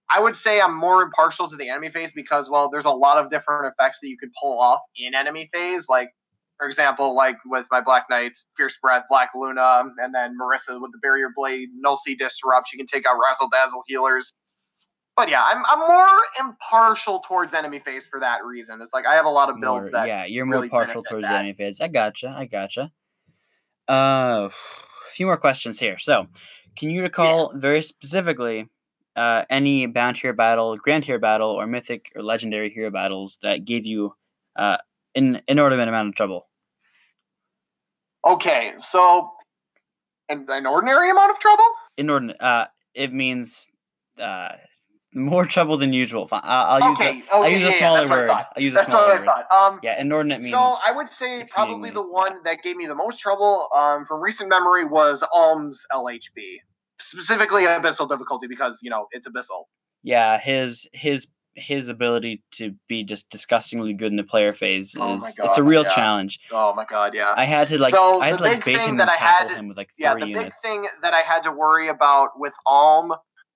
I 0.08 0.20
would 0.20 0.36
say 0.36 0.60
I'm 0.60 0.76
more 0.76 1.02
impartial 1.02 1.48
to 1.48 1.56
the 1.56 1.68
enemy 1.68 1.90
phase 1.90 2.12
because 2.12 2.48
well, 2.48 2.68
there's 2.70 2.84
a 2.84 2.90
lot 2.90 3.18
of 3.18 3.30
different 3.30 3.66
effects 3.72 3.98
that 4.00 4.08
you 4.08 4.16
could 4.16 4.30
pull 4.40 4.60
off 4.60 4.80
in 4.96 5.14
enemy 5.14 5.48
phase. 5.52 5.88
Like 5.88 6.10
for 6.60 6.66
example, 6.66 7.14
like 7.14 7.38
with 7.46 7.66
my 7.70 7.80
Black 7.80 8.04
Knights, 8.10 8.44
Fierce 8.54 8.76
Breath, 8.82 9.04
Black 9.08 9.30
Luna, 9.34 9.84
and 9.96 10.14
then 10.14 10.36
Marisa 10.38 10.78
with 10.78 10.92
the 10.92 10.98
Barrier 11.00 11.30
Blade, 11.34 11.70
Null 11.74 11.96
C-Disrupt. 11.96 12.68
She 12.68 12.76
can 12.76 12.84
take 12.84 13.06
out 13.06 13.16
Razzle 13.18 13.48
Dazzle 13.50 13.82
healers. 13.86 14.34
But 15.16 15.30
yeah, 15.30 15.42
I'm 15.42 15.64
I'm 15.66 15.78
more 15.78 16.18
impartial 16.38 17.20
towards 17.20 17.54
enemy 17.54 17.78
phase 17.78 18.06
for 18.06 18.20
that 18.20 18.44
reason. 18.44 18.80
It's 18.82 18.92
like 18.92 19.06
I 19.06 19.14
have 19.14 19.24
a 19.24 19.30
lot 19.30 19.48
of 19.48 19.58
builds 19.58 19.90
More- 19.90 20.02
that 20.02 20.08
yeah, 20.08 20.26
you're 20.26 20.44
really 20.46 20.68
more 20.68 20.84
partial 20.84 21.02
towards 21.02 21.26
that. 21.26 21.34
enemy 21.34 21.54
phase. 21.54 21.80
I 21.80 21.88
gotcha. 21.88 22.28
I 22.28 22.44
gotcha. 22.44 22.92
Uh, 23.88 24.48
a 24.50 25.12
few 25.14 25.24
more 25.26 25.38
questions 25.38 25.80
here. 25.80 25.98
So, 25.98 26.26
can 26.76 26.90
you 26.90 27.02
recall 27.02 27.52
very 27.54 27.80
specifically 27.80 28.68
uh, 29.16 29.44
any 29.48 29.86
bound 29.86 30.16
tier 30.16 30.34
battle, 30.34 30.76
grand 30.76 31.04
tier 31.04 31.18
battle, 31.18 31.50
or 31.50 31.66
mythic 31.66 32.12
or 32.14 32.22
legendary 32.22 32.68
hero 32.68 32.90
battles 32.90 33.38
that 33.42 33.64
gave 33.64 33.86
you 33.86 34.14
uh, 34.56 34.76
an 35.14 35.40
inordinate 35.48 35.88
amount 35.88 36.08
of 36.08 36.14
trouble? 36.14 36.49
Okay, 38.26 38.72
so 38.76 39.30
an, 40.28 40.46
an 40.48 40.66
ordinary 40.66 41.10
amount 41.10 41.30
of 41.30 41.38
trouble? 41.38 41.64
Inordinate. 41.96 42.36
Uh, 42.40 42.66
it 42.94 43.12
means 43.12 43.68
uh, 44.20 44.52
more 45.14 45.44
trouble 45.46 45.76
than 45.76 45.92
usual. 45.92 46.28
I'll, 46.30 46.82
I'll 46.82 46.90
use 46.90 47.00
okay, 47.00 47.22
a, 47.30 47.34
I'll 47.34 47.48
use 47.48 47.58
a 47.58 47.60
yeah, 47.62 47.68
yeah, 47.70 47.78
smaller 47.78 48.06
I 48.06 48.10
word. 48.10 48.30
I'll 48.30 48.62
use 48.62 48.72
a 48.74 48.76
That's 48.76 48.90
smaller 48.90 49.06
what 49.08 49.16
I 49.16 49.18
word. 49.20 49.26
thought. 49.26 49.72
Um, 49.72 49.80
Yeah, 49.82 50.00
inordinate 50.00 50.40
means. 50.42 50.52
so 50.52 50.58
I 50.58 50.92
would 50.94 51.08
say 51.08 51.44
probably 51.48 51.90
the 51.90 52.02
yeah. 52.02 52.10
one 52.10 52.42
that 52.44 52.62
gave 52.62 52.76
me 52.76 52.86
the 52.86 52.94
most 52.94 53.18
trouble 53.18 53.68
um, 53.74 54.04
from 54.04 54.20
recent 54.20 54.48
memory 54.48 54.84
was 54.84 55.24
Alm's 55.34 55.84
LHB, 55.92 56.58
specifically 57.00 57.62
Abyssal 57.64 58.08
difficulty 58.08 58.46
because 58.46 58.78
you 58.82 58.90
know 58.90 59.06
it's 59.12 59.26
Abyssal. 59.26 59.64
yeah, 60.02 60.38
his 60.38 60.86
his 60.92 61.26
his 61.60 61.88
ability 61.88 62.42
to 62.52 62.74
be 62.88 63.04
just 63.04 63.30
disgustingly 63.30 63.92
good 63.94 64.10
in 64.10 64.16
the 64.16 64.24
player 64.24 64.52
phase 64.52 64.96
Oh 64.98 65.14
is 65.14 65.38
it's 65.42 65.58
a 65.58 65.62
real 65.62 65.82
yeah. 65.82 65.88
challenge. 65.90 66.40
Oh 66.50 66.74
my 66.74 66.84
god, 66.84 67.14
yeah. 67.14 67.34
I 67.36 67.44
had 67.44 67.68
to 67.68 67.78
like 67.80 67.92
So 67.94 68.20
I 68.20 68.28
had 68.30 68.38
to 68.38 68.44
like 68.44 68.64
big 68.64 68.64
bait 68.64 68.76
thing 68.78 68.88
him 68.90 68.96
that 68.96 69.02
and 69.02 69.10
I 69.10 69.16
tackle 69.16 69.48
had- 69.48 69.56
him 69.58 69.68
with 69.68 69.76
like 69.76 69.90
three 69.96 70.04
yeah, 70.04 70.14
the 70.14 70.32
big 70.32 70.52
thing 70.62 70.86
that 71.02 71.14
I 71.14 71.20
had 71.20 71.42
to 71.44 71.52
worry 71.52 71.88
about 71.88 72.30
with 72.38 72.54
Alm 72.66 73.12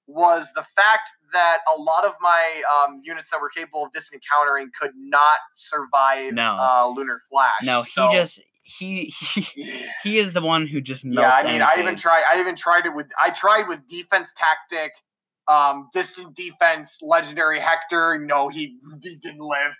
was 0.06 0.52
the 0.54 0.62
fact 0.62 1.08
that 1.32 1.58
a 1.74 1.80
lot 1.80 2.04
of 2.04 2.12
my 2.20 2.62
um, 2.86 3.00
units 3.02 3.30
that 3.30 3.40
were 3.40 3.48
capable 3.48 3.84
of 3.86 3.92
distant 3.92 4.22
countering 4.30 4.70
could 4.78 4.90
not 4.96 5.38
survive 5.52 6.32
No. 6.34 6.56
uh, 6.60 6.92
lunar 6.94 7.20
flash. 7.30 7.52
No, 7.64 7.82
he 7.82 7.90
So- 7.90 8.10
just 8.12 8.42
he 8.66 9.04
he 9.06 9.86
he 10.02 10.18
is 10.18 10.32
the 10.32 10.40
one 10.40 10.66
who 10.66 10.80
just 10.80 11.04
melts. 11.04 11.20
yeah. 11.42 11.48
I 11.48 11.52
mean, 11.52 11.60
I 11.62 11.74
even 11.78 11.96
tried. 11.96 12.22
I 12.30 12.40
even 12.40 12.56
tried 12.56 12.86
it 12.86 12.94
with. 12.94 13.10
I 13.22 13.28
tried 13.30 13.68
with 13.68 13.86
defense 13.86 14.32
tactic, 14.36 14.92
um, 15.48 15.88
distant 15.92 16.34
defense, 16.34 16.98
legendary 17.02 17.60
Hector. 17.60 18.18
No, 18.18 18.48
he, 18.48 18.78
he 19.02 19.16
didn't 19.16 19.40
live. 19.40 19.74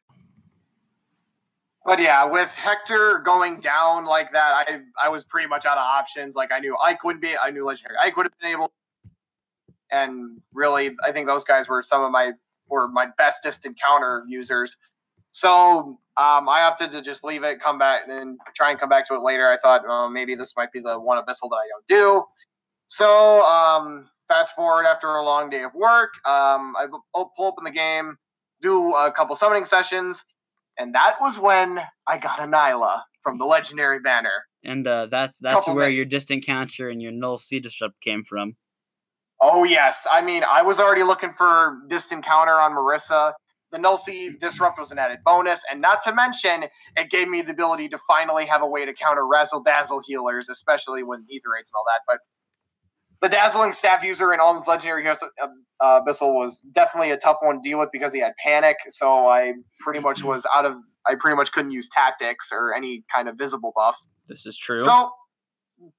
But 1.85 2.00
yeah, 2.00 2.24
with 2.24 2.50
Hector 2.55 3.20
going 3.24 3.61
down 3.61 4.07
like 4.07 4.33
that, 4.33 4.66
I 4.68 4.81
I 5.03 5.09
was 5.11 5.22
pretty 5.22 5.48
much 5.48 5.66
out 5.66 5.77
of 5.77 5.83
options. 5.85 6.35
Like 6.35 6.50
I 6.50 6.59
knew 6.59 6.77
Ike 6.83 7.05
wouldn't 7.05 7.22
be. 7.22 7.37
I 7.37 7.50
knew 7.50 7.64
legendary 7.64 7.96
Ike 8.03 8.16
would 8.16 8.24
have 8.24 8.33
been 8.40 8.53
able. 8.53 8.72
And 9.92 10.40
really, 10.55 10.96
I 11.05 11.12
think 11.12 11.27
those 11.27 11.44
guys 11.44 11.68
were 11.68 11.83
some 11.83 12.03
of 12.03 12.11
my 12.11 12.33
were 12.68 12.88
my 12.88 13.09
best 13.18 13.42
distant 13.42 13.79
counter 13.79 14.24
users. 14.27 14.79
So 15.33 15.98
um, 16.16 16.48
I 16.48 16.62
opted 16.62 16.90
to 16.92 17.03
just 17.03 17.22
leave 17.22 17.42
it, 17.42 17.61
come 17.61 17.79
back, 17.79 18.03
and 18.09 18.40
try 18.57 18.70
and 18.70 18.81
come 18.81 18.88
back 18.88 19.07
to 19.09 19.14
it 19.14 19.20
later. 19.20 19.50
I 19.50 19.59
thought 19.59 19.83
oh, 19.87 20.09
maybe 20.09 20.35
this 20.35 20.55
might 20.57 20.72
be 20.72 20.81
the 20.81 20.98
one 20.98 21.18
abyssal 21.18 21.50
that 21.50 21.57
I 21.57 21.68
don't 21.68 21.87
do. 21.87 22.24
So 22.87 23.42
um, 23.42 24.09
fast 24.35 24.55
forward 24.55 24.85
after 24.85 25.07
a 25.14 25.25
long 25.25 25.49
day 25.49 25.62
of 25.62 25.73
work, 25.75 26.14
um, 26.27 26.75
I 26.77 26.87
pull 27.14 27.33
open 27.38 27.62
the 27.62 27.70
game, 27.70 28.16
do 28.61 28.92
a 28.94 29.12
couple 29.12 29.37
summoning 29.37 29.64
sessions, 29.64 30.25
and 30.77 30.92
that 30.94 31.16
was 31.20 31.38
when 31.38 31.81
I 32.09 32.18
got 32.18 32.40
a 32.40 32.42
Nailah 32.42 33.03
from 33.23 33.38
the 33.38 33.44
legendary 33.44 34.01
banner. 34.01 34.44
and 34.64 34.87
uh, 34.87 35.07
that's 35.07 35.38
that's 35.38 35.66
couple 35.66 35.77
where 35.77 35.88
your 35.88 36.05
distant 36.05 36.44
counter 36.44 36.90
and 36.90 37.01
your 37.01 37.12
Null 37.12 37.38
C-Disrupt 37.38 38.01
came 38.01 38.25
from. 38.25 38.57
Oh 39.40 39.62
yes, 39.62 40.07
I 40.12 40.20
mean 40.20 40.42
I 40.42 40.62
was 40.62 40.81
already 40.81 41.05
looking 41.05 41.33
for 41.35 41.79
distant 41.88 42.25
counter 42.25 42.55
on 42.55 42.73
Marisa. 42.73 43.35
The 43.70 43.79
null 43.79 43.97
C 43.97 44.31
disrupt 44.40 44.79
was 44.79 44.92
an 44.92 44.99
added 44.99 45.18
bonus, 45.25 45.61
and 45.70 45.81
not 45.81 46.03
to 46.05 46.14
mention 46.14 46.64
it 46.97 47.11
gave 47.11 47.29
me 47.29 47.42
the 47.42 47.51
ability 47.53 47.88
to 47.88 47.99
finally 48.07 48.47
have 48.47 48.62
a 48.62 48.66
way 48.66 48.85
to 48.85 48.92
counter 48.92 49.27
razzle 49.27 49.62
dazzle 49.62 50.01
healers, 50.07 50.49
especially 50.49 51.03
when 51.03 51.20
Aether 51.31 51.51
Raids 51.53 51.70
and 51.70 51.77
all 51.77 51.85
that. 51.87 52.03
But 52.07 52.18
the 53.22 53.29
dazzling 53.29 53.72
staff 53.72 54.03
user 54.03 54.33
in 54.33 54.40
Alm's 54.40 54.66
legendary 54.66 55.07
uh, 55.09 55.14
uh, 55.81 56.00
Abyssal 56.00 56.35
was 56.35 56.61
definitely 56.72 57.11
a 57.11 57.16
tough 57.16 57.38
one 57.40 57.57
to 57.57 57.68
deal 57.68 57.79
with 57.79 57.90
because 57.92 58.12
he 58.12 58.20
had 58.20 58.33
panic. 58.42 58.77
So 58.88 59.29
I 59.29 59.55
pretty 59.81 60.00
much 60.00 60.22
was 60.22 60.46
out 60.55 60.64
of. 60.64 60.74
I 61.07 61.16
pretty 61.20 61.37
much 61.37 61.53
couldn't 61.53 61.70
use 61.70 61.88
tactics 61.90 62.48
or 62.50 62.74
any 62.74 63.05
kind 63.12 63.29
of 63.29 63.37
visible 63.37 63.72
buffs. 63.77 64.09
This 64.27 64.46
is 64.46 64.57
true. 64.57 64.79
So, 64.79 65.11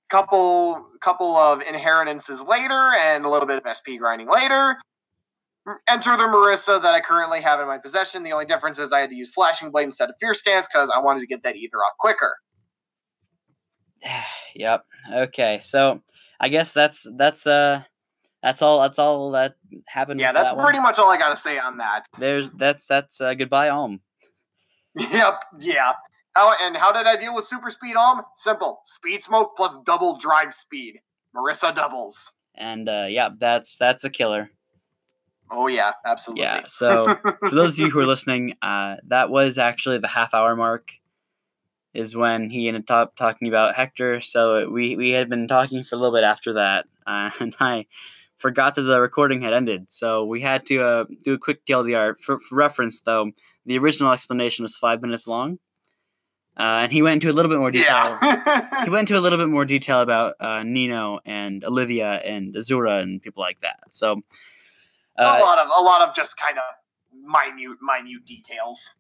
couple 0.10 0.84
couple 1.02 1.36
of 1.36 1.62
inheritances 1.62 2.42
later, 2.42 2.94
and 2.94 3.26
a 3.26 3.30
little 3.30 3.48
bit 3.48 3.64
of 3.64 3.78
SP 3.78 3.98
grinding 4.00 4.30
later. 4.30 4.78
Enter 5.88 6.16
the 6.16 6.24
Marisa 6.24 6.80
that 6.80 6.94
I 6.94 7.02
currently 7.02 7.42
have 7.42 7.60
in 7.60 7.66
my 7.66 7.80
possession. 7.80 8.22
The 8.22 8.32
only 8.32 8.46
difference 8.46 8.78
is 8.78 8.94
I 8.94 9.00
had 9.00 9.10
to 9.10 9.16
use 9.16 9.32
Flashing 9.32 9.72
Blade 9.72 9.86
instead 9.86 10.10
of 10.10 10.16
Fierce 10.20 10.40
Stance 10.40 10.68
because 10.72 10.92
I 10.96 11.00
wanted 11.00 11.22
to 11.22 11.28
get 11.28 11.42
that 11.42 11.56
Aether 11.56 11.78
off 11.78 11.98
quicker. 12.00 12.36
yep. 14.56 14.86
Okay. 15.12 15.60
So 15.64 16.02
I 16.40 16.50
guess 16.50 16.74
that's 16.74 17.08
that's 17.18 17.48
uh 17.48 17.84
that's 18.42 18.62
all 18.62 18.80
that's 18.80 19.00
all 19.00 19.32
that 19.32 19.56
happened. 19.88 20.20
Yeah, 20.20 20.32
that's 20.32 20.50
that 20.50 20.58
one. 20.58 20.66
pretty 20.66 20.80
much 20.80 21.00
all 21.00 21.10
I 21.10 21.18
got 21.18 21.30
to 21.30 21.36
say 21.36 21.58
on 21.58 21.78
that. 21.78 22.06
There's 22.20 22.52
that's 22.52 22.86
that's 22.86 23.20
uh, 23.20 23.34
goodbye 23.34 23.70
Alm. 23.70 24.02
Yep, 24.98 25.44
yeah. 25.60 25.92
How 26.36 26.54
and 26.62 26.78
how 26.78 26.92
did 26.94 27.06
I 27.06 27.18
deal 27.18 27.36
with 27.36 27.46
super 27.46 27.70
speed 27.70 27.96
Alm? 27.96 28.22
Simple. 28.36 28.80
Speed 28.86 29.24
smoke 29.24 29.58
plus 29.58 29.78
double 29.86 30.18
drive 30.18 30.54
speed. 30.54 31.02
Marisa 31.36 31.76
doubles. 31.76 32.32
And 32.56 32.88
uh, 32.88 33.08
yeah, 33.10 33.30
that's 33.38 33.78
that's 33.78 34.04
a 34.04 34.10
killer. 34.10 34.50
Oh 35.52 35.68
yeah, 35.68 35.94
absolutely. 36.06 36.44
Yeah. 36.44 36.64
So 36.68 37.18
for 37.40 37.56
those 37.56 37.74
of 37.74 37.80
you 37.80 37.90
who 37.90 38.00
are 38.00 38.06
listening, 38.08 38.54
uh, 38.62 38.96
that 39.08 39.30
was 39.30 39.58
actually 39.58 40.00
the 40.00 40.08
half 40.08 40.34
hour 40.34 40.56
mark. 40.56 40.92
Is 41.96 42.16
when 42.16 42.50
he 42.50 42.68
ended 42.68 42.92
up 42.92 43.16
talking 43.16 43.48
about 43.48 43.76
Hector. 43.76 44.22
So 44.22 44.70
we 44.70 44.96
we 44.96 45.12
had 45.12 45.30
been 45.30 45.48
talking 45.48 45.84
for 45.84 45.96
a 45.96 45.98
little 45.98 46.16
bit 46.16 46.24
after 46.24 46.54
that, 46.54 46.86
uh, 47.08 47.32
and 47.40 47.56
I 47.60 47.86
forgot 48.38 48.76
that 48.76 48.82
the 48.82 49.02
recording 49.02 49.42
had 49.42 49.54
ended. 49.54 49.92
So 49.92 50.26
we 50.26 50.42
had 50.42 50.66
to 50.68 50.84
uh, 50.84 51.06
do 51.24 51.34
a 51.34 51.38
quick 51.38 51.66
TLDR. 51.66 52.20
For, 52.20 52.40
for 52.40 52.56
reference, 52.56 53.02
though, 53.02 53.32
the 53.66 53.78
original 53.78 54.12
explanation 54.12 54.64
was 54.64 54.76
five 54.76 55.02
minutes 55.02 55.28
long, 55.28 55.60
uh, 56.58 56.84
and 56.84 56.92
he 56.92 57.02
went 57.02 57.16
into 57.16 57.30
a 57.30 57.36
little 57.36 57.50
bit 57.50 57.60
more 57.60 57.72
detail. 57.72 58.18
yeah. 58.22 58.84
he 58.86 58.90
went 58.90 59.10
into 59.10 59.20
a 59.20 59.24
little 59.24 59.40
bit 59.40 59.50
more 59.50 59.66
detail 59.66 60.02
about 60.02 60.36
uh, 60.40 60.64
Nino 60.64 61.20
and 61.26 61.64
Olivia 61.64 62.14
and 62.24 62.56
Azura 62.56 63.02
and 63.02 63.22
people 63.22 63.42
like 63.42 63.60
that. 63.62 63.80
So, 63.92 64.22
a 65.18 65.24
uh, 65.24 65.40
lot 65.40 65.60
of 65.60 65.68
a 65.68 65.82
lot 65.82 66.02
of 66.08 66.16
just 66.16 66.38
kind 66.38 66.58
of 66.58 66.64
minute 67.14 67.78
minute 67.82 68.26
details. 68.26 68.96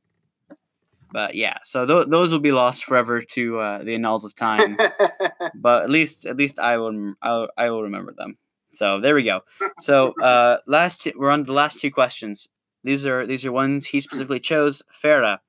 But 1.16 1.34
yeah, 1.34 1.60
so 1.64 1.86
th- 1.86 2.08
those 2.08 2.34
will 2.34 2.42
be 2.42 2.52
lost 2.52 2.84
forever 2.84 3.22
to 3.22 3.58
uh, 3.60 3.84
the 3.86 3.96
annals 3.96 4.26
of 4.26 4.36
time. 4.36 4.78
but 5.56 5.84
at 5.84 5.90
least, 5.90 6.26
at 6.26 6.36
least 6.36 6.60
I 6.60 6.76
will, 6.76 7.14
I'll, 7.22 7.48
I 7.56 7.70
will 7.70 7.84
remember 7.84 8.12
them. 8.12 8.36
So 8.72 9.00
there 9.00 9.16
we 9.16 9.24
go. 9.24 9.40
So 9.80 10.12
uh, 10.22 10.58
last, 10.68 11.08
we're 11.16 11.32
on 11.32 11.44
the 11.44 11.54
last 11.54 11.80
two 11.80 11.90
questions. 11.90 12.50
These 12.84 13.06
are 13.06 13.26
these 13.26 13.46
are 13.46 13.54
ones 13.54 13.86
he 13.86 14.02
specifically 14.02 14.42
chose. 14.42 14.84
Farah, 14.92 15.40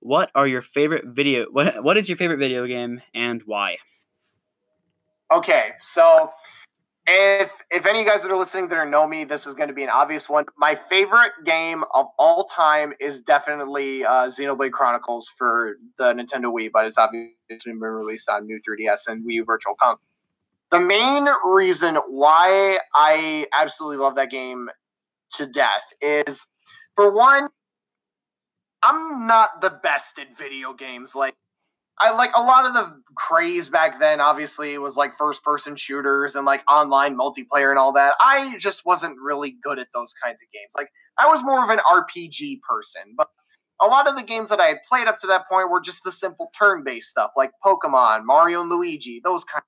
what 0.00 0.32
are 0.34 0.48
your 0.48 0.62
favorite 0.62 1.04
video? 1.06 1.46
What 1.52 1.84
what 1.84 1.96
is 1.96 2.08
your 2.08 2.16
favorite 2.16 2.38
video 2.38 2.66
game 2.66 3.00
and 3.14 3.40
why? 3.46 3.76
okay, 5.30 5.70
so 5.80 6.32
if 7.06 7.52
if 7.70 7.86
any 7.86 8.00
of 8.00 8.06
you 8.06 8.10
guys 8.10 8.22
that 8.22 8.30
are 8.30 8.36
listening 8.36 8.68
that 8.68 8.76
are 8.76 8.88
know 8.88 9.06
me, 9.06 9.24
this 9.24 9.46
is 9.46 9.54
going 9.54 9.68
to 9.68 9.74
be 9.74 9.82
an 9.82 9.90
obvious 9.90 10.28
one. 10.28 10.46
My 10.56 10.74
favorite 10.74 11.32
game 11.44 11.84
of 11.92 12.06
all 12.18 12.44
time 12.44 12.94
is 12.98 13.20
definitely 13.20 14.04
uh, 14.04 14.28
Xenoblade 14.28 14.72
Chronicles 14.72 15.30
for 15.36 15.76
the 15.98 16.14
Nintendo 16.14 16.52
Wii, 16.52 16.70
but 16.72 16.86
it's 16.86 16.96
obviously 16.96 17.36
been 17.48 17.78
released 17.80 18.28
on 18.28 18.46
new 18.46 18.58
3DS 18.60 19.08
and 19.08 19.24
Wii 19.24 19.34
U 19.34 19.44
Virtual 19.44 19.74
Console. 19.74 20.00
The 20.70 20.80
main 20.80 21.28
reason 21.44 21.96
why 22.08 22.78
I 22.94 23.46
absolutely 23.52 23.98
love 23.98 24.14
that 24.16 24.30
game 24.30 24.68
to 25.34 25.46
death 25.46 25.84
is, 26.00 26.44
for 26.96 27.12
one, 27.12 27.48
I'm 28.82 29.26
not 29.26 29.60
the 29.60 29.70
best 29.70 30.18
at 30.18 30.36
video 30.36 30.72
games. 30.72 31.14
Like, 31.14 31.36
I 32.00 32.10
like 32.10 32.32
a 32.34 32.40
lot 32.40 32.66
of 32.66 32.74
the 32.74 33.00
craze 33.14 33.68
back 33.68 34.00
then, 34.00 34.20
obviously, 34.20 34.76
was 34.78 34.96
like 34.96 35.16
first 35.16 35.44
person 35.44 35.76
shooters 35.76 36.34
and 36.34 36.44
like 36.44 36.62
online 36.68 37.16
multiplayer 37.16 37.70
and 37.70 37.78
all 37.78 37.92
that. 37.92 38.14
I 38.20 38.56
just 38.58 38.84
wasn't 38.84 39.16
really 39.20 39.56
good 39.62 39.78
at 39.78 39.88
those 39.94 40.12
kinds 40.22 40.40
of 40.42 40.50
games. 40.52 40.72
Like, 40.76 40.88
I 41.18 41.28
was 41.28 41.42
more 41.44 41.62
of 41.62 41.70
an 41.70 41.78
RPG 41.78 42.60
person, 42.68 43.14
but 43.16 43.28
a 43.80 43.86
lot 43.86 44.08
of 44.08 44.16
the 44.16 44.22
games 44.22 44.48
that 44.48 44.60
I 44.60 44.66
had 44.66 44.78
played 44.88 45.06
up 45.06 45.16
to 45.18 45.26
that 45.28 45.48
point 45.48 45.70
were 45.70 45.80
just 45.80 46.02
the 46.04 46.12
simple 46.12 46.50
turn 46.58 46.82
based 46.84 47.10
stuff, 47.10 47.30
like 47.36 47.50
Pokemon, 47.64 48.24
Mario 48.24 48.60
and 48.60 48.70
Luigi, 48.70 49.20
those 49.22 49.44
kind. 49.44 49.62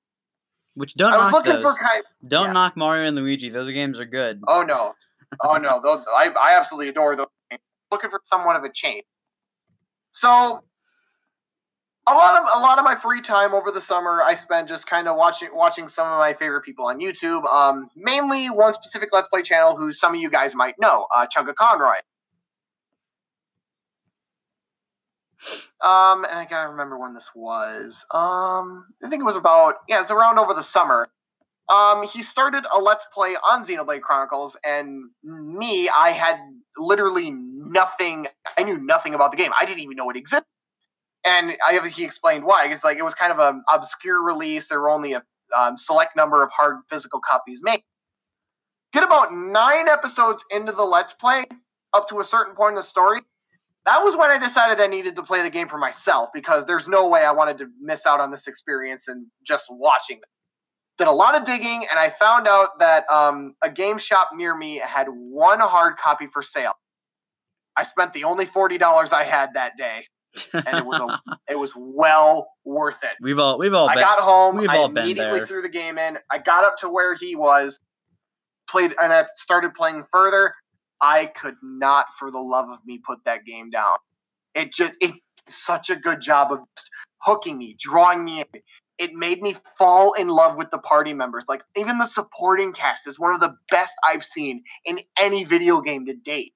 Which 0.75 0.93
don't 0.95 1.13
I 1.13 1.17
was 1.17 1.31
knock 1.31 1.45
looking 1.45 1.61
those. 1.61 1.75
for 1.75 1.81
kind. 1.81 2.03
don't 2.27 2.47
yeah. 2.47 2.51
knock 2.53 2.77
Mario 2.77 3.07
and 3.07 3.15
Luigi. 3.15 3.49
Those 3.49 3.69
games 3.69 3.99
are 3.99 4.05
good. 4.05 4.41
Oh 4.47 4.63
no, 4.63 4.93
oh 5.43 5.57
no, 5.57 5.81
those, 5.81 6.05
I 6.15 6.29
I 6.29 6.57
absolutely 6.57 6.89
adore 6.89 7.15
those. 7.15 7.27
Games. 7.49 7.61
Looking 7.91 8.09
for 8.09 8.21
somewhat 8.23 8.55
of 8.57 8.63
a 8.63 8.71
change. 8.71 9.05
So 10.11 10.63
a 12.07 12.13
lot 12.13 12.41
of 12.41 12.47
a 12.55 12.59
lot 12.59 12.79
of 12.79 12.85
my 12.85 12.95
free 12.95 13.21
time 13.21 13.53
over 13.53 13.69
the 13.69 13.81
summer 13.81 14.21
I 14.23 14.33
spend 14.33 14.67
just 14.67 14.87
kind 14.87 15.07
of 15.07 15.17
watching 15.17 15.49
watching 15.53 15.87
some 15.87 16.07
of 16.07 16.17
my 16.17 16.33
favorite 16.33 16.61
people 16.61 16.85
on 16.85 16.99
YouTube. 16.99 17.45
Um, 17.45 17.89
mainly 17.95 18.47
one 18.47 18.73
specific 18.73 19.09
Let's 19.11 19.27
Play 19.27 19.41
channel 19.41 19.75
who 19.75 19.91
some 19.91 20.13
of 20.15 20.21
you 20.21 20.29
guys 20.29 20.55
might 20.55 20.75
know, 20.79 21.07
uh, 21.15 21.27
Chuggaaconroy. 21.27 21.97
Um, 25.81 26.23
and 26.25 26.39
I 26.39 26.47
gotta 26.49 26.69
remember 26.69 26.97
when 26.97 27.13
this 27.13 27.29
was. 27.35 28.05
Um, 28.11 28.85
I 29.03 29.09
think 29.09 29.21
it 29.21 29.25
was 29.25 29.35
about 29.35 29.75
yeah, 29.87 30.01
it's 30.01 30.11
around 30.11 30.39
over 30.39 30.53
the 30.53 30.63
summer. 30.63 31.09
Um, 31.69 32.07
he 32.07 32.23
started 32.23 32.65
a 32.73 32.79
Let's 32.79 33.05
Play 33.13 33.35
on 33.35 33.65
Xenoblade 33.65 34.01
Chronicles, 34.01 34.55
and 34.63 35.09
me, 35.23 35.89
I 35.89 36.11
had 36.11 36.37
literally 36.77 37.31
nothing. 37.31 38.27
I 38.57 38.63
knew 38.63 38.77
nothing 38.77 39.13
about 39.13 39.31
the 39.31 39.37
game. 39.37 39.51
I 39.59 39.65
didn't 39.65 39.81
even 39.81 39.97
know 39.97 40.09
it 40.09 40.15
existed. 40.15 40.45
And 41.27 41.57
I 41.67 41.87
he 41.89 42.03
explained 42.03 42.45
why. 42.45 42.67
It's 42.69 42.83
like 42.83 42.97
it 42.97 43.03
was 43.03 43.13
kind 43.13 43.31
of 43.31 43.39
an 43.39 43.63
obscure 43.71 44.23
release. 44.23 44.69
There 44.69 44.79
were 44.79 44.89
only 44.89 45.13
a 45.13 45.23
um, 45.57 45.77
select 45.77 46.15
number 46.15 46.43
of 46.43 46.49
hard 46.51 46.77
physical 46.89 47.19
copies 47.19 47.61
made. 47.61 47.83
Get 48.93 49.03
about 49.03 49.33
nine 49.33 49.89
episodes 49.89 50.43
into 50.51 50.71
the 50.71 50.83
Let's 50.83 51.13
Play, 51.13 51.43
up 51.93 52.07
to 52.09 52.21
a 52.21 52.25
certain 52.25 52.55
point 52.55 52.71
in 52.71 52.75
the 52.75 52.83
story. 52.83 53.19
That 53.85 53.99
was 53.99 54.15
when 54.15 54.31
I 54.31 54.37
decided 54.37 54.81
I 54.81 54.87
needed 54.87 55.15
to 55.17 55.23
play 55.23 55.41
the 55.41 55.49
game 55.49 55.67
for 55.67 55.77
myself 55.77 56.29
because 56.33 56.65
there's 56.65 56.87
no 56.87 57.07
way 57.07 57.23
I 57.23 57.31
wanted 57.31 57.57
to 57.59 57.67
miss 57.81 58.05
out 58.05 58.19
on 58.19 58.31
this 58.31 58.47
experience 58.47 59.07
and 59.07 59.27
just 59.45 59.67
watching 59.69 60.17
it 60.17 60.23
did 60.97 61.07
a 61.07 61.11
lot 61.11 61.35
of 61.35 61.45
digging 61.45 61.85
and 61.89 61.99
I 61.99 62.09
found 62.09 62.47
out 62.47 62.79
that 62.79 63.05
um, 63.11 63.55
a 63.61 63.69
game 63.69 63.97
shop 63.97 64.29
near 64.33 64.55
me 64.55 64.77
had 64.77 65.07
one 65.09 65.59
hard 65.59 65.97
copy 65.97 66.27
for 66.27 66.41
sale. 66.41 66.73
I 67.77 67.83
spent 67.83 68.13
the 68.13 68.23
only 68.23 68.45
forty 68.45 68.77
dollars 68.77 69.13
I 69.13 69.23
had 69.23 69.53
that 69.53 69.77
day, 69.77 70.05
and 70.53 70.77
it 70.77 70.85
was 70.85 70.99
a, 70.99 71.37
it 71.49 71.59
was 71.59 71.73
well 71.75 72.49
worth 72.65 73.03
it. 73.03 73.11
we've 73.21 73.39
all 73.39 73.57
we've 73.57 73.73
all 73.73 73.89
I 73.89 73.95
been, 73.95 74.03
got 74.03 74.19
home. 74.19 74.57
we've 74.57 74.69
I 74.69 74.77
all 74.77 74.89
been 74.89 75.03
immediately 75.03 75.39
there. 75.39 75.47
threw 75.47 75.61
the 75.61 75.69
game 75.69 75.97
in. 75.97 76.17
I 76.31 76.37
got 76.37 76.63
up 76.65 76.77
to 76.77 76.89
where 76.89 77.15
he 77.15 77.35
was, 77.35 77.79
played 78.69 78.93
and 79.01 79.13
I 79.13 79.25
started 79.35 79.73
playing 79.73 80.03
further, 80.11 80.53
I 81.01 81.27
could 81.27 81.55
not 81.61 82.07
for 82.17 82.31
the 82.31 82.39
love 82.39 82.69
of 82.69 82.79
me 82.85 82.99
put 83.05 83.23
that 83.25 83.45
game 83.45 83.69
down. 83.69 83.97
It 84.55 84.73
just 84.73 84.93
it 85.01 85.15
such 85.49 85.89
a 85.89 85.95
good 85.95 86.21
job 86.21 86.51
of 86.51 86.59
hooking 87.21 87.57
me, 87.57 87.75
drawing 87.79 88.25
me 88.25 88.39
in. 88.41 88.61
It 88.97 89.13
made 89.13 89.43
me 89.43 89.55
fall 89.77 90.13
in 90.13 90.27
love 90.27 90.57
with 90.57 90.71
the 90.71 90.79
party 90.79 91.13
members. 91.13 91.45
Like 91.47 91.61
even 91.75 91.99
the 91.99 92.07
supporting 92.07 92.73
cast 92.73 93.07
is 93.07 93.19
one 93.19 93.31
of 93.31 93.39
the 93.39 93.55
best 93.69 93.93
I've 94.03 94.23
seen 94.23 94.63
in 94.85 94.99
any 95.19 95.43
video 95.43 95.81
game 95.81 96.05
to 96.07 96.15
date. 96.15 96.53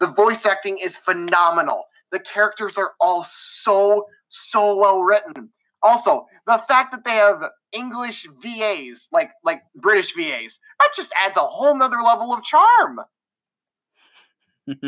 The 0.00 0.08
voice 0.08 0.46
acting 0.46 0.78
is 0.78 0.96
phenomenal. 0.96 1.84
The 2.12 2.20
characters 2.20 2.76
are 2.76 2.92
all 3.00 3.24
so 3.24 4.06
so 4.28 4.76
well 4.76 5.02
written. 5.02 5.50
Also, 5.82 6.26
the 6.46 6.62
fact 6.68 6.92
that 6.92 7.04
they 7.04 7.12
have 7.12 7.42
English 7.72 8.26
VAs, 8.42 9.08
like 9.12 9.30
like 9.44 9.62
British 9.74 10.14
VAs, 10.14 10.58
that 10.78 10.88
just 10.94 11.12
adds 11.16 11.36
a 11.36 11.40
whole 11.40 11.76
nother 11.76 12.02
level 12.02 12.32
of 12.32 12.44
charm. 12.44 13.00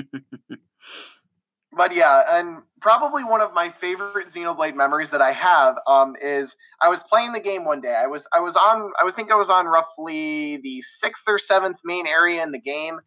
but 1.73 1.95
yeah, 1.95 2.39
and 2.39 2.63
probably 2.81 3.25
one 3.25 3.41
of 3.41 3.55
my 3.55 3.71
favorite 3.71 4.29
Xenoblade 4.29 4.75
memories 4.75 5.11
that 5.11 5.23
I 5.23 5.33
have 5.33 5.79
um, 5.87 6.15
is 6.23 6.55
I 6.81 6.89
was 6.89 7.03
playing 7.03 7.33
the 7.33 7.41
game 7.41 7.65
one 7.65 7.81
day. 7.81 7.97
I 7.99 8.07
was 8.07 8.27
I 8.35 8.41
was 8.41 8.57
on 8.57 8.93
I 9.01 9.05
was 9.05 9.15
think 9.15 9.31
I 9.31 9.37
was 9.37 9.49
on 9.51 9.67
roughly 9.67 10.59
the 10.59 10.83
sixth 10.83 11.25
or 11.27 11.39
seventh 11.39 11.79
main 11.85 12.07
area 12.07 12.43
in 12.43 12.53
the 12.53 12.61
game, 12.61 13.01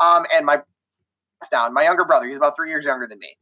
um, 0.00 0.26
and 0.34 0.44
my 0.44 0.62
down 1.48 1.72
my 1.74 1.84
younger 1.84 2.04
brother. 2.04 2.26
He's 2.26 2.36
about 2.36 2.56
three 2.56 2.70
years 2.70 2.84
younger 2.84 3.06
than 3.06 3.18
me. 3.18 3.36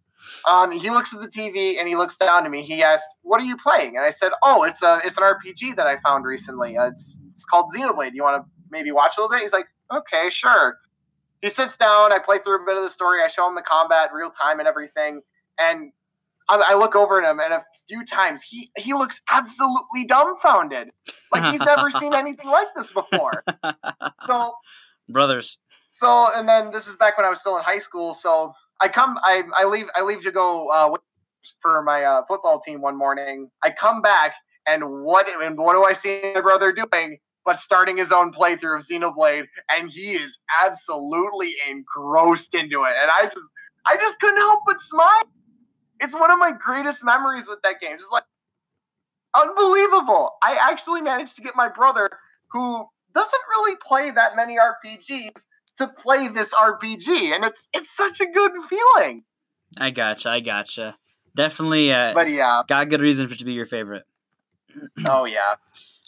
Um, 0.49 0.71
he 0.71 0.91
looks 0.91 1.13
at 1.13 1.21
the 1.21 1.29
TV 1.29 1.79
and 1.79 1.89
he 1.89 1.97
looks 1.97 2.17
down 2.17 2.45
to 2.45 2.51
me. 2.51 2.63
He 2.63 2.83
asked, 2.83 3.09
"What 3.23 3.41
are 3.41 3.45
you 3.45 3.57
playing?" 3.57 3.97
And 3.97 4.05
I 4.05 4.11
said, 4.11 4.33
"Oh, 4.43 4.63
it's 4.63 4.83
a 4.83 5.01
it's 5.05 5.19
an 5.19 5.25
RPG 5.25 5.75
that 5.77 5.87
I 5.87 5.97
found 5.99 6.25
recently. 6.25 6.77
Uh, 6.77 6.89
it's 6.89 7.19
it's 7.31 7.45
called 7.45 7.73
Xenoblade. 7.77 8.13
You 8.15 8.23
want 8.23 8.43
to 8.43 8.49
maybe 8.71 8.93
watch 8.93 9.15
a 9.17 9.21
little 9.21 9.35
bit?" 9.35 9.43
He's 9.43 9.53
like, 9.53 9.67
"Okay, 9.93 10.31
sure." 10.31 10.79
he 11.43 11.51
sits 11.51 11.77
down. 11.77 12.13
I 12.13 12.19
play 12.19 12.39
through 12.39 12.63
a 12.63 12.65
bit 12.65 12.77
of 12.77 12.85
the 12.85 12.89
story. 12.89 13.21
I 13.23 13.29
show 13.29 13.47
him 13.47 13.57
the 13.57 13.63
combat 13.63 14.11
real 14.15 14.31
time 14.31 14.61
and 14.61 14.69
everything. 14.69 15.21
And 15.59 15.93
I, 16.49 16.65
I 16.69 16.75
look 16.77 16.97
over 16.97 17.21
at 17.21 17.31
him, 17.31 17.41
and 17.41 17.53
a 17.53 17.63
few 17.89 18.05
times 18.05 18.43
he 18.43 18.71
he 18.77 18.95
looks 18.95 19.21
absolutely 19.31 20.05
dumbfounded, 20.07 20.91
like 21.33 21.53
he's 21.53 21.61
never 21.61 21.91
seen 21.91 22.15
anything 22.15 22.49
like 22.49 22.69
this 22.75 22.93
before. 22.93 23.45
So, 24.27 24.55
brothers. 25.09 25.59
So, 25.93 26.29
and 26.35 26.49
then 26.49 26.71
this 26.71 26.89
is 26.89 26.97
back 26.97 27.17
when 27.17 27.25
I 27.25 27.31
was 27.31 27.41
still 27.41 27.57
in 27.57 27.63
high 27.63 27.79
school. 27.79 28.15
So 28.15 28.53
I 28.81 28.89
come, 28.89 29.19
I 29.23 29.43
I 29.55 29.65
leave, 29.65 29.87
I 29.95 30.03
leave 30.03 30.23
to 30.25 30.33
go 30.33 30.69
uh, 30.69 30.95
for 31.61 31.83
my 31.83 32.03
uh, 32.03 32.23
football 32.27 32.59
team 32.61 32.81
one 32.81 32.97
morning. 32.97 33.51
I 33.63 33.71
come 33.71 34.03
back, 34.03 34.35
and 34.67 34.83
what 35.03 35.27
and 35.29 35.57
what 35.57 35.75
do 35.75 35.85
I 35.85 35.93
see 35.93 36.33
my 36.35 36.41
brother 36.41 36.73
doing? 36.73 37.19
but 37.45 37.61
starting 37.61 37.97
his 37.97 38.13
own 38.13 38.33
playthrough 38.33 38.79
of 38.79 38.87
Xenoblade, 38.87 39.47
and 39.71 39.91
he 39.91 40.13
is 40.13 40.39
absolutely 40.63 41.55
engrossed 41.69 42.55
into 42.55 42.85
it. 42.85 42.95
And 43.01 43.11
I 43.11 43.25
just, 43.25 43.53
I 43.87 43.97
just 43.97 44.21
couldn't 44.21 44.39
help 44.39 44.61
but 44.67 44.81
smile. 44.81 45.23
It's 46.01 46.15
one 46.15 46.31
of 46.31 46.39
my 46.39 46.53
greatest 46.53 47.05
memories 47.05 47.49
with 47.49 47.59
that 47.63 47.81
game. 47.81 47.97
Just 47.99 48.13
like 48.13 48.25
unbelievable. 49.35 50.33
I 50.43 50.57
actually 50.57 51.01
managed 51.01 51.37
to 51.37 51.43
get 51.43 51.57
my 51.57 51.69
brother, 51.69 52.11
who 52.51 52.87
doesn't 53.15 53.43
really 53.51 53.77
play 53.77 54.11
that 54.11 54.37
many 54.37 54.57
RPGs, 54.57 55.43
to 55.87 55.93
play 55.93 56.29
this 56.29 56.53
RPG, 56.55 57.09
and 57.35 57.45
it's 57.45 57.69
it's 57.73 57.91
such 57.91 58.21
a 58.21 58.27
good 58.27 58.53
feeling. 58.69 59.25
I 59.79 59.91
gotcha. 59.91 60.31
I 60.31 60.41
gotcha. 60.41 60.97
Definitely. 61.35 61.93
Uh, 61.93 62.15
but 62.15 62.31
yeah, 62.31 62.63
got 62.69 62.89
good 62.89 63.01
reason 63.01 63.27
for 63.27 63.35
it 63.35 63.39
to 63.39 63.45
be 63.45 63.53
your 63.53 63.67
favorite. 63.67 64.05
oh 65.07 65.25
yeah. 65.25 65.55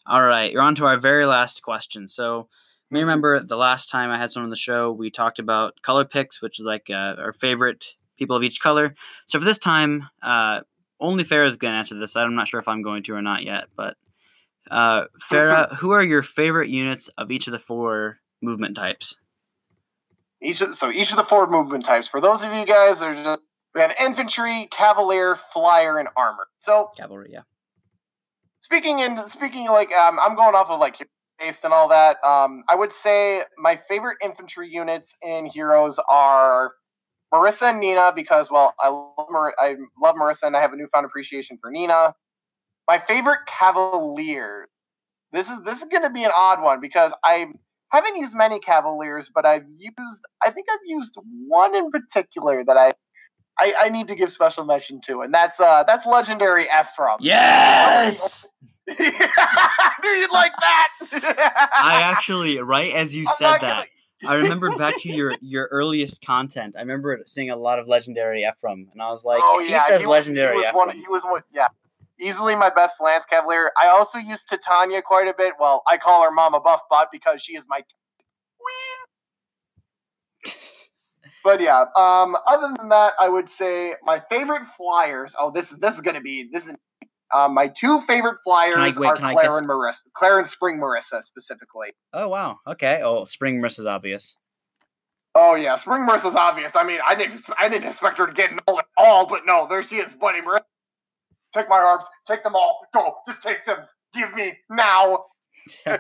All 0.07 0.23
right, 0.23 0.53
you're 0.53 0.61
on 0.61 0.75
to 0.77 0.85
our 0.85 0.99
very 0.99 1.25
last 1.25 1.63
question. 1.63 2.09
So, 2.09 2.49
me 2.91 3.01
remember 3.01 3.41
the 3.41 3.57
last 3.57 3.89
time 3.89 4.11
I 4.11 4.19
had 4.19 4.31
someone 4.31 4.47
on 4.47 4.51
the 4.51 4.57
show, 4.57 4.93
we 4.93 5.11
talked 5.11 5.39
about 5.39 5.81
color 5.83 6.05
picks, 6.05 6.43
which 6.43 6.61
is 6.61 6.67
like 6.67 6.91
uh, 6.91 7.17
our 7.19 7.33
favorite 7.33 7.87
people 8.19 8.37
of 8.37 8.43
each 8.43 8.61
color. 8.61 8.95
So 9.27 9.39
for 9.39 9.45
this 9.45 9.59
time, 9.59 10.09
uh, 10.23 10.61
only 11.01 11.25
Farah 11.25 11.47
is 11.47 11.57
going 11.57 11.73
to 11.73 11.79
answer 11.79 11.97
this. 11.97 12.17
I'm 12.17 12.35
not 12.35 12.49
sure 12.49 12.61
if 12.61 12.69
I'm 12.69 12.83
going 12.83 13.03
to 13.05 13.15
or 13.15 13.23
not 13.23 13.43
yet, 13.43 13.65
but 13.77 13.97
uh, 14.71 15.05
Farah, 15.31 15.75
who 15.77 15.91
are 15.91 16.03
your 16.03 16.23
favorite 16.23 16.69
units 16.69 17.09
of 17.19 17.31
each 17.31 17.47
of 17.47 17.53
the 17.53 17.59
four 17.59 18.19
movement 18.41 18.77
types? 18.77 19.19
Each 20.45 20.61
of, 20.61 20.75
so 20.75 20.91
each 20.91 21.11
of 21.11 21.17
the 21.17 21.25
four 21.25 21.47
movement 21.49 21.85
types. 21.85 22.07
For 22.07 22.21
those 22.21 22.45
of 22.45 22.53
you 22.53 22.67
guys, 22.67 23.03
are 23.03 23.15
just, 23.15 23.41
we 23.75 23.81
have 23.81 23.95
infantry, 24.01 24.69
cavalier, 24.71 25.37
flyer, 25.53 25.99
and 25.99 26.09
armor. 26.17 26.47
So 26.59 26.91
cavalry, 26.97 27.31
yeah 27.33 27.41
speaking 28.65 29.03
and 29.03 29.21
speaking 29.29 29.67
like 29.67 29.93
um, 29.93 30.19
I'm 30.19 30.35
going 30.35 30.55
off 30.55 30.71
of 30.71 30.81
like 30.81 31.07
based 31.39 31.65
and 31.65 31.75
all 31.75 31.87
that. 31.89 32.17
Um, 32.25 32.65
I 32.69 32.75
would 32.75 32.93
say 32.93 33.43
my 33.59 33.77
favorite 33.77 34.17
infantry 34.25 34.69
units 34.69 35.15
in 35.23 35.45
Heroes 35.45 36.01
are 36.09 36.73
Marisa 37.33 37.71
and 37.71 37.81
Nina 37.81 38.13
because 38.17 38.51
well, 38.51 38.75
I 38.81 38.89
love 38.89 39.27
Mar- 39.31 39.55
I 39.59 39.77
love 40.01 40.17
Marisa 40.17 40.45
and 40.45 40.57
I 40.57 40.63
have 40.63 40.73
a 40.73 40.77
newfound 40.77 41.05
appreciation 41.05 41.59
for 41.61 41.71
Nina. 41.71 42.15
My 42.89 42.99
favorite 42.99 43.41
Cavalier. 43.47 44.69
This 45.33 45.51
is 45.51 45.63
this 45.65 45.83
is 45.83 45.89
going 45.91 46.05
to 46.05 46.11
be 46.11 46.25
an 46.25 46.31
odd 46.37 46.63
one 46.63 46.81
because 46.81 47.13
I 47.23 47.47
haven't 47.97 48.17
used 48.17 48.35
many 48.37 48.59
Cavaliers, 48.59 49.31
but 49.35 49.47
I've 49.47 49.67
used 49.69 50.25
I 50.43 50.51
think 50.51 50.67
I've 50.73 50.87
used 50.87 51.17
one 51.49 51.75
in 51.75 51.91
particular 51.91 52.65
that 52.65 52.77
I 52.77 52.93
I, 53.59 53.75
I 53.83 53.89
need 53.89 54.09
to 54.09 54.15
give 54.15 54.33
special 54.33 54.65
mention 54.65 55.01
to, 55.03 55.21
and 55.21 55.33
that's 55.33 55.61
uh 55.61 55.85
that's 55.85 56.07
legendary 56.07 56.65
Ephraim. 56.65 57.19
Yes. 57.21 58.47
I 58.89 59.93
knew 60.03 60.11
you'd 60.11 60.33
like 60.33 60.53
that. 60.61 61.71
I 61.73 62.03
actually, 62.03 62.59
right 62.61 62.93
as 62.93 63.17
you 63.17 63.23
I'm 63.29 63.35
said 63.37 63.59
that, 63.61 63.87
gonna... 64.23 64.33
I 64.33 64.43
remember 64.43 64.71
back 64.77 64.95
to 65.01 65.13
your 65.13 65.33
your 65.41 65.69
earliest 65.71 66.25
content. 66.25 66.75
I 66.77 66.81
remember 66.81 67.23
seeing 67.27 67.51
a 67.51 67.57
lot 67.57 67.79
of 67.79 67.89
legendary 67.89 68.45
Ephraim, 68.45 68.89
and 68.93 69.01
I 69.01 69.11
was 69.11 69.25
like, 69.25 69.41
oh, 69.43 69.61
yeah, 69.61 69.79
he 69.79 69.91
says 69.91 70.01
he 70.01 70.07
was, 70.07 70.27
legendary, 70.27 70.55
he 70.55 70.59
was, 70.59 70.71
one, 70.75 70.91
he 70.91 71.09
was 71.09 71.25
one. 71.25 71.43
Yeah, 71.53 71.69
easily 72.19 72.57
my 72.57 72.71
best 72.71 73.01
Lance 73.01 73.25
Cavalier. 73.27 73.73
I 73.81 73.89
also 73.89 74.19
use 74.19 74.45
Titania 74.45 75.03
quite 75.03 75.29
a 75.29 75.35
bit. 75.37 75.55
Well, 75.59 75.83
I 75.87 75.97
call 75.97 76.25
her 76.25 76.31
Mama 76.31 76.61
Buffbot 76.61 77.07
because 77.13 77.43
she 77.43 77.57
is 77.57 77.65
my 77.69 77.79
queen 77.79 79.05
but 81.45 81.61
yeah, 81.61 81.85
um, 81.95 82.37
other 82.47 82.75
than 82.79 82.89
that, 82.89 83.13
I 83.21 83.29
would 83.29 83.51
say 83.51 83.95
my 84.03 84.19
favorite 84.31 84.67
flyers. 84.67 85.37
Oh, 85.39 85.51
this 85.51 85.71
is 85.71 85.79
this 85.79 85.95
is 85.95 86.01
gonna 86.01 86.23
be 86.23 86.49
this 86.51 86.67
is 86.67 86.75
um, 87.35 87.53
my 87.53 87.69
two 87.69 88.01
favorite 88.01 88.39
flyers 88.43 88.97
I, 88.97 88.99
wait, 88.99 89.07
are 89.09 89.17
Clair 89.17 89.59
and 89.59 89.69
Marisa, 89.69 90.01
Clair 90.15 90.39
and 90.39 90.49
Spring 90.49 90.79
Marisa 90.79 91.23
specifically. 91.23 91.89
Oh 92.15 92.29
wow, 92.29 92.59
okay. 92.67 93.03
Oh, 93.05 93.27
Spring 93.27 93.61
Marisa's 93.61 93.85
obvious. 93.85 94.39
Oh 95.35 95.55
yeah, 95.55 95.75
Spring 95.77 96.07
Marisa's 96.07 96.35
obvious. 96.35 96.75
I 96.75 96.83
mean, 96.83 97.01
I 97.07 97.15
didn't 97.15 97.39
I 97.59 97.69
didn't 97.69 97.89
expect 97.89 98.17
her 98.19 98.27
to 98.27 98.33
get 98.33 98.51
null 98.67 98.79
at 98.79 98.87
all, 98.97 99.27
but 99.27 99.43
no, 99.45 99.67
there 99.69 99.83
she 99.83 99.97
is, 99.97 100.15
Buddy 100.15 100.41
Marisa. 100.41 100.63
Take 101.55 101.69
my 101.69 101.79
arms, 101.79 102.07
take 102.27 102.43
them 102.43 102.55
all, 102.55 102.81
go, 102.93 103.15
just 103.27 103.43
take 103.43 103.65
them, 103.65 103.79
give 104.13 104.35
me 104.35 104.59
now. 104.69 105.25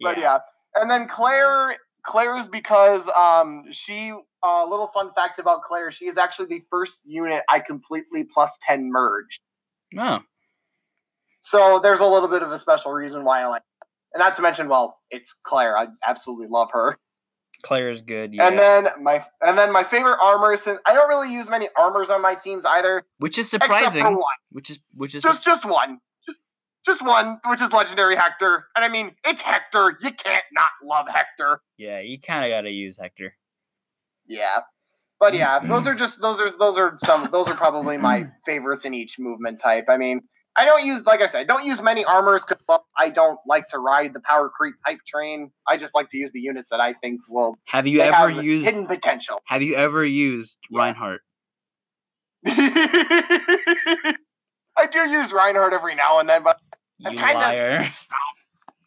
But 0.00 0.18
yeah, 0.18 0.38
and 0.74 0.90
then 0.90 1.08
Clair 1.08 1.74
Clair's 2.04 2.48
because 2.48 3.08
um, 3.08 3.64
she. 3.70 4.12
A 4.44 4.48
uh, 4.48 4.68
little 4.68 4.86
fun 4.88 5.10
fact 5.14 5.40
about 5.40 5.62
Clair: 5.62 5.90
she 5.90 6.06
is 6.06 6.18
actually 6.18 6.46
the 6.46 6.62
first 6.70 7.00
unit 7.04 7.42
I 7.50 7.58
completely 7.58 8.24
plus 8.32 8.56
ten 8.60 8.92
merged. 8.92 9.40
Oh. 9.98 10.20
So 11.40 11.80
there's 11.82 11.98
a 11.98 12.06
little 12.06 12.28
bit 12.28 12.42
of 12.42 12.52
a 12.52 12.58
special 12.58 12.92
reason 12.92 13.24
why 13.24 13.42
I 13.42 13.46
like, 13.46 13.62
and 14.12 14.20
not 14.20 14.36
to 14.36 14.42
mention, 14.42 14.68
well, 14.68 14.98
it's 15.10 15.34
Clair. 15.42 15.76
I 15.76 15.88
absolutely 16.06 16.46
love 16.48 16.68
her. 16.72 16.96
Clair 17.62 17.90
is 17.90 18.02
good. 18.02 18.34
Yeah. 18.34 18.48
And 18.48 18.58
then 18.58 18.88
my 19.02 19.24
and 19.40 19.56
then 19.56 19.72
my 19.72 19.82
favorite 19.82 20.18
armor 20.20 20.56
since 20.56 20.78
I 20.86 20.94
don't 20.94 21.08
really 21.08 21.32
use 21.32 21.48
many 21.48 21.68
armors 21.78 22.10
on 22.10 22.22
my 22.22 22.34
teams 22.34 22.64
either, 22.64 23.04
which 23.18 23.38
is 23.38 23.50
surprising. 23.50 24.18
Which 24.50 24.70
is 24.70 24.78
which 24.94 25.14
is 25.14 25.22
just 25.22 25.44
just 25.44 25.64
one 25.64 25.98
just 26.26 26.40
just 26.84 27.02
one, 27.04 27.40
which 27.46 27.60
is 27.60 27.72
legendary 27.72 28.16
Hector. 28.16 28.66
And 28.76 28.84
I 28.84 28.88
mean, 28.88 29.12
it's 29.26 29.42
Hector. 29.42 29.96
You 30.00 30.12
can't 30.12 30.44
not 30.52 30.70
love 30.82 31.06
Hector. 31.08 31.60
Yeah, 31.78 32.00
you 32.00 32.18
kind 32.18 32.44
of 32.44 32.50
got 32.50 32.62
to 32.62 32.70
use 32.70 32.98
Hector. 32.98 33.34
Yeah. 34.26 34.60
But 35.18 35.32
mm. 35.32 35.38
yeah, 35.38 35.58
those 35.60 35.86
are 35.86 35.94
just 35.94 36.20
those 36.20 36.40
are 36.40 36.50
those 36.50 36.78
are 36.78 36.98
some 37.04 37.28
those 37.32 37.48
are 37.48 37.56
probably 37.56 37.96
my 37.96 38.24
favorites 38.44 38.84
in 38.84 38.94
each 38.94 39.18
movement 39.18 39.60
type. 39.60 39.86
I 39.88 39.96
mean, 39.96 40.20
I 40.56 40.64
don't 40.64 40.86
use 40.86 41.04
like 41.04 41.20
I 41.20 41.26
said, 41.26 41.40
I 41.40 41.44
don't 41.44 41.64
use 41.64 41.82
many 41.82 42.04
armors 42.04 42.44
because 42.44 42.62
I 42.96 43.10
don't 43.10 43.38
like 43.46 43.68
to 43.68 43.78
ride 43.78 44.14
the 44.14 44.20
power 44.20 44.48
creep 44.48 44.74
hype 44.86 45.00
train. 45.06 45.50
I 45.68 45.76
just 45.76 45.94
like 45.94 46.08
to 46.10 46.18
use 46.18 46.32
the 46.32 46.40
units 46.40 46.70
that 46.70 46.80
I 46.80 46.94
think 46.94 47.20
will. 47.28 47.56
Have 47.66 47.86
you 47.86 48.00
ever 48.00 48.30
have 48.30 48.44
used 48.44 48.64
hidden 48.64 48.86
potential? 48.86 49.40
Have 49.46 49.62
you 49.62 49.74
ever 49.76 50.04
used 50.04 50.58
yeah. 50.70 50.80
Reinhardt? 50.80 51.20
I 52.46 54.16
do 54.90 55.08
use 55.08 55.32
Reinhardt 55.32 55.72
every 55.72 55.94
now 55.94 56.20
and 56.20 56.28
then, 56.28 56.42
but 56.42 56.58
I 57.04 57.14
kind 57.14 57.80
of 57.80 57.84
stopped. 57.86 58.20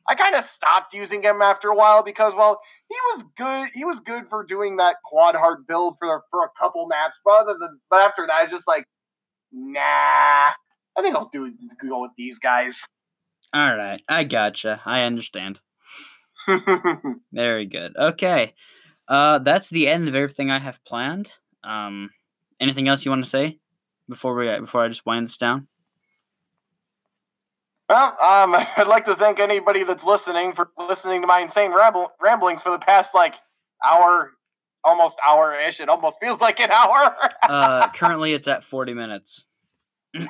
I 0.08 0.16
kind 0.16 0.34
of 0.34 0.44
stopped 0.44 0.94
using 0.96 1.22
him 1.22 1.42
after 1.44 1.70
a 1.70 1.76
while 1.76 2.02
because, 2.02 2.34
well, 2.34 2.60
he 2.90 2.96
was 3.12 3.24
good. 3.38 3.70
He 3.76 3.86
was 3.86 4.00
good 4.00 4.28
for 4.28 4.44
doing 4.44 4.78
that 4.78 4.96
quad 5.06 5.36
hard 5.36 5.68
build 5.68 5.98
for 6.00 6.24
for 6.32 6.46
a 6.46 6.50
couple 6.60 6.88
maps, 6.88 7.20
but 7.24 7.42
other 7.42 7.56
than 7.60 7.80
but 7.92 8.00
after 8.00 8.26
that, 8.26 8.34
I 8.34 8.44
was 8.44 8.52
just 8.52 8.68
like, 8.68 8.86
nah. 9.52 10.52
I 11.00 11.02
think 11.02 11.16
I'll 11.16 11.30
do 11.30 11.52
go 11.88 12.02
with 12.02 12.12
these 12.18 12.40
guys. 12.40 12.88
All 13.54 13.76
right, 13.76 14.02
I 14.08 14.26
gotcha. 14.26 14.82
I 14.86 15.04
understand. 15.04 15.60
Very 17.34 17.66
good. 17.66 17.96
Okay. 17.98 18.54
Uh, 19.08 19.40
that's 19.40 19.70
the 19.70 19.88
end 19.88 20.08
of 20.08 20.16
everything 20.16 20.52
I 20.52 20.60
have 20.60 20.84
planned. 20.86 21.32
Um, 21.64 22.12
anything 22.60 22.88
else 22.88 23.06
you 23.06 23.12
want 23.12 23.24
to 23.24 23.30
say 23.30 23.60
before 24.08 24.36
we 24.36 24.60
before 24.60 24.84
I 24.84 24.88
just 24.88 25.06
wind 25.06 25.26
this 25.26 25.38
down? 25.38 25.68
Well, 27.90 28.10
um, 28.22 28.56
I'd 28.78 28.88
like 28.88 29.06
to 29.06 29.16
thank 29.16 29.40
anybody 29.40 29.84
that's 29.84 30.04
listening 30.04 30.54
for 30.54 30.70
listening 30.78 31.22
to 31.22 31.28
my 31.28 31.40
insane 31.40 31.74
ramble- 31.74 32.12
ramblings 32.22 32.62
for 32.62 32.70
the 32.72 32.80
past 32.80 33.16
like 33.16 33.36
hour, 33.84 34.34
almost 34.84 35.20
hour 35.28 35.60
ish. 35.60 35.80
It 35.80 35.90
almost 35.90 36.20
feels 36.22 36.40
like 36.40 36.60
an 36.60 36.72
hour. 36.72 37.16
uh, 37.50 37.90
currently, 37.90 38.34
it's 38.34 38.48
at 38.48 38.64
forty 38.64 38.94
minutes. 38.94 39.49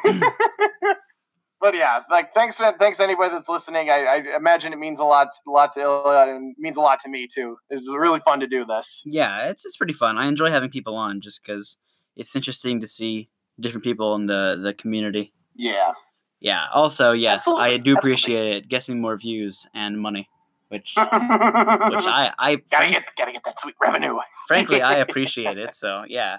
but 1.62 1.76
yeah, 1.76 2.02
like 2.10 2.34
thanks, 2.34 2.58
thanks 2.58 3.00
anybody 3.00 3.32
that's 3.34 3.50
listening. 3.50 3.90
I, 3.90 4.04
I 4.06 4.36
imagine 4.38 4.74
it 4.74 4.80
means 4.80 5.00
a 5.00 5.04
lot, 5.04 5.30
a 5.48 5.50
lot 5.50 5.74
to 5.74 5.82
Ilya, 5.82 6.36
and 6.36 6.56
means 6.58 6.78
a 6.78 6.82
lot 6.82 7.00
to 7.02 7.10
me 7.10 7.28
too. 7.28 7.58
It's 7.70 7.88
really 7.88 8.20
fun 8.22 8.40
to 8.40 8.48
do 8.48 8.66
this. 8.66 9.04
Yeah, 9.06 9.50
it's 9.50 9.66
it's 9.66 9.78
pretty 9.78 9.94
fun. 9.94 10.18
I 10.18 10.28
enjoy 10.28 10.50
having 10.50 10.70
people 10.70 10.96
on 10.96 11.22
just 11.22 11.42
because 11.44 11.78
it's 12.16 12.36
interesting 12.36 12.82
to 12.82 12.88
see 12.88 13.30
different 13.60 13.84
people 13.84 14.16
in 14.16 14.28
the 14.28 14.60
the 14.62 14.74
community. 14.74 15.34
Yeah. 15.56 15.92
Yeah. 16.40 16.66
Also, 16.74 17.12
yes, 17.12 17.42
Absolutely. 17.42 17.64
I 17.66 17.78
do 17.78 17.98
appreciate 17.98 18.36
Absolutely. 18.38 18.58
it. 18.60 18.70
Gets 18.70 18.90
me 18.90 18.96
more 18.96 19.18
views 19.18 19.68
and 19.74 20.00
money, 20.00 20.30
which 20.70 20.94
which 20.96 20.96
I 20.98 22.34
I 22.40 22.56
gotta 22.56 22.64
frank, 22.70 22.94
get 22.94 23.04
gotta 23.18 23.32
get 23.34 23.44
that 23.44 23.60
sweet 23.60 23.76
revenue. 23.82 24.18
frankly, 24.48 24.82
I 24.82 24.96
appreciate 24.98 25.58
it. 25.66 25.74
So 25.74 26.04
yeah, 26.08 26.38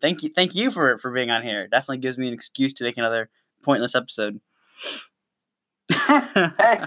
thank 0.00 0.22
you 0.22 0.30
thank 0.30 0.54
you 0.54 0.70
for 0.70 0.98
for 0.98 1.10
being 1.10 1.30
on 1.30 1.42
here. 1.42 1.66
definitely 1.68 1.98
gives 1.98 2.18
me 2.18 2.28
an 2.28 2.34
excuse 2.34 2.72
to 2.74 2.84
make 2.84 2.96
another 2.96 3.30
pointless 3.62 3.94
episode. 3.94 4.40
hey, 5.90 6.84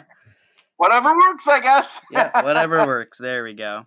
whatever 0.77 1.15
works, 1.15 1.47
I 1.47 1.59
guess. 1.61 2.01
yeah, 2.11 2.43
whatever 2.43 2.85
works. 2.85 3.17
There 3.17 3.43
we 3.43 3.53
go. 3.53 3.85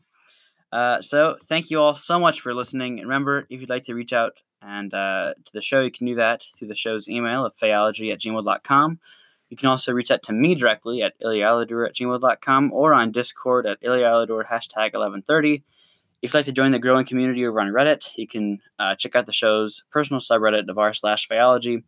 Uh, 0.72 1.00
so 1.00 1.36
thank 1.44 1.70
you 1.70 1.80
all 1.80 1.94
so 1.94 2.18
much 2.18 2.40
for 2.40 2.54
listening. 2.54 2.98
And 2.98 3.08
remember, 3.08 3.46
if 3.50 3.60
you'd 3.60 3.70
like 3.70 3.84
to 3.84 3.94
reach 3.94 4.12
out 4.12 4.42
and 4.62 4.92
uh, 4.92 5.34
to 5.44 5.52
the 5.52 5.62
show, 5.62 5.80
you 5.80 5.90
can 5.90 6.06
do 6.06 6.16
that 6.16 6.44
through 6.56 6.68
the 6.68 6.74
show's 6.74 7.08
email 7.08 7.44
of 7.44 7.56
phaology 7.56 8.12
at 8.12 8.20
gmail.com. 8.20 8.98
You 9.48 9.56
can 9.56 9.68
also 9.68 9.92
reach 9.92 10.10
out 10.10 10.24
to 10.24 10.32
me 10.32 10.54
directly 10.54 11.02
at 11.02 11.18
ilialadur 11.20 11.86
at 11.86 11.94
gmail.com 11.94 12.72
or 12.72 12.92
on 12.92 13.12
Discord 13.12 13.66
at 13.66 13.80
ilialadur 13.80 14.46
hashtag 14.46 14.92
1130. 14.92 15.62
If 16.22 16.32
you'd 16.32 16.38
like 16.38 16.46
to 16.46 16.52
join 16.52 16.72
the 16.72 16.78
growing 16.78 17.04
community 17.04 17.46
over 17.46 17.60
on 17.60 17.68
Reddit, 17.68 18.08
you 18.16 18.26
can 18.26 18.60
uh, 18.78 18.94
check 18.94 19.14
out 19.14 19.26
the 19.26 19.32
show's 19.32 19.84
personal 19.90 20.20
subreddit 20.20 20.68
of 20.68 20.78
r 20.78 20.94
slash 20.94 21.28
phaology. 21.28 21.82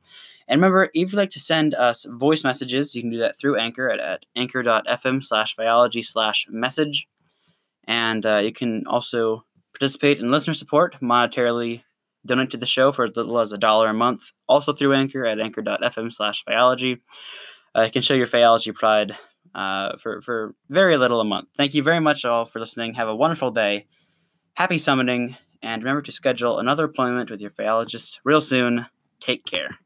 And 0.47 0.61
remember, 0.61 0.85
if 0.95 1.13
you'd 1.13 1.15
like 1.15 1.31
to 1.31 1.41
send 1.41 1.75
us 1.75 2.07
voice 2.09 2.45
messages, 2.45 2.95
you 2.95 3.03
can 3.03 3.11
do 3.11 3.19
that 3.19 3.39
through 3.39 3.59
Anchor 3.59 3.91
at, 3.91 4.01
at 4.01 4.27
anchor.fm 4.37 5.25
slash 5.25 5.57
phaology 5.57 6.05
slash 6.05 6.47
message. 6.51 7.09
And 7.87 8.25
uh, 8.25 8.39
you 8.39 8.53
can 8.53 8.87
also 8.87 9.45
participate 9.73 10.19
in 10.19 10.31
listener 10.31 10.55
support, 10.55 10.97
monetarily 11.01 11.83
donate 12.27 12.51
to 12.51 12.57
the 12.57 12.67
show 12.67 12.93
for 12.93 13.05
as 13.05 13.17
little 13.17 13.39
as 13.39 13.53
a 13.53 13.59
dollar 13.59 13.89
a 13.89 13.95
month, 13.95 14.33
also 14.49 14.73
through 14.73 14.95
Anchor 14.95 15.25
at 15.25 15.41
anchor.fm 15.41 16.13
slash 16.13 16.45
phaology. 16.45 17.01
Uh, 17.77 17.83
you 17.83 17.91
can 17.91 18.03
show 18.03 18.15
your 18.15 18.27
phaology 18.27 18.75
pride 18.75 19.17
uh, 19.55 19.97
for, 19.99 20.21
for 20.23 20.55
very 20.69 20.97
little 20.97 21.21
a 21.21 21.25
month. 21.25 21.49
Thank 21.57 21.75
you 21.75 21.83
very 21.83 22.01
much 22.01 22.25
all 22.25 22.45
for 22.45 22.61
listening. 22.61 22.95
Have 22.95 23.09
a 23.09 23.17
wonderful 23.17 23.51
day. 23.51 23.87
Happy 24.59 24.77
summoning, 24.77 25.37
and 25.63 25.85
remember 25.85 26.03
to 26.03 26.11
schedule 26.11 26.59
another 26.59 26.87
appointment 26.87 27.31
with 27.31 27.41
your 27.41 27.53
phaologist 27.53 28.19
real 28.25 28.41
soon. 28.41 28.87
Take 29.21 29.45
care. 29.45 29.79